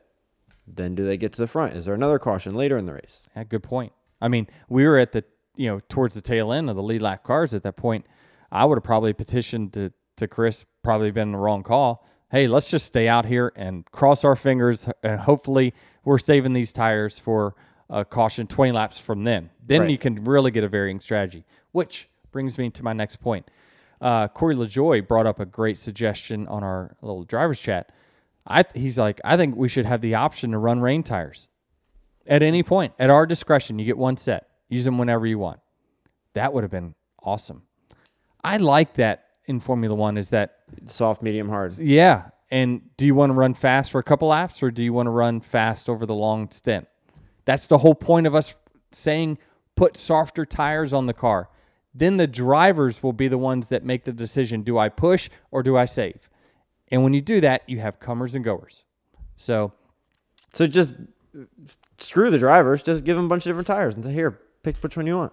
Then 0.66 0.94
do 0.94 1.04
they 1.06 1.16
get 1.16 1.32
to 1.34 1.42
the 1.42 1.46
front? 1.46 1.74
Is 1.74 1.84
there 1.84 1.94
another 1.94 2.18
caution 2.18 2.54
later 2.54 2.76
in 2.76 2.86
the 2.86 2.94
race? 2.94 3.28
Yeah, 3.36 3.44
good 3.44 3.62
point. 3.62 3.92
I 4.20 4.28
mean, 4.28 4.46
we 4.68 4.86
were 4.86 4.98
at 4.98 5.12
the 5.12 5.24
you 5.56 5.68
know 5.68 5.80
towards 5.88 6.14
the 6.14 6.20
tail 6.20 6.52
end 6.52 6.68
of 6.68 6.76
the 6.76 6.82
lead 6.82 7.02
lap 7.02 7.22
cars 7.24 7.54
at 7.54 7.62
that 7.62 7.76
point. 7.76 8.06
I 8.50 8.64
would 8.64 8.76
have 8.76 8.84
probably 8.84 9.12
petitioned 9.12 9.72
to 9.74 9.92
to 10.16 10.28
Chris. 10.28 10.64
Probably 10.82 11.10
been 11.10 11.32
the 11.32 11.38
wrong 11.38 11.62
call. 11.62 12.06
Hey, 12.30 12.48
let's 12.48 12.70
just 12.70 12.86
stay 12.86 13.08
out 13.08 13.24
here 13.26 13.52
and 13.54 13.84
cross 13.92 14.24
our 14.24 14.34
fingers, 14.34 14.88
and 15.02 15.20
hopefully 15.20 15.72
we're 16.04 16.18
saving 16.18 16.54
these 16.54 16.72
tires 16.72 17.20
for 17.20 17.54
a 17.88 18.04
caution 18.04 18.46
20 18.46 18.72
laps 18.72 18.98
from 19.00 19.24
then. 19.24 19.50
Then 19.64 19.82
Right. 19.82 19.90
you 19.90 19.98
can 19.98 20.24
really 20.24 20.50
get 20.50 20.64
a 20.64 20.68
varying 20.68 21.00
strategy. 21.00 21.44
Which 21.72 22.08
brings 22.32 22.58
me 22.58 22.70
to 22.70 22.82
my 22.82 22.92
next 22.92 23.16
point. 23.16 23.48
Uh, 24.00 24.28
Corey 24.28 24.54
LaJoie 24.54 25.06
brought 25.06 25.26
up 25.26 25.40
a 25.40 25.46
great 25.46 25.78
suggestion 25.78 26.46
on 26.48 26.62
our 26.62 26.96
little 27.00 27.24
drivers 27.24 27.60
chat. 27.60 27.90
I 28.46 28.62
th- 28.62 28.80
he's 28.82 28.98
like, 28.98 29.20
I 29.24 29.36
think 29.36 29.56
we 29.56 29.68
should 29.68 29.86
have 29.86 30.00
the 30.02 30.14
option 30.14 30.50
to 30.52 30.58
run 30.58 30.80
rain 30.80 31.02
tires 31.02 31.48
at 32.26 32.42
any 32.42 32.62
point 32.62 32.92
at 32.98 33.08
our 33.10 33.24
discretion. 33.26 33.78
You 33.78 33.84
get 33.86 33.96
one 33.98 34.16
set, 34.16 34.48
use 34.68 34.84
them 34.84 34.98
whenever 34.98 35.26
you 35.26 35.38
want. 35.38 35.60
That 36.34 36.52
would 36.52 36.62
have 36.64 36.70
been 36.70 36.94
awesome. 37.22 37.62
I 38.44 38.58
like 38.58 38.94
that 38.94 39.24
in 39.46 39.60
Formula 39.60 39.94
One. 39.94 40.16
Is 40.18 40.28
that 40.30 40.58
Soft, 40.84 41.22
medium, 41.22 41.48
hard. 41.48 41.72
yeah? 41.78 42.30
And 42.50 42.82
do 42.96 43.06
you 43.06 43.14
want 43.14 43.30
to 43.30 43.34
run 43.34 43.54
fast 43.54 43.90
for 43.90 43.98
a 43.98 44.04
couple 44.04 44.28
laps, 44.28 44.62
or 44.62 44.70
do 44.70 44.82
you 44.82 44.92
want 44.92 45.06
to 45.06 45.10
run 45.10 45.40
fast 45.40 45.88
over 45.88 46.04
the 46.06 46.14
long 46.14 46.50
stint? 46.50 46.86
That's 47.46 47.66
the 47.66 47.78
whole 47.78 47.94
point 47.94 48.26
of 48.26 48.34
us 48.34 48.56
saying 48.92 49.38
put 49.74 49.96
softer 49.96 50.44
tires 50.44 50.92
on 50.92 51.06
the 51.06 51.14
car. 51.14 51.48
Then 51.94 52.18
the 52.18 52.26
drivers 52.26 53.02
will 53.02 53.14
be 53.14 53.28
the 53.28 53.38
ones 53.38 53.68
that 53.68 53.82
make 53.84 54.04
the 54.04 54.12
decision: 54.12 54.60
do 54.62 54.76
I 54.76 54.90
push 54.90 55.30
or 55.50 55.62
do 55.62 55.78
I 55.78 55.86
save? 55.86 56.28
And 56.88 57.02
when 57.02 57.14
you 57.14 57.22
do 57.22 57.40
that, 57.40 57.62
you 57.66 57.80
have 57.80 57.98
comers 57.98 58.34
and 58.34 58.44
goers. 58.44 58.84
So 59.34 59.72
So 60.52 60.66
just 60.66 60.94
screw 61.98 62.30
the 62.30 62.38
drivers. 62.38 62.82
Just 62.82 63.04
give 63.04 63.16
them 63.16 63.26
a 63.26 63.28
bunch 63.28 63.46
of 63.46 63.50
different 63.50 63.66
tires 63.66 63.94
and 63.94 64.04
say, 64.04 64.12
here, 64.12 64.38
pick 64.62 64.76
which 64.78 64.96
one 64.96 65.06
you 65.06 65.16
want. 65.16 65.32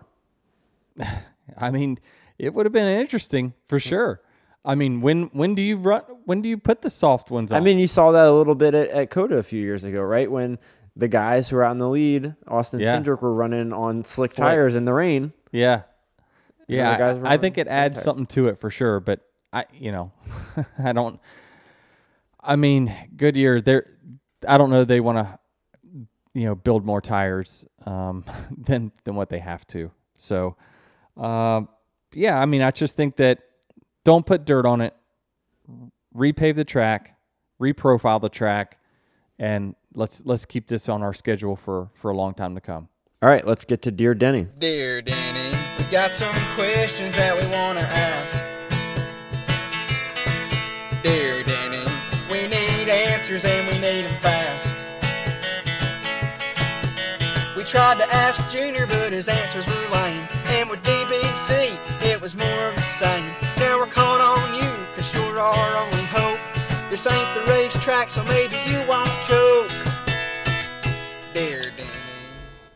I 1.58 1.72
mean, 1.72 2.00
it 2.38 2.54
would 2.54 2.66
have 2.66 2.74
been 2.74 2.88
interesting 3.00 3.54
for 3.66 3.80
sure. 3.80 4.22
I 4.66 4.76
mean, 4.76 5.02
when 5.02 5.24
when 5.34 5.56
do 5.56 5.62
you 5.62 5.78
run? 5.78 6.04
When 6.26 6.42
do 6.42 6.48
you 6.48 6.58
put 6.58 6.82
the 6.82 6.90
soft 6.90 7.30
ones 7.30 7.52
on? 7.52 7.58
I 7.58 7.60
mean, 7.60 7.80
you 7.80 7.88
saw 7.88 8.12
that 8.12 8.28
a 8.28 8.32
little 8.32 8.56
bit 8.56 8.74
at, 8.74 8.88
at 8.90 9.10
COTA 9.10 9.38
a 9.38 9.44
few 9.44 9.62
years 9.62 9.84
ago, 9.84 10.02
right? 10.02 10.32
When 10.32 10.58
the 10.96 11.08
guys 11.08 11.50
who 11.50 11.56
were 11.56 11.64
out 11.64 11.72
in 11.72 11.78
the 11.80 11.90
lead, 11.90 12.36
Austin 12.48 12.80
Yeah. 12.80 12.96
Cindric, 12.96 13.22
were 13.22 13.34
running 13.34 13.74
on 13.74 14.04
slick 14.04 14.34
tires 14.34 14.76
in 14.76 14.86
the 14.86 14.94
rain. 14.94 15.34
yeah, 15.52 15.84
yeah. 16.68 17.18
I, 17.24 17.34
I 17.34 17.38
think 17.38 17.58
it 17.58 17.68
adds 17.68 17.96
tires. 17.96 18.04
something 18.06 18.26
to 18.28 18.48
it 18.48 18.60
for 18.60 18.70
sure. 18.70 19.00
But 19.00 19.22
I, 19.52 19.66
you 19.74 19.92
know, 19.92 20.12
I 20.84 20.94
don't. 20.94 21.20
I 22.42 22.56
mean, 22.56 22.94
Goodyear, 23.16 23.62
they're. 23.62 23.86
I 24.48 24.58
don't 24.58 24.70
know. 24.70 24.84
They 24.84 25.00
want 25.00 25.18
to, 25.20 25.40
you 26.34 26.46
know, 26.46 26.56
build 26.56 26.86
more 26.86 27.02
tires 27.02 27.66
um, 27.86 28.26
than 28.58 28.92
than 29.04 29.16
what 29.16 29.30
they 29.30 29.40
have 29.40 29.66
to. 29.68 29.92
So, 30.16 30.56
um, 31.18 31.70
yeah. 32.14 32.40
I 32.40 32.46
mean, 32.46 32.62
I 32.62 32.72
just 32.72 32.96
think 32.96 33.16
that 33.18 33.40
don't 34.04 34.26
put 34.26 34.46
dirt 34.46 34.66
on 34.66 34.82
it. 34.82 34.94
Repave 36.16 36.56
the 36.56 36.66
track, 36.66 37.16
reprofile 37.60 38.22
the 38.22 38.30
track, 38.30 38.78
and 39.40 39.76
let's 39.96 40.22
let's 40.26 40.46
keep 40.46 40.68
this 40.68 40.90
on 40.90 41.02
our 41.04 41.14
schedule 41.14 41.56
for 41.56 41.90
for 41.96 42.12
a 42.12 42.16
long 42.16 42.34
time 42.34 42.56
to 42.56 42.62
come. 42.62 42.90
All 43.22 43.30
right, 43.30 43.46
let's 43.46 43.64
get 43.64 43.82
to 43.84 43.92
Dear 43.92 44.14
Denny. 44.14 44.48
Dear 44.58 45.02
Denny, 45.02 45.58
we've 45.78 45.92
got 45.92 46.14
some 46.14 46.34
questions 46.56 47.16
that 47.16 47.34
we 47.34 47.48
want 47.56 47.80
to 47.80 47.86
ask. 47.86 48.44
Dear 51.04 51.44
Denny, 51.44 51.86
we 52.30 52.48
need 52.48 52.90
answers 52.90 53.46
and 53.46 53.68
we 53.68 53.74
need 53.80 54.04
them 54.04 54.20
fast. 54.20 54.76
We 57.56 57.64
tried 57.64 57.98
to 58.00 58.14
ask 58.14 58.50
Junior, 58.50 58.88
but 58.88 59.14
his 59.14 59.30
answers 59.30 59.66
were 59.66 59.96
lame. 59.96 60.28
And 60.48 60.70
with 60.70 60.84
DBC, 60.84 61.78
it 62.12 62.22
was 62.22 62.36
more 62.36 62.68
of 62.68 62.76
the 62.76 62.82
same. 62.82 63.32
Now 63.58 63.80
we're 63.80 63.86
calling 63.86 64.22
on 64.22 64.54
you, 64.56 64.70
cause 64.96 65.14
you're 65.14 65.40
our 65.40 65.78
only 65.78 66.04
hope. 66.12 66.40
This 66.90 67.08
ain't 67.08 67.36
the 67.36 67.52
racetrack, 67.52 68.10
so 68.10 68.22
maybe 68.26 68.58
you 68.70 68.86
won't 68.86 69.10
choke. 69.26 69.43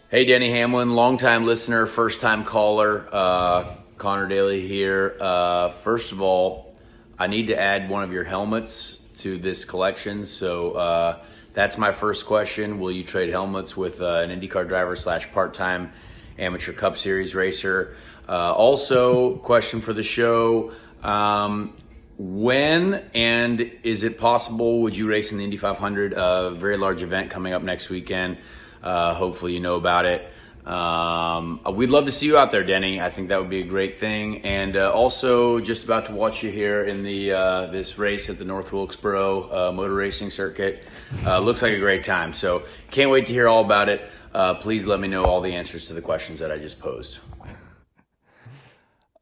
Hey, 0.10 0.24
Denny 0.24 0.50
Hamlin, 0.52 0.96
longtime 0.96 1.46
listener, 1.46 1.86
first 1.86 2.22
time 2.22 2.46
caller. 2.46 3.10
Uh, 3.12 3.66
Conor 3.98 4.30
Daly 4.30 4.66
here. 4.66 5.18
Uh, 5.20 5.72
first 5.84 6.14
of 6.14 6.22
all, 6.22 6.74
I 7.20 7.28
need 7.28 7.48
to 7.48 7.60
add 7.60 7.90
one 7.90 8.04
of 8.04 8.14
your 8.14 8.24
helmets 8.24 9.02
to 9.18 9.38
this 9.38 9.66
collection. 9.66 10.26
So 10.26 10.72
uh, 10.72 11.20
that's 11.52 11.78
my 11.78 11.92
first 11.92 12.26
question. 12.26 12.80
Will 12.80 12.94
you 12.94 13.04
trade 13.04 13.32
helmets 13.32 13.76
with 13.76 14.02
uh, 14.02 14.20
an 14.20 14.30
IndyCar 14.30 14.70
driver 14.70 14.96
slash 14.96 15.30
part 15.34 15.54
time 15.56 15.92
amateur 16.40 16.72
Cup 16.72 16.98
Series 16.98 17.36
racer? 17.36 17.98
Uh, 18.30 18.54
also, 18.54 19.36
question 19.40 19.82
for 19.82 19.92
the 19.92 20.04
show. 20.04 20.72
Um, 21.04 21.76
when 22.18 23.10
and 23.14 23.60
is 23.84 24.04
it 24.04 24.18
possible 24.18 24.84
would 24.84 24.96
you 24.96 25.10
race 25.10 25.34
in 25.34 25.38
the 25.38 25.44
Indy 25.44 25.58
500? 25.58 26.14
A 26.14 26.52
very 26.52 26.78
large 26.78 27.04
event 27.04 27.30
coming 27.30 27.52
up 27.52 27.62
next 27.62 27.90
weekend. 27.90 28.38
Uh, 28.82 29.14
hopefully, 29.14 29.54
you 29.54 29.60
know 29.60 29.76
about 29.76 30.06
it. 30.06 30.32
Um, 30.68 31.62
uh, 31.66 31.72
we'd 31.72 31.90
love 31.90 32.06
to 32.06 32.12
see 32.12 32.26
you 32.26 32.38
out 32.38 32.52
there, 32.52 32.66
Denny. 32.66 33.00
I 33.00 33.10
think 33.10 33.30
that 33.30 33.40
would 33.40 33.50
be 33.50 33.62
a 33.62 33.66
great 33.66 34.00
thing. 34.00 34.42
And 34.42 34.76
uh, 34.76 34.92
also, 34.92 35.62
just 35.62 35.86
about 35.86 36.08
to 36.08 36.12
watch 36.12 36.44
you 36.44 36.52
here 36.52 36.84
in 36.84 37.04
the 37.04 37.32
uh, 37.32 37.68
this 37.68 37.98
race 37.98 38.30
at 38.30 38.38
the 38.38 38.44
North 38.44 38.74
Wilkesboro 38.74 39.70
uh, 39.70 39.72
Motor 39.72 39.94
Racing 39.94 40.30
Circuit. 40.30 40.86
Uh, 41.26 41.40
looks 41.40 41.62
like 41.62 41.72
a 41.72 41.80
great 41.80 42.04
time. 42.04 42.34
So, 42.34 42.64
can't 42.92 43.10
wait 43.10 43.28
to 43.28 43.34
hear 43.34 43.48
all 43.48 43.64
about 43.64 43.88
it. 43.88 44.10
Uh, 44.34 44.56
please 44.56 44.86
let 44.86 45.00
me 45.00 45.08
know 45.08 45.24
all 45.24 45.40
the 45.40 45.54
answers 45.56 45.88
to 45.88 45.94
the 45.94 46.02
questions 46.02 46.42
that 46.42 46.52
I 46.52 46.58
just 46.58 46.82
posed. 46.82 47.20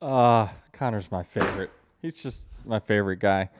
Uh, 0.01 0.47
Conor's 0.74 1.12
my 1.12 1.22
favorite. 1.22 1.70
He's 2.01 2.24
just 2.24 2.47
my 2.66 2.80
favorite 2.80 3.20
guy. 3.20 3.51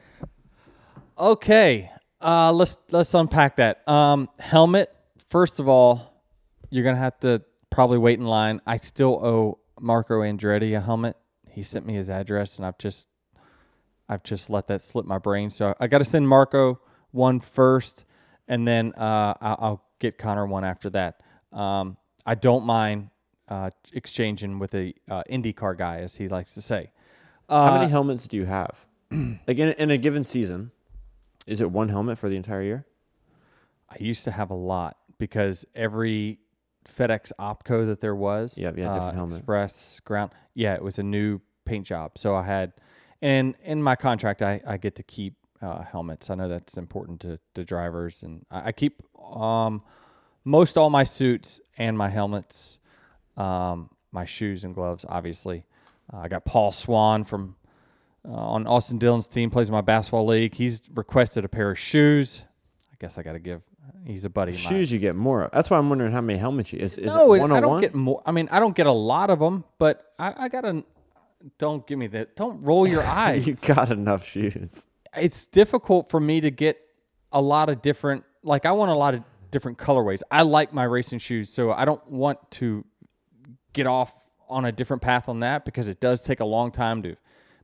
Okay, 1.16 1.88
let's 2.20 2.78
let's 2.90 3.14
unpack 3.14 3.56
that. 3.56 3.88
Um, 3.88 4.28
helmet. 4.40 4.92
First 5.26 5.60
of 5.60 5.68
all, 5.68 6.22
you're 6.70 6.84
gonna 6.84 6.96
have 6.96 7.18
to 7.20 7.42
probably 7.70 7.98
wait 7.98 8.18
in 8.18 8.26
line. 8.26 8.60
I 8.66 8.76
still 8.76 9.24
owe 9.24 9.58
Marco 9.80 10.20
Andretti 10.20 10.76
a 10.76 10.80
helmet. 10.80 11.16
He 11.50 11.62
sent 11.62 11.86
me 11.86 11.94
his 11.94 12.08
address, 12.10 12.58
and 12.58 12.66
I've 12.66 12.78
just 12.78 13.08
I've 14.08 14.22
just 14.22 14.50
let 14.50 14.68
that 14.68 14.80
slip 14.80 15.04
my 15.04 15.18
brain. 15.18 15.50
So 15.50 15.74
I 15.80 15.88
got 15.88 15.98
to 15.98 16.04
send 16.04 16.28
Marco 16.28 16.80
one 17.10 17.40
first, 17.40 18.04
and 18.46 18.66
then 18.66 18.92
uh, 18.94 19.34
I'll, 19.40 19.56
I'll 19.60 19.84
get 19.98 20.16
Conor 20.16 20.46
one 20.46 20.64
after 20.64 20.90
that. 20.90 21.20
Um, 21.52 21.96
I 22.24 22.34
don't 22.36 22.64
mind 22.64 23.10
uh, 23.48 23.70
exchanging 23.92 24.58
with 24.58 24.74
a 24.74 24.94
uh, 25.10 25.22
IndyCar 25.30 25.76
guy, 25.76 25.98
as 25.98 26.16
he 26.16 26.28
likes 26.28 26.54
to 26.54 26.62
say. 26.62 26.90
How 27.48 27.78
many 27.78 27.90
helmets 27.90 28.28
do 28.28 28.36
you 28.36 28.44
have? 28.44 28.86
Again, 29.10 29.74
in 29.78 29.90
a 29.90 29.98
given 29.98 30.24
season, 30.24 30.70
Is 31.46 31.60
it 31.60 31.70
one 31.70 31.88
helmet 31.88 32.18
for 32.18 32.28
the 32.28 32.36
entire 32.36 32.62
year? 32.62 32.86
I 33.88 33.96
used 34.00 34.24
to 34.24 34.32
have 34.32 34.50
a 34.50 34.54
lot 34.54 34.96
because 35.18 35.64
every 35.74 36.38
FedEx 36.86 37.32
Opco 37.38 37.86
that 37.86 38.00
there 38.00 38.14
was, 38.14 38.58
yeah, 38.58 38.68
yeah, 38.68 38.84
different 38.84 39.02
uh, 39.02 39.12
helmet. 39.12 39.38
Express 39.38 40.00
ground, 40.00 40.30
yeah, 40.54 40.74
it 40.74 40.82
was 40.82 40.98
a 40.98 41.02
new 41.02 41.40
paint 41.64 41.86
job. 41.86 42.16
So 42.16 42.34
I 42.34 42.42
had, 42.42 42.72
and 43.20 43.54
in 43.64 43.82
my 43.82 43.96
contract, 43.96 44.42
I, 44.42 44.60
I 44.66 44.76
get 44.76 44.94
to 44.96 45.02
keep 45.02 45.34
uh, 45.60 45.82
helmets. 45.82 46.30
I 46.30 46.34
know 46.34 46.48
that's 46.48 46.76
important 46.76 47.20
to, 47.20 47.38
to 47.54 47.64
drivers, 47.64 48.22
and 48.22 48.44
I, 48.50 48.68
I 48.68 48.72
keep 48.72 49.02
um, 49.20 49.82
most 50.44 50.76
all 50.76 50.90
my 50.90 51.04
suits 51.04 51.60
and 51.76 51.98
my 51.98 52.08
helmets, 52.08 52.78
um, 53.36 53.90
my 54.12 54.24
shoes 54.24 54.64
and 54.64 54.74
gloves. 54.74 55.04
Obviously, 55.08 55.64
uh, 56.12 56.18
I 56.18 56.28
got 56.28 56.44
Paul 56.44 56.72
Swan 56.72 57.24
from 57.24 57.56
uh, 58.26 58.32
on 58.32 58.66
Austin 58.66 58.98
Dillon's 58.98 59.28
team, 59.28 59.50
plays 59.50 59.68
in 59.68 59.72
my 59.72 59.80
basketball 59.80 60.26
league. 60.26 60.54
He's 60.54 60.82
requested 60.94 61.44
a 61.44 61.48
pair 61.48 61.70
of 61.70 61.78
shoes. 61.78 62.44
I 62.92 62.96
guess 62.98 63.18
I 63.18 63.22
got 63.22 63.32
to 63.32 63.38
give. 63.38 63.62
He's 64.04 64.24
a 64.24 64.30
buddy. 64.30 64.52
of 64.52 64.58
mine. 64.64 64.70
Shoes 64.72 64.92
you 64.92 64.98
get 64.98 65.16
more 65.16 65.42
of. 65.42 65.50
That's 65.52 65.70
why 65.70 65.78
I'm 65.78 65.88
wondering 65.88 66.12
how 66.12 66.20
many 66.20 66.38
helmets 66.38 66.72
you 66.72 66.78
is, 66.78 66.96
is 66.98 67.06
no, 67.06 67.32
it 67.34 67.40
I 67.40 67.42
on 67.42 67.50
don't 67.50 67.64
oh 67.64 67.68
one? 67.68 67.80
get 67.80 67.94
more. 67.94 68.22
I 68.24 68.30
mean, 68.32 68.48
I 68.50 68.60
don't 68.60 68.74
get 68.76 68.86
a 68.86 68.92
lot 68.92 69.30
of 69.30 69.38
them, 69.38 69.64
but 69.78 70.12
I, 70.18 70.44
I 70.44 70.48
got 70.48 70.62
to. 70.62 70.84
Don't 71.58 71.86
give 71.86 71.98
me 71.98 72.06
that. 72.08 72.34
Don't 72.36 72.62
roll 72.62 72.86
your 72.86 73.02
eyes. 73.06 73.46
you 73.46 73.54
got 73.54 73.90
enough 73.90 74.24
shoes. 74.24 74.86
it's 75.16 75.46
difficult 75.46 76.10
for 76.10 76.20
me 76.20 76.40
to 76.40 76.50
get 76.50 76.78
a 77.32 77.40
lot 77.40 77.68
of 77.68 77.82
different. 77.82 78.24
Like 78.42 78.64
I 78.66 78.72
want 78.72 78.90
a 78.90 78.94
lot 78.94 79.14
of 79.14 79.22
different 79.50 79.78
colorways. 79.78 80.22
I 80.30 80.42
like 80.42 80.72
my 80.72 80.84
racing 80.84 81.18
shoes, 81.18 81.48
so 81.50 81.72
I 81.72 81.84
don't 81.84 82.04
want 82.08 82.38
to 82.52 82.84
get 83.72 83.86
off 83.86 84.14
on 84.48 84.64
a 84.64 84.72
different 84.72 85.02
path 85.02 85.28
on 85.28 85.40
that 85.40 85.64
because 85.64 85.88
it 85.88 86.00
does 86.00 86.22
take 86.22 86.40
a 86.40 86.44
long 86.44 86.70
time 86.70 87.02
to 87.02 87.16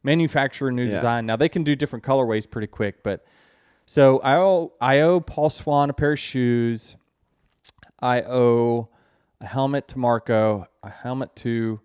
manufacture 0.02 0.68
a 0.68 0.72
new 0.72 0.84
Yeah. 0.84 0.96
design. 0.96 1.26
Now 1.26 1.36
they 1.36 1.48
can 1.48 1.62
do 1.62 1.76
different 1.76 2.04
colorways 2.04 2.50
pretty 2.50 2.66
quick, 2.66 3.02
but 3.04 3.24
so 3.92 4.20
I 4.20 4.36
owe 4.36 4.72
I 4.80 5.00
owe 5.00 5.20
Paul 5.20 5.50
Swan 5.50 5.90
a 5.90 5.92
pair 5.92 6.12
of 6.12 6.18
shoes. 6.18 6.96
I 8.00 8.22
owe 8.22 8.88
a 9.38 9.44
helmet 9.44 9.86
to 9.88 9.98
Marco, 9.98 10.66
a 10.82 10.88
helmet 10.88 11.36
to 11.36 11.78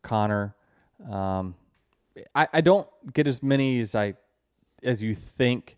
Conor. 0.00 0.56
Um, 1.06 1.54
I, 2.34 2.48
I 2.50 2.60
don't 2.62 2.88
get 3.12 3.26
as 3.26 3.42
many 3.42 3.78
as 3.80 3.94
I 3.94 4.14
as 4.82 5.02
you 5.02 5.14
think. 5.14 5.76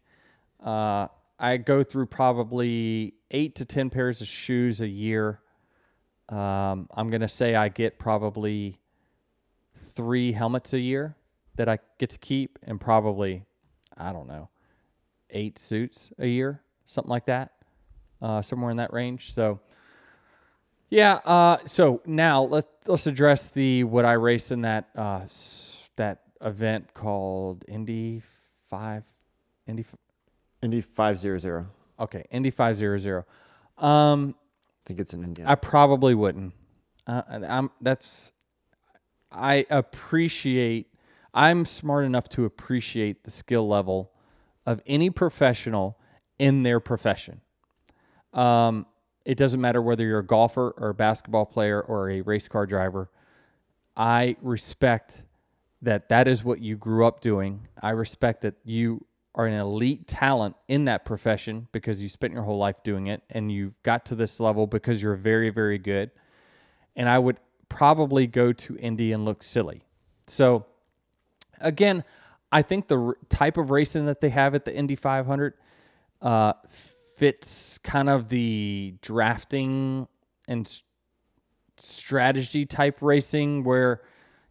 Uh, 0.64 1.08
I 1.36 1.56
go 1.56 1.82
through 1.82 2.06
probably 2.06 3.14
eight 3.32 3.56
to 3.56 3.64
ten 3.64 3.90
pairs 3.90 4.20
of 4.20 4.28
shoes 4.28 4.80
a 4.80 4.88
year. 4.88 5.40
Um, 6.28 6.88
I'm 6.94 7.10
gonna 7.10 7.28
say 7.28 7.56
I 7.56 7.70
get 7.70 7.98
probably 7.98 8.78
three 9.74 10.30
helmets 10.30 10.74
a 10.74 10.78
year 10.78 11.16
that 11.56 11.68
I 11.68 11.80
get 11.98 12.10
to 12.10 12.20
keep, 12.20 12.60
and 12.62 12.80
probably 12.80 13.46
I 13.98 14.12
don't 14.12 14.28
know 14.28 14.48
eight 15.32 15.58
suits 15.58 16.12
a 16.18 16.26
year, 16.26 16.62
something 16.84 17.10
like 17.10 17.26
that, 17.26 17.52
uh, 18.20 18.42
somewhere 18.42 18.70
in 18.70 18.76
that 18.78 18.92
range. 18.92 19.32
So. 19.32 19.60
Yeah. 20.90 21.20
Uh, 21.24 21.56
so 21.64 22.02
now 22.04 22.42
let's 22.42 22.66
let's 22.86 23.06
address 23.06 23.48
the 23.48 23.84
what 23.84 24.04
I 24.04 24.12
raced 24.12 24.52
in 24.52 24.60
that 24.62 24.90
uh, 24.96 25.20
s- 25.22 25.88
that 25.96 26.20
event 26.42 26.92
called 26.92 27.64
Indy 27.66 28.20
Five, 28.68 29.04
Indy. 29.66 29.82
f- 29.84 29.96
Indy 30.62 30.80
five 30.82 31.18
zero 31.18 31.38
zero. 31.38 31.68
Okay, 31.98 32.24
Indy 32.30 32.50
Five 32.50 32.76
Zero 32.76 32.98
Zero. 32.98 33.24
Um, 33.78 34.34
I 34.38 34.80
think 34.86 35.00
it's 35.00 35.12
an 35.14 35.24
Indiana. 35.24 35.50
I 35.50 35.54
probably 35.54 36.14
wouldn't. 36.14 36.52
Uh, 37.06 37.22
I'm 37.48 37.70
that's. 37.80 38.32
I 39.32 39.66
appreciate. 39.70 40.88
I'm 41.34 41.64
smart 41.64 42.04
enough 42.04 42.28
to 42.30 42.44
appreciate 42.44 43.24
the 43.24 43.30
skill 43.30 43.66
level 43.66 44.11
of 44.66 44.80
any 44.86 45.10
professional 45.10 45.98
in 46.38 46.62
their 46.62 46.80
profession. 46.80 47.40
Um, 48.32 48.86
it 49.24 49.36
doesn't 49.36 49.60
matter 49.60 49.80
whether 49.80 50.04
you're 50.04 50.20
a 50.20 50.26
golfer 50.26 50.70
or 50.76 50.90
a 50.90 50.94
basketball 50.94 51.46
player 51.46 51.80
or 51.80 52.10
a 52.10 52.20
race 52.22 52.48
car 52.48 52.66
driver. 52.66 53.10
I 53.96 54.36
respect 54.40 55.24
that 55.82 56.08
that 56.08 56.28
is 56.28 56.42
what 56.42 56.60
you 56.60 56.76
grew 56.76 57.06
up 57.06 57.20
doing. 57.20 57.68
I 57.82 57.90
respect 57.90 58.42
that 58.42 58.54
you 58.64 59.04
are 59.34 59.46
an 59.46 59.54
elite 59.54 60.06
talent 60.06 60.56
in 60.68 60.84
that 60.84 61.04
profession 61.04 61.68
because 61.72 62.02
you 62.02 62.08
spent 62.08 62.32
your 62.32 62.42
whole 62.42 62.58
life 62.58 62.82
doing 62.84 63.06
it 63.06 63.22
and 63.30 63.50
you 63.50 63.74
got 63.82 64.04
to 64.06 64.14
this 64.14 64.40
level 64.40 64.66
because 64.66 65.02
you're 65.02 65.16
very, 65.16 65.50
very 65.50 65.78
good. 65.78 66.10
And 66.94 67.08
I 67.08 67.18
would 67.18 67.38
probably 67.68 68.26
go 68.26 68.52
to 68.52 68.76
Indy 68.76 69.12
and 69.12 69.24
look 69.24 69.42
silly. 69.42 69.82
So, 70.26 70.66
again, 71.60 72.04
I 72.52 72.62
think 72.62 72.88
the 72.88 72.98
r- 72.98 73.16
type 73.28 73.56
of 73.56 73.70
racing 73.70 74.06
that 74.06 74.20
they 74.20 74.28
have 74.28 74.54
at 74.54 74.64
the 74.64 74.74
Indy 74.74 74.94
500 74.94 75.54
uh, 76.20 76.52
fits 76.68 77.78
kind 77.78 78.08
of 78.08 78.28
the 78.28 78.94
drafting 79.00 80.06
and 80.46 80.82
strategy 81.78 82.66
type 82.66 82.98
racing 83.00 83.64
where 83.64 84.02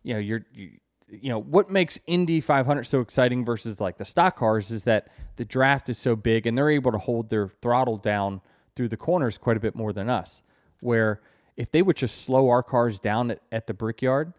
you 0.04 0.14
know 0.14 0.20
you're 0.20 0.46
you, 0.54 0.72
you 1.08 1.30
know 1.30 1.40
what 1.40 1.70
makes 1.70 2.00
Indy 2.08 2.42
500 2.42 2.84
so 2.84 3.02
exciting 3.02 3.46
versus 3.46 3.80
like 3.80 3.98
the 3.98 4.06
stock 4.06 4.36
cars 4.36 4.72
is 4.72 4.84
that 4.86 5.10
the 5.36 5.46
draft 5.46 5.90
is 5.90 5.98
so 5.98 6.16
big 6.16 6.48
and 6.48 6.58
they're 6.58 6.70
able 6.70 6.92
to 6.92 6.98
hold 6.98 7.30
their 7.30 7.50
throttle 7.62 7.98
down 7.98 8.42
through 8.76 8.88
the 8.88 8.98
corners 8.98 9.38
quite 9.38 9.58
a 9.58 9.60
bit 9.60 9.76
more 9.76 9.94
than 9.94 10.10
us. 10.10 10.42
Where 10.80 11.22
if 11.58 11.70
they 11.70 11.82
would 11.82 11.98
just 11.98 12.22
slow 12.24 12.50
our 12.50 12.64
cars 12.64 13.00
down 13.00 13.32
at, 13.32 13.42
at 13.52 13.68
the 13.68 13.74
brickyard 13.74 14.34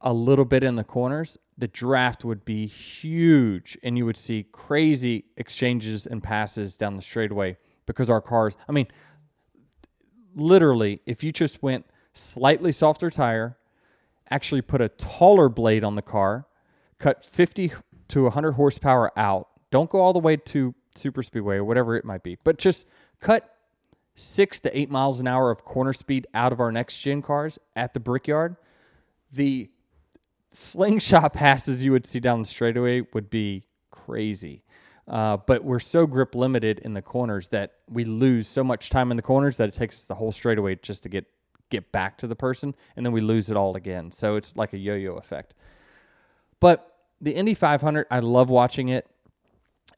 a 0.00 0.12
little 0.12 0.44
bit 0.44 0.62
in 0.62 0.76
the 0.76 0.84
corners 0.84 1.38
the 1.58 1.68
draft 1.68 2.24
would 2.24 2.44
be 2.44 2.66
huge 2.66 3.78
and 3.82 3.96
you 3.96 4.04
would 4.04 4.16
see 4.16 4.44
crazy 4.52 5.24
exchanges 5.36 6.06
and 6.06 6.22
passes 6.22 6.76
down 6.76 6.96
the 6.96 7.02
straightaway 7.02 7.56
because 7.86 8.10
our 8.10 8.20
cars 8.20 8.56
i 8.68 8.72
mean 8.72 8.86
literally, 10.36 11.00
if 11.06 11.24
you 11.24 11.32
just 11.32 11.62
went 11.62 11.86
slightly 12.12 12.70
softer 12.70 13.10
tire, 13.10 13.56
actually 14.30 14.62
put 14.62 14.80
a 14.80 14.88
taller 14.88 15.48
blade 15.48 15.82
on 15.82 15.96
the 15.96 16.02
car, 16.02 16.46
cut 16.98 17.24
50 17.24 17.72
to 18.08 18.22
100 18.24 18.52
horsepower 18.52 19.18
out, 19.18 19.48
don't 19.70 19.90
go 19.90 19.98
all 19.98 20.12
the 20.12 20.20
way 20.20 20.36
to 20.36 20.74
super 20.94 21.22
speedway 21.22 21.56
or 21.56 21.64
whatever 21.64 21.96
it 21.96 22.04
might 22.04 22.22
be, 22.22 22.38
but 22.44 22.58
just 22.58 22.86
cut 23.20 23.56
six 24.14 24.60
to 24.60 24.78
eight 24.78 24.90
miles 24.90 25.20
an 25.20 25.26
hour 25.26 25.50
of 25.50 25.64
corner 25.64 25.92
speed 25.92 26.26
out 26.32 26.52
of 26.52 26.60
our 26.60 26.70
next 26.70 27.00
gen 27.00 27.20
cars 27.20 27.58
at 27.74 27.92
the 27.92 28.00
brickyard, 28.00 28.56
the 29.32 29.68
slingshot 30.56 31.32
passes 31.34 31.84
you 31.84 31.92
would 31.92 32.06
see 32.06 32.20
down 32.20 32.40
the 32.40 32.48
straightaway 32.48 33.02
would 33.12 33.30
be 33.30 33.64
crazy. 33.90 34.62
Uh, 35.06 35.36
but 35.36 35.62
we're 35.62 35.78
so 35.78 36.06
grip 36.06 36.34
limited 36.34 36.80
in 36.80 36.94
the 36.94 37.02
corners 37.02 37.48
that 37.48 37.74
we 37.88 38.04
lose 38.04 38.48
so 38.48 38.64
much 38.64 38.90
time 38.90 39.10
in 39.10 39.16
the 39.16 39.22
corners 39.22 39.56
that 39.56 39.68
it 39.68 39.74
takes 39.74 39.96
us 39.96 40.04
the 40.06 40.16
whole 40.16 40.32
straightaway 40.32 40.74
just 40.76 41.02
to 41.04 41.08
get 41.08 41.26
get 41.68 41.90
back 41.90 42.16
to 42.16 42.28
the 42.28 42.36
person, 42.36 42.74
and 42.94 43.04
then 43.04 43.12
we 43.12 43.20
lose 43.20 43.50
it 43.50 43.56
all 43.56 43.76
again. 43.76 44.10
So 44.12 44.36
it's 44.36 44.56
like 44.56 44.72
a 44.72 44.78
yo-yo 44.78 45.16
effect. 45.16 45.52
But 46.60 46.96
the 47.20 47.32
Indy 47.32 47.54
500, 47.54 48.06
I 48.08 48.20
love 48.20 48.50
watching 48.50 48.88
it. 48.88 49.08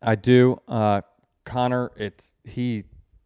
I 0.02 0.14
do. 0.14 0.60
Uh, 0.66 1.02
Conor, 1.44 1.92
it's 1.96 2.34
he 2.44 2.84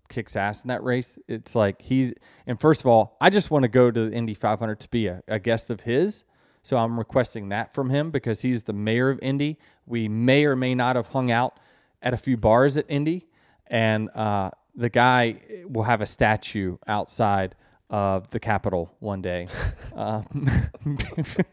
kicks 0.08 0.36
ass 0.36 0.62
in 0.62 0.68
that 0.68 0.82
race. 0.82 1.18
It's 1.26 1.54
like 1.54 1.82
he's 1.82 2.14
and 2.46 2.60
first 2.60 2.82
of 2.82 2.86
all, 2.86 3.16
I 3.20 3.30
just 3.30 3.50
want 3.50 3.62
to 3.64 3.68
go 3.68 3.90
to 3.90 4.10
the 4.10 4.14
Indy 4.14 4.34
500 4.34 4.80
to 4.80 4.88
be 4.88 5.06
a, 5.08 5.22
a 5.26 5.38
guest 5.38 5.70
of 5.70 5.80
his. 5.80 6.24
So 6.62 6.76
I'm 6.76 6.98
requesting 6.98 7.48
that 7.48 7.74
from 7.74 7.90
him 7.90 8.10
because 8.10 8.42
he's 8.42 8.64
the 8.64 8.72
mayor 8.72 9.10
of 9.10 9.18
Indy. 9.20 9.58
We 9.86 10.08
may 10.08 10.44
or 10.44 10.56
may 10.56 10.74
not 10.74 10.96
have 10.96 11.08
hung 11.08 11.30
out 11.30 11.58
at 12.00 12.14
a 12.14 12.16
few 12.16 12.36
bars 12.36 12.76
at 12.76 12.86
Indy, 12.88 13.26
and 13.66 14.08
uh, 14.10 14.50
the 14.74 14.88
guy 14.88 15.40
will 15.66 15.82
have 15.84 16.00
a 16.00 16.06
statue 16.06 16.76
outside 16.86 17.54
of 17.90 18.30
the 18.30 18.40
Capitol 18.40 18.94
one 19.00 19.22
day. 19.22 19.48
uh, 19.94 20.22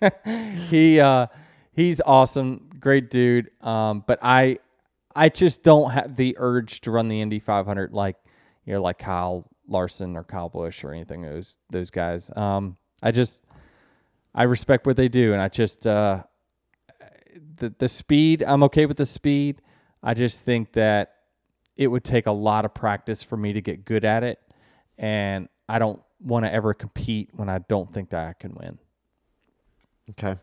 he 0.69 0.99
uh, 0.99 1.27
he's 1.73 2.01
awesome, 2.05 2.69
great 2.79 3.09
dude. 3.09 3.49
Um, 3.61 4.03
but 4.05 4.19
I 4.21 4.59
I 5.15 5.29
just 5.29 5.63
don't 5.63 5.91
have 5.91 6.15
the 6.15 6.35
urge 6.39 6.81
to 6.81 6.91
run 6.91 7.07
the 7.07 7.21
Indy 7.21 7.39
500 7.39 7.93
like 7.93 8.15
you 8.65 8.73
know 8.73 8.81
like 8.81 8.99
Kyle 8.99 9.45
Larson 9.67 10.15
or 10.15 10.23
Kyle 10.23 10.49
Busch 10.49 10.83
or 10.83 10.93
anything 10.93 11.21
those 11.21 11.57
those 11.69 11.89
guys. 11.89 12.31
Um, 12.35 12.77
I 13.01 13.11
just 13.11 13.43
I 14.39 14.43
respect 14.43 14.87
what 14.87 14.95
they 14.95 15.09
do, 15.09 15.33
and 15.33 15.41
I 15.41 15.49
just 15.49 15.85
uh, 15.85 16.23
the 17.57 17.75
the 17.77 17.89
speed. 17.89 18.41
I'm 18.41 18.63
okay 18.63 18.85
with 18.85 18.95
the 18.95 19.05
speed. 19.05 19.61
I 20.01 20.13
just 20.13 20.45
think 20.45 20.71
that 20.73 21.13
it 21.75 21.87
would 21.87 22.05
take 22.05 22.25
a 22.25 22.31
lot 22.31 22.63
of 22.63 22.73
practice 22.73 23.21
for 23.21 23.35
me 23.35 23.51
to 23.51 23.59
get 23.59 23.83
good 23.83 24.05
at 24.05 24.23
it, 24.23 24.39
and 24.97 25.49
I 25.67 25.77
don't 25.77 26.01
want 26.21 26.45
to 26.45 26.53
ever 26.53 26.73
compete 26.73 27.31
when 27.33 27.49
I 27.49 27.59
don't 27.59 27.91
think 27.93 28.11
that 28.11 28.27
I 28.29 28.33
can 28.33 28.55
win. 28.55 28.79
Okay. 30.11 30.37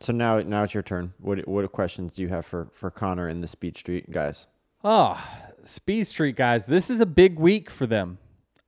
So 0.00 0.14
now, 0.14 0.40
now 0.40 0.62
it's 0.62 0.72
your 0.72 0.82
turn. 0.82 1.12
What 1.18 1.46
what 1.46 1.70
questions 1.70 2.12
do 2.12 2.22
you 2.22 2.28
have 2.28 2.46
for 2.46 2.70
for 2.72 2.90
Conor 2.90 3.28
and 3.28 3.42
the 3.42 3.48
Speed 3.48 3.76
Street 3.76 4.10
guys? 4.10 4.48
Oh, 4.82 5.22
Speed 5.64 6.06
Street 6.06 6.36
guys, 6.36 6.64
this 6.64 6.88
is 6.88 6.98
a 6.98 7.06
big 7.06 7.38
week 7.38 7.68
for 7.68 7.86
them. 7.86 8.16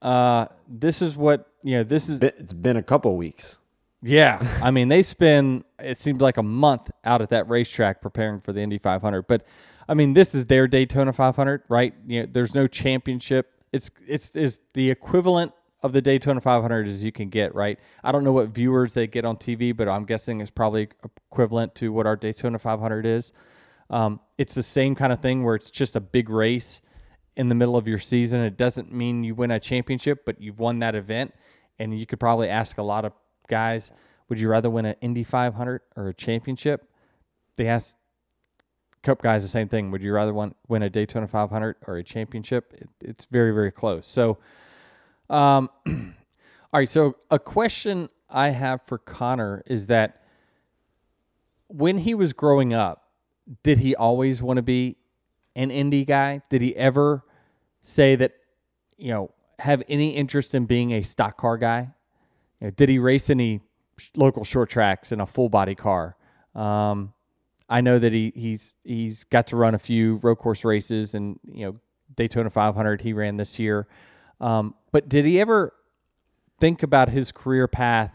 Uh, 0.03 0.47
this 0.69 1.01
is 1.01 1.17
what 1.17 1.51
you 1.63 1.77
know. 1.77 1.83
This 1.83 2.11
is 2.11 2.23
It's 2.23 2.53
been 2.53 2.77
a 2.77 2.83
couple 2.83 3.17
weeks. 3.17 3.57
Yeah, 4.03 4.47
I 4.63 4.71
mean 4.71 4.89
they 4.89 5.03
spend 5.03 5.65
it 5.79 5.99
seems 5.99 6.21
like 6.21 6.37
a 6.37 6.43
month 6.43 6.91
out 7.05 7.21
at 7.21 7.31
that 7.31 7.49
racetrack 7.49 8.01
preparing 8.01 8.41
for 8.41 8.53
the 8.53 8.61
Indy 8.61 8.79
500. 8.79 9.27
But 9.27 9.45
I 9.89 9.95
mean 9.95 10.15
this 10.15 10.35
is 10.35 10.47
their 10.47 10.67
Daytona 10.67 11.13
500, 11.13 11.63
right? 11.69 11.95
You 12.07 12.23
know, 12.23 12.29
there's 12.31 12.55
no 12.55 12.67
championship. 12.67 13.53
It's 13.73 13.91
it's 14.07 14.35
is 14.35 14.61
the 14.73 14.91
equivalent 14.91 15.53
of 15.83 15.93
the 15.93 16.03
Daytona 16.03 16.41
500 16.41 16.87
as 16.87 17.03
you 17.05 17.13
can 17.13 17.29
get, 17.29 17.55
right? 17.55 17.79
I 18.05 18.13
don't 18.13 18.25
know 18.25 18.33
what 18.33 18.49
viewers 18.49 18.93
they 18.93 19.07
get 19.07 19.25
on 19.25 19.37
TV, 19.37 19.75
but 19.77 19.89
I'm 19.89 20.05
guessing 20.05 20.41
it's 20.41 20.51
probably 20.51 20.89
equivalent 21.31 21.75
to 21.77 21.93
what 21.93 22.07
our 22.07 22.17
Daytona 22.17 22.59
500 22.59 23.07
is. 23.07 23.33
Um, 23.89 24.21
it's 24.39 24.55
the 24.55 24.63
same 24.63 24.95
kind 24.95 25.13
of 25.13 25.21
thing 25.21 25.43
where 25.43 25.55
it's 25.55 25.71
just 25.71 25.97
a 25.97 26.01
big 26.01 26.29
race 26.29 26.81
in 27.37 27.49
the 27.49 27.55
middle 27.55 27.77
of 27.77 27.89
your 27.89 27.99
season. 27.99 28.41
It 28.41 28.57
doesn't 28.57 28.93
mean 28.93 29.25
you 29.25 29.35
win 29.35 29.51
a 29.51 29.59
championship, 29.59 30.25
but 30.27 30.41
you've 30.41 30.59
won 30.59 30.79
that 30.81 30.95
event. 30.95 31.35
And 31.79 31.99
you 31.99 32.05
could 32.05 32.21
probably 32.21 32.51
ask 32.51 32.77
a 32.77 32.83
lot 32.83 33.07
of 33.07 33.13
guys, 33.51 33.93
would 34.31 34.41
you 34.41 34.49
rather 34.49 34.71
win 34.71 34.87
an 34.87 34.95
Indy 35.03 35.25
500 35.25 35.83
or 35.97 36.09
a 36.09 36.15
championship? 36.15 36.91
They 37.57 37.67
asked 37.67 37.99
Cup 39.03 39.23
guys 39.23 39.43
the 39.43 39.49
same 39.49 39.69
thing. 39.69 39.91
Would 39.91 40.03
you 40.03 40.13
rather 40.13 40.33
win, 40.33 40.55
win 40.69 40.83
a 40.83 40.91
Daytona 40.91 41.27
500 41.27 41.77
or 41.87 41.97
a 41.97 42.05
championship? 42.05 42.75
It, 42.77 42.89
it's 43.01 43.25
very, 43.27 43.53
very 43.53 43.71
close. 43.71 44.07
So, 44.07 44.39
um, 45.31 45.71
all 45.87 45.95
right. 46.75 46.89
So, 46.89 47.17
a 47.31 47.39
question 47.39 48.11
I 48.29 48.51
have 48.51 48.83
for 48.83 48.99
Conor 48.99 49.63
is 49.67 49.87
that 49.87 50.23
when 51.69 51.99
he 51.99 52.15
was 52.15 52.33
growing 52.33 52.75
up, 52.75 53.09
did 53.63 53.79
he 53.79 53.97
always 53.97 54.43
want 54.43 54.59
to 54.59 54.63
be 54.63 54.97
an 55.57 55.71
Indy 55.71 56.05
guy? 56.05 56.43
Did 56.51 56.61
he 56.61 56.77
ever 56.77 57.25
say 57.83 58.17
that, 58.17 58.33
you 58.99 59.09
know, 59.09 59.31
have 59.61 59.83
any 59.89 60.11
interest 60.11 60.55
in 60.55 60.67
being 60.67 60.93
a 60.93 61.03
stock 61.03 61.37
car 61.39 61.57
guy? 61.57 61.91
You 62.61 62.67
know, 62.67 62.71
did 62.71 62.89
he 62.89 62.99
race 62.99 63.31
any 63.31 63.61
local 64.17 64.45
short 64.45 64.71
tracks 64.71 65.13
in 65.13 65.21
a 65.21 65.27
full 65.27 65.49
body 65.49 65.75
car? 65.75 66.17
Um, 66.55 67.13
I 67.69 67.81
know 67.81 67.99
that 67.99 68.13
he 68.13 68.33
he's 68.35 68.75
he's 68.83 69.25
got 69.25 69.47
to 69.49 69.57
run 69.57 69.75
a 69.75 69.79
few 69.79 70.17
road 70.17 70.37
course 70.37 70.65
races 70.65 71.15
and 71.15 71.39
you 71.45 71.67
know 71.67 71.81
Daytona 72.17 72.51
500 72.51 73.03
he 73.03 73.13
ran 73.13 73.37
this 73.37 73.59
year. 73.59 73.87
Um, 74.41 74.75
but 74.91 75.09
did 75.09 75.25
he 75.25 75.41
ever 75.41 75.73
think 76.59 76.83
about 76.83 77.09
his 77.09 77.31
career 77.31 77.69
path 77.69 78.13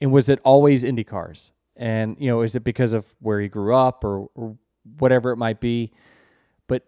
and 0.00 0.12
was 0.12 0.28
it 0.28 0.40
always 0.44 0.84
Indy 0.84 1.04
cars? 1.04 1.52
And 1.76 2.16
you 2.18 2.28
know, 2.28 2.42
is 2.42 2.54
it 2.54 2.64
because 2.64 2.92
of 2.92 3.06
where 3.20 3.40
he 3.40 3.48
grew 3.48 3.74
up 3.74 4.04
or, 4.04 4.28
or 4.34 4.56
whatever 4.98 5.30
it 5.30 5.36
might 5.36 5.60
be? 5.60 5.92
But 6.66 6.82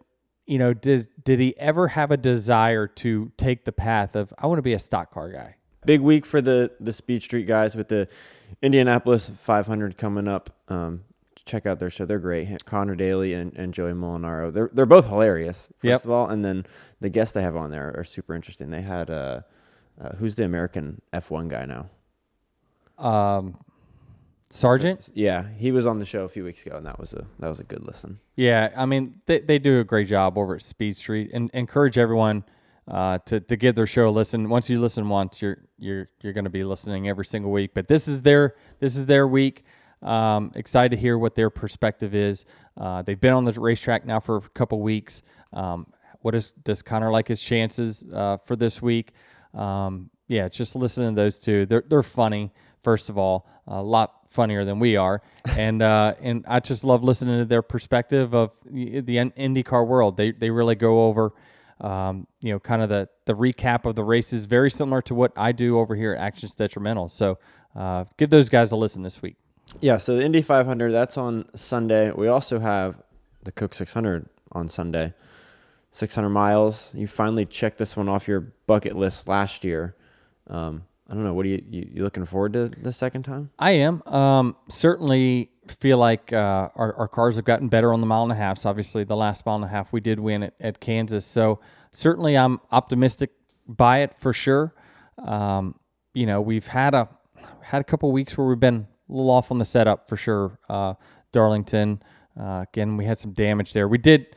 you 0.46 0.58
know, 0.58 0.74
did 0.74 1.08
did 1.24 1.40
he 1.40 1.56
ever 1.56 1.88
have 1.88 2.10
a 2.10 2.18
desire 2.18 2.86
to 2.86 3.32
take 3.38 3.64
the 3.64 3.72
path 3.72 4.14
of 4.14 4.34
I 4.38 4.46
want 4.46 4.58
to 4.58 4.62
be 4.62 4.74
a 4.74 4.78
stock 4.78 5.10
car 5.10 5.30
guy? 5.32 5.56
Big 5.84 6.00
week 6.00 6.24
for 6.24 6.40
the 6.40 6.70
the 6.80 6.92
Speed 6.92 7.22
Street 7.22 7.46
guys 7.46 7.74
with 7.74 7.88
the 7.88 8.08
Indianapolis 8.62 9.30
500 9.30 9.96
coming 9.96 10.28
up. 10.28 10.50
Um, 10.68 11.04
check 11.44 11.66
out 11.66 11.80
their 11.80 11.90
show; 11.90 12.04
they're 12.04 12.18
great. 12.20 12.64
Conor 12.64 12.94
Daly 12.94 13.32
and, 13.34 13.52
and 13.56 13.74
Joey 13.74 13.92
Molinaro. 13.92 14.52
They're 14.52 14.70
they're 14.72 14.86
both 14.86 15.08
hilarious. 15.08 15.66
First 15.78 15.84
Yep. 15.84 16.04
of 16.04 16.10
all, 16.10 16.28
and 16.28 16.44
then 16.44 16.66
the 17.00 17.08
guests 17.08 17.34
they 17.34 17.42
have 17.42 17.56
on 17.56 17.70
there 17.70 17.94
are 17.96 18.04
super 18.04 18.34
interesting. 18.34 18.70
They 18.70 18.82
had 18.82 19.10
uh, 19.10 19.40
uh 20.00 20.10
who's 20.16 20.36
the 20.36 20.44
American 20.44 21.02
F1 21.12 21.48
guy 21.48 21.64
now? 21.64 21.88
Um, 23.04 23.58
Sargeant? 24.50 25.10
Yeah, 25.14 25.48
he 25.56 25.72
was 25.72 25.86
on 25.86 25.98
the 25.98 26.04
show 26.04 26.24
a 26.24 26.28
few 26.28 26.44
weeks 26.44 26.64
ago, 26.66 26.76
and 26.76 26.86
that 26.86 26.98
was 26.98 27.14
a 27.14 27.24
that 27.38 27.48
was 27.48 27.58
a 27.58 27.64
good 27.64 27.82
listen. 27.84 28.20
Yeah, 28.36 28.70
I 28.76 28.86
mean 28.86 29.20
they, 29.26 29.40
they 29.40 29.58
do 29.58 29.80
a 29.80 29.84
great 29.84 30.08
job 30.08 30.38
over 30.38 30.54
at 30.54 30.62
Speed 30.62 30.96
Street, 30.96 31.30
and 31.32 31.50
encourage 31.54 31.98
everyone 31.98 32.44
uh, 32.88 33.18
to 33.26 33.40
to 33.40 33.56
give 33.56 33.74
their 33.74 33.86
show 33.86 34.08
a 34.08 34.10
listen. 34.10 34.48
Once 34.48 34.68
you 34.68 34.80
listen 34.80 35.08
once, 35.08 35.40
you're 35.40 35.58
you're 35.78 36.08
you're 36.22 36.32
going 36.32 36.44
to 36.44 36.50
be 36.50 36.64
listening 36.64 37.08
every 37.08 37.24
single 37.24 37.50
week. 37.50 37.72
But 37.74 37.88
this 37.88 38.08
is 38.08 38.22
their 38.22 38.56
this 38.80 38.96
is 38.96 39.06
their 39.06 39.26
week. 39.26 39.64
Um, 40.02 40.50
excited 40.56 40.96
to 40.96 41.00
hear 41.00 41.16
what 41.16 41.36
their 41.36 41.48
perspective 41.48 42.14
is. 42.14 42.44
Uh, 42.76 43.02
they've 43.02 43.20
been 43.20 43.32
on 43.32 43.44
the 43.44 43.52
racetrack 43.52 44.04
now 44.04 44.18
for 44.18 44.38
a 44.38 44.40
couple 44.40 44.80
weeks. 44.80 45.22
Um, 45.52 45.86
what 46.20 46.34
is 46.34 46.52
does 46.52 46.82
Conor 46.82 47.10
like 47.10 47.28
his 47.28 47.40
chances 47.40 48.04
uh, 48.12 48.38
for 48.38 48.56
this 48.56 48.82
week? 48.82 49.12
Um, 49.54 50.10
yeah, 50.28 50.48
just 50.48 50.74
listening 50.74 51.14
to 51.14 51.20
those 51.20 51.38
two. 51.38 51.66
They're 51.66 51.84
they're 51.86 52.02
funny. 52.02 52.52
First 52.82 53.10
of 53.10 53.18
all, 53.18 53.46
a 53.66 53.82
lot 53.82 54.28
funnier 54.28 54.64
than 54.64 54.80
we 54.80 54.96
are, 54.96 55.22
and 55.56 55.82
uh, 55.82 56.14
and 56.20 56.44
I 56.48 56.60
just 56.60 56.84
love 56.84 57.04
listening 57.04 57.38
to 57.38 57.44
their 57.44 57.62
perspective 57.62 58.34
of 58.34 58.56
the 58.64 59.16
IndyCar 59.16 59.86
world. 59.86 60.16
They 60.16 60.32
they 60.32 60.50
really 60.50 60.74
go 60.74 61.06
over, 61.06 61.32
um, 61.80 62.26
you 62.40 62.52
know, 62.52 62.58
kind 62.58 62.82
of 62.82 62.88
the 62.88 63.08
the 63.24 63.34
recap 63.34 63.86
of 63.86 63.94
the 63.94 64.04
races, 64.04 64.44
very 64.46 64.70
similar 64.70 65.02
to 65.02 65.14
what 65.14 65.32
I 65.36 65.52
do 65.52 65.78
over 65.78 65.94
here 65.94 66.12
at 66.12 66.20
Actions 66.20 66.54
Detrimental. 66.54 67.08
So 67.08 67.38
uh, 67.74 68.04
give 68.16 68.30
those 68.30 68.48
guys 68.48 68.72
a 68.72 68.76
listen 68.76 69.02
this 69.02 69.22
week. 69.22 69.36
Yeah, 69.80 69.98
so 69.98 70.16
the 70.16 70.24
Indy 70.24 70.42
500 70.42 70.90
that's 70.92 71.16
on 71.16 71.46
Sunday. 71.56 72.10
We 72.10 72.28
also 72.28 72.58
have 72.58 73.00
the 73.42 73.52
Coke 73.52 73.74
600 73.74 74.28
on 74.52 74.68
Sunday. 74.68 75.14
600 75.92 76.30
miles. 76.30 76.90
You 76.94 77.06
finally 77.06 77.44
checked 77.44 77.78
this 77.78 77.96
one 77.96 78.08
off 78.08 78.26
your 78.26 78.40
bucket 78.66 78.96
list 78.96 79.28
last 79.28 79.62
year. 79.62 79.94
Um, 80.48 80.84
I 81.08 81.14
don't 81.14 81.24
know. 81.24 81.34
What 81.34 81.44
are 81.44 81.50
you, 81.50 81.62
you 81.68 81.88
you 81.94 82.02
looking 82.02 82.24
forward 82.24 82.54
to 82.54 82.68
the 82.68 82.92
second 82.92 83.24
time? 83.24 83.50
I 83.58 83.72
am. 83.72 84.02
Um, 84.06 84.56
certainly 84.68 85.50
feel 85.72 85.98
like 85.98 86.32
uh, 86.32 86.68
our, 86.74 86.94
our 86.94 87.08
cars 87.08 87.36
have 87.36 87.44
gotten 87.44 87.68
better 87.68 87.92
on 87.92 88.00
the 88.00 88.06
mile 88.06 88.22
and 88.22 88.32
a 88.32 88.36
half. 88.36 88.58
So 88.58 88.70
obviously, 88.70 89.04
the 89.04 89.16
last 89.16 89.44
mile 89.46 89.56
and 89.56 89.64
a 89.64 89.68
half 89.68 89.92
we 89.92 90.00
did 90.00 90.20
win 90.20 90.44
at, 90.44 90.54
at 90.60 90.80
Kansas. 90.80 91.26
So 91.26 91.60
certainly, 91.92 92.36
I'm 92.36 92.60
optimistic 92.70 93.30
by 93.66 93.98
it 93.98 94.18
for 94.18 94.32
sure. 94.32 94.74
Um, 95.18 95.78
you 96.14 96.26
know, 96.26 96.40
we've 96.40 96.66
had 96.66 96.94
a 96.94 97.08
had 97.62 97.80
a 97.80 97.84
couple 97.84 98.10
weeks 98.12 98.36
where 98.36 98.46
we've 98.46 98.60
been 98.60 98.86
a 99.08 99.12
little 99.12 99.30
off 99.30 99.50
on 99.50 99.58
the 99.58 99.64
setup 99.64 100.08
for 100.08 100.16
sure. 100.16 100.58
Uh, 100.68 100.94
Darlington, 101.32 102.02
uh, 102.38 102.64
again, 102.68 102.96
we 102.96 103.04
had 103.04 103.18
some 103.18 103.32
damage 103.32 103.72
there. 103.72 103.88
We 103.88 103.98
did 103.98 104.36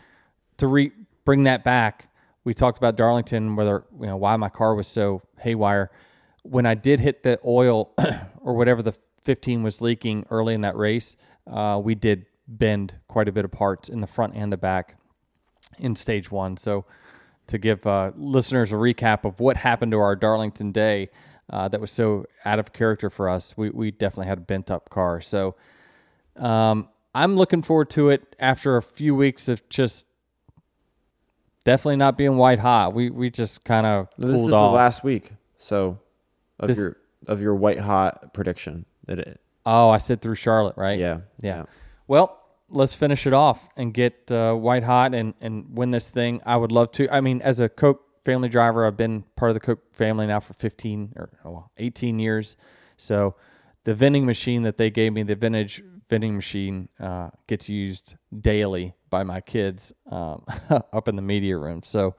to 0.58 0.68
re 0.68 0.92
bring 1.24 1.44
that 1.44 1.64
back. 1.64 2.10
We 2.44 2.54
talked 2.54 2.78
about 2.78 2.96
Darlington, 2.96 3.56
whether 3.56 3.86
you 4.00 4.06
know 4.06 4.18
why 4.18 4.36
my 4.38 4.50
car 4.50 4.76
was 4.76 4.88
so 4.88 5.22
haywire. 5.40 5.92
When 6.44 6.66
I 6.66 6.76
did 6.76 7.00
hit 7.00 7.24
the 7.24 7.40
oil 7.44 7.92
or 8.40 8.54
whatever 8.54 8.82
the 8.82 8.94
15 9.26 9.64
was 9.64 9.82
leaking 9.82 10.26
early 10.30 10.54
in 10.54 10.62
that 10.62 10.78
race, 10.78 11.16
uh, 11.52 11.80
we 11.84 11.96
did 11.96 12.26
bend 12.48 12.94
quite 13.08 13.28
a 13.28 13.32
bit 13.32 13.44
of 13.44 13.52
parts 13.52 13.90
in 13.90 14.00
the 14.00 14.08
front 14.08 14.34
and 14.36 14.54
the 14.54 14.58
back 14.58 14.96
in 15.80 15.96
stage 15.96 16.32
one. 16.32 16.56
So, 16.58 16.86
to 17.48 17.58
give 17.60 17.86
uh, 17.86 18.12
listeners 18.16 18.72
a 18.72 18.76
recap 18.76 19.24
of 19.26 19.40
what 19.40 19.58
happened 19.58 19.92
to 19.92 20.00
our 20.00 20.16
Darlington 20.16 20.72
day 20.72 21.10
uh, 21.50 21.68
that 21.68 21.80
was 21.80 21.92
so 21.92 22.26
out 22.44 22.58
of 22.58 22.74
character 22.74 23.10
for 23.10 23.30
us, 23.30 23.56
we, 23.56 23.70
we 23.70 23.92
definitely 23.92 24.28
had 24.28 24.40
a 24.40 24.42
bent 24.42 24.72
up 24.72 24.90
car. 24.90 25.22
So, 25.22 25.56
um, 26.38 26.90
I'm 27.14 27.36
looking 27.36 27.62
forward 27.62 27.90
to 27.92 28.10
it 28.10 28.36
after 28.40 28.78
a 28.78 28.82
few 28.84 29.16
weeks 29.16 29.48
of 29.48 29.68
just 29.70 30.06
definitely 31.64 31.98
not 31.98 32.18
being 32.18 32.38
white 32.38 32.60
hot. 32.60 32.94
We 32.94 33.10
we 33.10 33.30
just 33.30 33.64
kind 33.64 33.86
of 33.86 34.10
This 34.18 34.30
is 34.32 34.54
off. 34.54 34.72
the 34.72 34.76
last 34.76 35.04
week, 35.04 35.32
so 35.58 36.00
of 36.60 36.68
This- 36.68 36.78
your 36.78 36.98
of 37.28 37.42
your 37.42 37.56
white 37.56 37.80
hot 37.80 38.34
prediction. 38.34 38.86
That 39.08 39.20
it, 39.20 39.42
oh, 39.66 39.90
I 39.90 39.98
said 39.98 40.22
through 40.22 40.36
Charlotte, 40.36 40.78
right? 40.78 41.00
yeah, 41.42 41.58
Yeah. 41.58 41.66
Well, 42.08 42.40
let's 42.70 42.96
finish 42.96 43.28
it 43.28 43.34
off 43.34 43.70
and 43.78 43.94
get 43.94 44.32
uh, 44.32 44.54
white 44.54 44.84
hot 44.84 45.14
and, 45.14 45.34
and 45.42 45.76
win 45.76 45.92
this 45.92 46.10
thing. 46.10 46.42
I 46.46 46.58
would 46.58 46.72
love 46.72 46.92
to. 46.94 47.14
I 47.14 47.22
mean, 47.22 47.42
as 47.42 47.60
a 47.60 47.70
Coke 47.70 48.02
family 48.24 48.50
driver, 48.50 48.86
I've 48.86 48.98
been 48.98 49.24
part 49.36 49.52
of 49.52 49.56
the 49.56 49.60
Coke 49.60 49.96
family 49.96 50.28
now 50.28 50.40
for 50.40 50.54
15 50.54 51.14
or 51.16 51.30
oh, 51.46 51.70
18 51.78 52.20
years. 52.20 52.58
So 52.98 53.36
the 53.84 53.94
vending 53.94 54.26
machine 54.26 54.64
that 54.64 54.78
they 54.78 54.90
gave 54.90 55.14
me, 55.14 55.24
the 55.24 55.36
vintage 55.36 55.84
vending 56.10 56.36
machine, 56.36 56.90
uh, 57.00 57.30
gets 57.48 57.70
used 57.70 58.16
daily 58.38 58.94
by 59.10 59.24
my 59.24 59.42
kids 59.42 59.94
um, 60.12 60.44
up 60.70 61.08
in 61.08 61.16
the 61.16 61.22
media 61.22 61.58
room. 61.58 61.82
So 61.84 62.16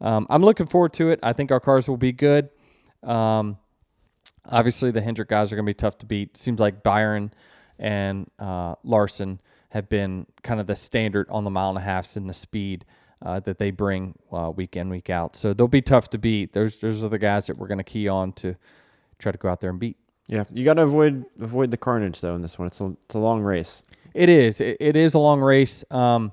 um, 0.00 0.26
I'm 0.30 0.42
looking 0.42 0.66
forward 0.66 0.92
to 0.94 1.10
it. 1.10 1.20
I 1.22 1.32
think 1.32 1.50
our 1.50 1.60
cars 1.60 1.88
will 1.88 1.96
be 1.96 2.12
good. 2.12 2.50
Um, 3.02 3.58
obviously 4.48 4.90
the 4.90 5.00
Hendrick 5.00 5.28
guys 5.28 5.52
are 5.52 5.56
going 5.56 5.66
to 5.66 5.70
be 5.70 5.74
tough 5.74 5.98
to 5.98 6.06
beat. 6.06 6.36
Seems 6.36 6.60
like 6.60 6.82
Byron 6.82 7.32
and 7.78 8.30
uh, 8.38 8.74
Larson 8.82 9.40
have 9.70 9.88
been 9.88 10.26
kind 10.42 10.60
of 10.60 10.66
the 10.66 10.74
standard 10.74 11.28
on 11.30 11.44
the 11.44 11.50
mile 11.50 11.68
and 11.68 11.78
a 11.78 11.82
halfs 11.82 12.16
and 12.16 12.28
the 12.28 12.34
speed 12.34 12.84
uh, 13.20 13.40
that 13.40 13.58
they 13.58 13.70
bring 13.70 14.14
uh, 14.32 14.50
week 14.54 14.76
in 14.76 14.88
week 14.88 15.10
out. 15.10 15.36
So 15.36 15.52
they'll 15.52 15.68
be 15.68 15.82
tough 15.82 16.08
to 16.10 16.18
beat. 16.18 16.52
Those 16.52 16.78
those 16.78 17.02
are 17.02 17.08
the 17.08 17.18
guys 17.18 17.46
that 17.46 17.58
we're 17.58 17.66
going 17.66 17.78
to 17.78 17.84
key 17.84 18.08
on 18.08 18.32
to 18.34 18.54
try 19.18 19.32
to 19.32 19.38
go 19.38 19.48
out 19.48 19.60
there 19.60 19.70
and 19.70 19.78
beat. 19.78 19.96
yeah. 20.28 20.44
You 20.52 20.64
got 20.64 20.74
to 20.74 20.82
avoid 20.82 21.24
avoid 21.40 21.70
the 21.70 21.76
carnage 21.76 22.20
though 22.20 22.34
in 22.34 22.42
this 22.42 22.58
one. 22.58 22.68
It's 22.68 22.80
a 22.80 22.96
it's 23.02 23.14
a 23.14 23.18
long 23.18 23.42
race. 23.42 23.82
It 24.14 24.28
is. 24.28 24.60
It, 24.60 24.76
it 24.80 24.96
is 24.96 25.14
a 25.14 25.18
long 25.18 25.40
race. 25.40 25.84
Um, 25.90 26.32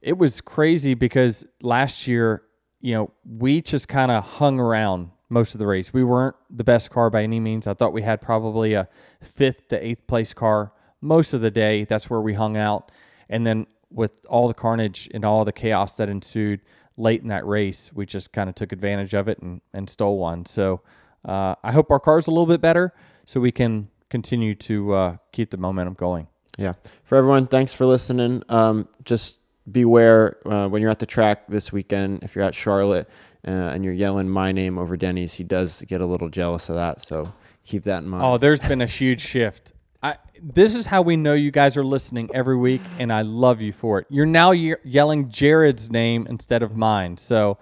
it 0.00 0.18
was 0.18 0.40
crazy 0.40 0.94
because 0.94 1.46
last 1.62 2.06
year, 2.06 2.42
you 2.80 2.94
know, 2.94 3.10
we 3.24 3.62
just 3.62 3.88
kind 3.88 4.10
of 4.10 4.24
hung 4.24 4.58
around 4.60 5.10
most 5.34 5.54
of 5.54 5.58
the 5.58 5.66
race. 5.66 5.92
We 5.92 6.04
weren't 6.04 6.36
the 6.48 6.64
best 6.64 6.90
car 6.90 7.10
by 7.10 7.22
any 7.22 7.40
means. 7.40 7.66
I 7.66 7.74
thought 7.74 7.92
we 7.92 8.02
had 8.02 8.22
probably 8.22 8.72
a 8.72 8.88
fifth 9.20 9.68
to 9.68 9.86
eighth 9.86 10.06
place 10.06 10.32
car 10.32 10.72
most 11.02 11.34
of 11.34 11.42
the 11.42 11.50
day. 11.50 11.84
That's 11.84 12.08
where 12.08 12.20
we 12.20 12.32
hung 12.34 12.56
out. 12.56 12.90
And 13.28 13.46
then 13.46 13.66
with 13.90 14.12
all 14.28 14.48
the 14.48 14.54
carnage 14.54 15.10
and 15.12 15.24
all 15.24 15.44
the 15.44 15.52
chaos 15.52 15.92
that 15.96 16.08
ensued 16.08 16.60
late 16.96 17.20
in 17.20 17.28
that 17.28 17.46
race, 17.46 17.92
we 17.92 18.06
just 18.06 18.32
kind 18.32 18.48
of 18.48 18.54
took 18.54 18.72
advantage 18.72 19.12
of 19.12 19.28
it 19.28 19.38
and, 19.40 19.60
and 19.74 19.90
stole 19.90 20.16
one. 20.16 20.46
So 20.46 20.80
uh, 21.24 21.56
I 21.62 21.72
hope 21.72 21.90
our 21.90 22.00
car's 22.00 22.26
a 22.26 22.30
little 22.30 22.46
bit 22.46 22.60
better 22.60 22.94
so 23.26 23.40
we 23.40 23.52
can 23.52 23.88
continue 24.08 24.54
to 24.54 24.94
uh, 24.94 25.16
keep 25.32 25.50
the 25.50 25.56
momentum 25.56 25.94
going. 25.94 26.28
Yeah. 26.56 26.74
For 27.02 27.18
everyone, 27.18 27.48
thanks 27.48 27.74
for 27.74 27.84
listening. 27.84 28.42
Um, 28.48 28.88
just 29.04 29.40
beware 29.70 30.36
uh, 30.46 30.68
when 30.68 30.82
you're 30.82 30.90
at 30.90 30.98
the 30.98 31.06
track 31.06 31.46
this 31.48 31.72
weekend. 31.72 32.22
If 32.22 32.34
you're 32.36 32.44
at 32.44 32.54
Charlotte 32.54 33.08
uh, 33.46 33.50
and 33.50 33.84
you're 33.84 33.94
yelling 33.94 34.28
my 34.28 34.52
name 34.52 34.78
over 34.78 34.96
Denny's, 34.96 35.34
he 35.34 35.44
does 35.44 35.82
get 35.82 36.00
a 36.00 36.06
little 36.06 36.28
jealous 36.28 36.68
of 36.68 36.76
that. 36.76 37.00
So 37.00 37.24
keep 37.64 37.84
that 37.84 38.02
in 38.02 38.08
mind. 38.08 38.24
Oh, 38.24 38.38
there's 38.38 38.62
been 38.62 38.80
a 38.82 38.86
huge 38.86 39.20
shift. 39.20 39.72
I, 40.02 40.16
this 40.42 40.74
is 40.74 40.84
how 40.86 41.00
we 41.00 41.16
know 41.16 41.32
you 41.32 41.50
guys 41.50 41.78
are 41.78 41.84
listening 41.84 42.28
every 42.34 42.58
week, 42.58 42.82
and 42.98 43.10
I 43.10 43.22
love 43.22 43.62
you 43.62 43.72
for 43.72 44.00
it. 44.00 44.06
You're 44.10 44.26
now 44.26 44.50
ye- 44.50 44.74
yelling 44.84 45.30
Jared's 45.30 45.90
name 45.90 46.26
instead 46.28 46.62
of 46.62 46.76
mine. 46.76 47.16
So 47.16 47.56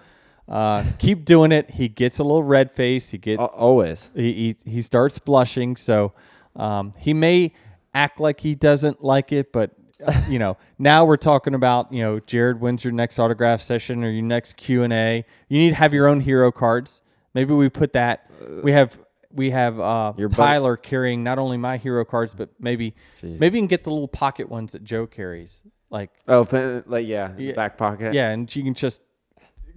uh, 0.49 0.83
keep 0.99 1.23
doing 1.23 1.53
it. 1.53 1.71
He 1.71 1.87
gets 1.87 2.19
a 2.19 2.23
little 2.23 2.43
red 2.43 2.73
face. 2.73 3.11
He 3.11 3.17
gets 3.17 3.39
Al- 3.39 3.47
always. 3.47 4.11
he, 4.13 4.55
he, 4.65 4.71
he 4.71 4.81
starts 4.81 5.19
blushing. 5.19 5.77
So 5.77 6.11
um, 6.57 6.91
he 6.99 7.13
may 7.13 7.53
act 7.93 8.19
like 8.19 8.41
he 8.41 8.55
doesn't 8.55 9.01
like 9.01 9.31
it, 9.31 9.53
but 9.53 9.71
you 10.27 10.39
know 10.39 10.57
now 10.79 11.05
we're 11.05 11.17
talking 11.17 11.53
about 11.53 11.91
you 11.93 12.01
know 12.01 12.19
Jared 12.19 12.59
wins 12.59 12.83
your 12.83 12.93
next 12.93 13.19
autograph 13.19 13.61
session 13.61 14.03
or 14.03 14.09
your 14.09 14.23
next 14.23 14.57
Q 14.57 14.83
and 14.83 14.91
A. 14.91 15.23
You 15.49 15.59
need 15.59 15.69
to 15.69 15.75
have 15.75 15.93
your 15.93 16.07
own 16.07 16.19
hero 16.19 16.51
cards. 16.51 17.01
Maybe 17.33 17.53
we 17.53 17.69
put 17.69 17.93
that. 17.93 18.29
We 18.63 18.71
have 18.71 18.97
we 19.31 19.51
have 19.51 19.79
uh, 19.79 20.13
Your 20.17 20.29
Tyler 20.29 20.77
carrying 20.77 21.23
not 21.23 21.39
only 21.39 21.57
my 21.57 21.77
hero 21.77 22.05
cards, 22.05 22.33
but 22.33 22.49
maybe 22.59 22.93
Jeez. 23.21 23.39
maybe 23.39 23.57
you 23.57 23.61
can 23.61 23.67
get 23.67 23.83
the 23.83 23.89
little 23.91 24.07
pocket 24.07 24.49
ones 24.49 24.73
that 24.73 24.83
Joe 24.83 25.07
carries. 25.07 25.63
Like 25.89 26.11
Oh, 26.27 26.43
pen- 26.43 26.83
like 26.87 27.07
yeah, 27.07 27.31
Yeah. 27.37 27.53
back 27.53 27.77
pocket. 27.77 28.13
yeah, 28.13 28.29
and 28.29 28.53
you 28.55 28.63
can 28.63 28.73
just 28.73 29.01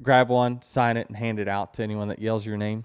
grab 0.03 0.29
one, 0.29 0.61
sign 0.63 0.97
it, 0.97 1.09
and 1.09 1.17
hand 1.17 1.39
it 1.39 1.49
out 1.49 1.75
to 1.75 1.83
anyone 1.83 2.09
that 2.09 2.19
yells 2.19 2.45
your 2.45 2.57
name. 2.57 2.85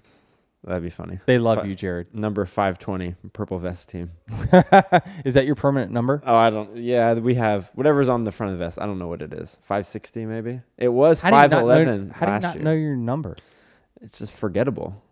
That'd 0.64 0.82
be 0.82 0.90
funny. 0.90 1.18
They 1.26 1.38
love 1.38 1.66
you, 1.66 1.74
Jared. 1.74 2.14
Number 2.14 2.44
five 2.46 2.78
twenty, 2.78 3.14
purple 3.32 3.58
vest 3.58 3.88
team. 3.88 4.12
Is 5.24 5.34
that 5.34 5.44
your 5.46 5.54
permanent 5.54 5.92
number? 5.92 6.22
Oh, 6.24 6.34
I 6.34 6.50
don't. 6.50 6.76
Yeah, 6.76 7.14
we 7.14 7.34
have 7.34 7.70
whatever's 7.74 8.08
on 8.08 8.24
the 8.24 8.32
front 8.32 8.52
of 8.52 8.58
the 8.58 8.64
vest. 8.64 8.78
I 8.80 8.86
don't 8.86 8.98
know 8.98 9.08
what 9.08 9.22
it 9.22 9.32
is. 9.32 9.58
Five 9.62 9.86
sixty 9.86 10.24
maybe. 10.26 10.60
It 10.78 10.88
was 10.88 11.20
How 11.20 11.30
do 11.30 11.36
you 11.36 11.42
five 11.42 11.50
not 11.50 11.60
How 11.68 11.84
do 11.84 11.90
you 11.90 12.32
last 12.32 12.42
not 12.42 12.54
year. 12.56 12.64
know 12.64 12.72
your 12.72 12.96
number? 12.96 13.36
It's 14.00 14.18
just 14.18 14.32
forgettable. 14.32 15.02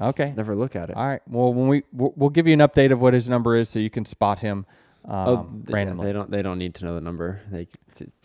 Okay. 0.00 0.32
Never 0.36 0.56
look 0.56 0.74
at 0.74 0.90
it. 0.90 0.96
All 0.96 1.06
right. 1.06 1.20
Well, 1.28 1.52
when 1.52 1.68
we 1.68 1.82
we'll, 1.92 2.12
we'll 2.16 2.30
give 2.30 2.46
you 2.46 2.54
an 2.54 2.60
update 2.60 2.90
of 2.90 3.00
what 3.00 3.14
his 3.14 3.28
number 3.28 3.56
is, 3.56 3.68
so 3.68 3.78
you 3.78 3.90
can 3.90 4.04
spot 4.04 4.40
him 4.40 4.66
um, 5.06 5.28
Oh, 5.28 5.48
th- 5.66 5.86
yeah, 5.86 5.94
they 6.02 6.12
don't. 6.12 6.30
They 6.30 6.42
don't 6.42 6.58
need 6.58 6.74
to 6.76 6.84
know 6.84 6.94
the 6.94 7.00
number. 7.00 7.40
They. 7.50 7.68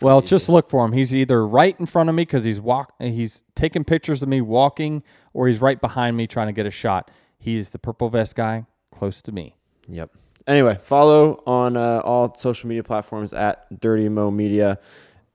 well, 0.00 0.18
easy. 0.18 0.26
just 0.28 0.48
look 0.48 0.70
for 0.70 0.84
him. 0.84 0.92
He's 0.92 1.14
either 1.14 1.46
right 1.46 1.78
in 1.78 1.86
front 1.86 2.08
of 2.08 2.14
me 2.14 2.22
because 2.22 2.44
he's 2.44 2.60
walk. 2.60 2.94
He's 2.98 3.42
taking 3.54 3.84
pictures 3.84 4.22
of 4.22 4.28
me 4.28 4.40
walking, 4.40 5.02
or 5.34 5.48
he's 5.48 5.60
right 5.60 5.80
behind 5.80 6.16
me 6.16 6.26
trying 6.26 6.46
to 6.46 6.52
get 6.52 6.66
a 6.66 6.70
shot. 6.70 7.10
He 7.38 7.56
is 7.56 7.70
the 7.70 7.78
purple 7.78 8.08
vest 8.08 8.34
guy 8.34 8.66
close 8.92 9.22
to 9.22 9.32
me. 9.32 9.56
Yep. 9.88 10.10
Anyway, 10.46 10.78
follow 10.82 11.42
on 11.46 11.76
uh, 11.76 12.00
all 12.04 12.34
social 12.34 12.68
media 12.68 12.82
platforms 12.82 13.32
at 13.32 13.80
Dirty 13.80 14.08
Mo 14.08 14.30
Media, 14.30 14.78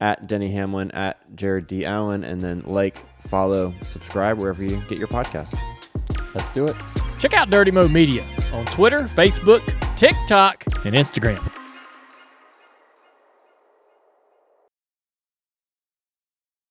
at 0.00 0.26
Denny 0.26 0.50
Hamlin, 0.50 0.90
at 0.90 1.34
Jared 1.36 1.66
D 1.66 1.84
Allen, 1.84 2.24
and 2.24 2.42
then 2.42 2.62
like, 2.66 3.04
follow, 3.22 3.72
subscribe 3.86 4.38
wherever 4.38 4.62
you 4.62 4.82
get 4.88 4.98
your 4.98 5.08
podcast. 5.08 5.56
Let's 6.34 6.50
do 6.50 6.66
it. 6.66 6.76
Check 7.18 7.34
out 7.34 7.50
Dirty 7.50 7.70
Mo 7.70 7.88
Media 7.88 8.24
on 8.52 8.64
Twitter, 8.66 9.04
Facebook, 9.04 9.62
TikTok, 9.96 10.64
and 10.84 10.94
Instagram. 10.94 11.55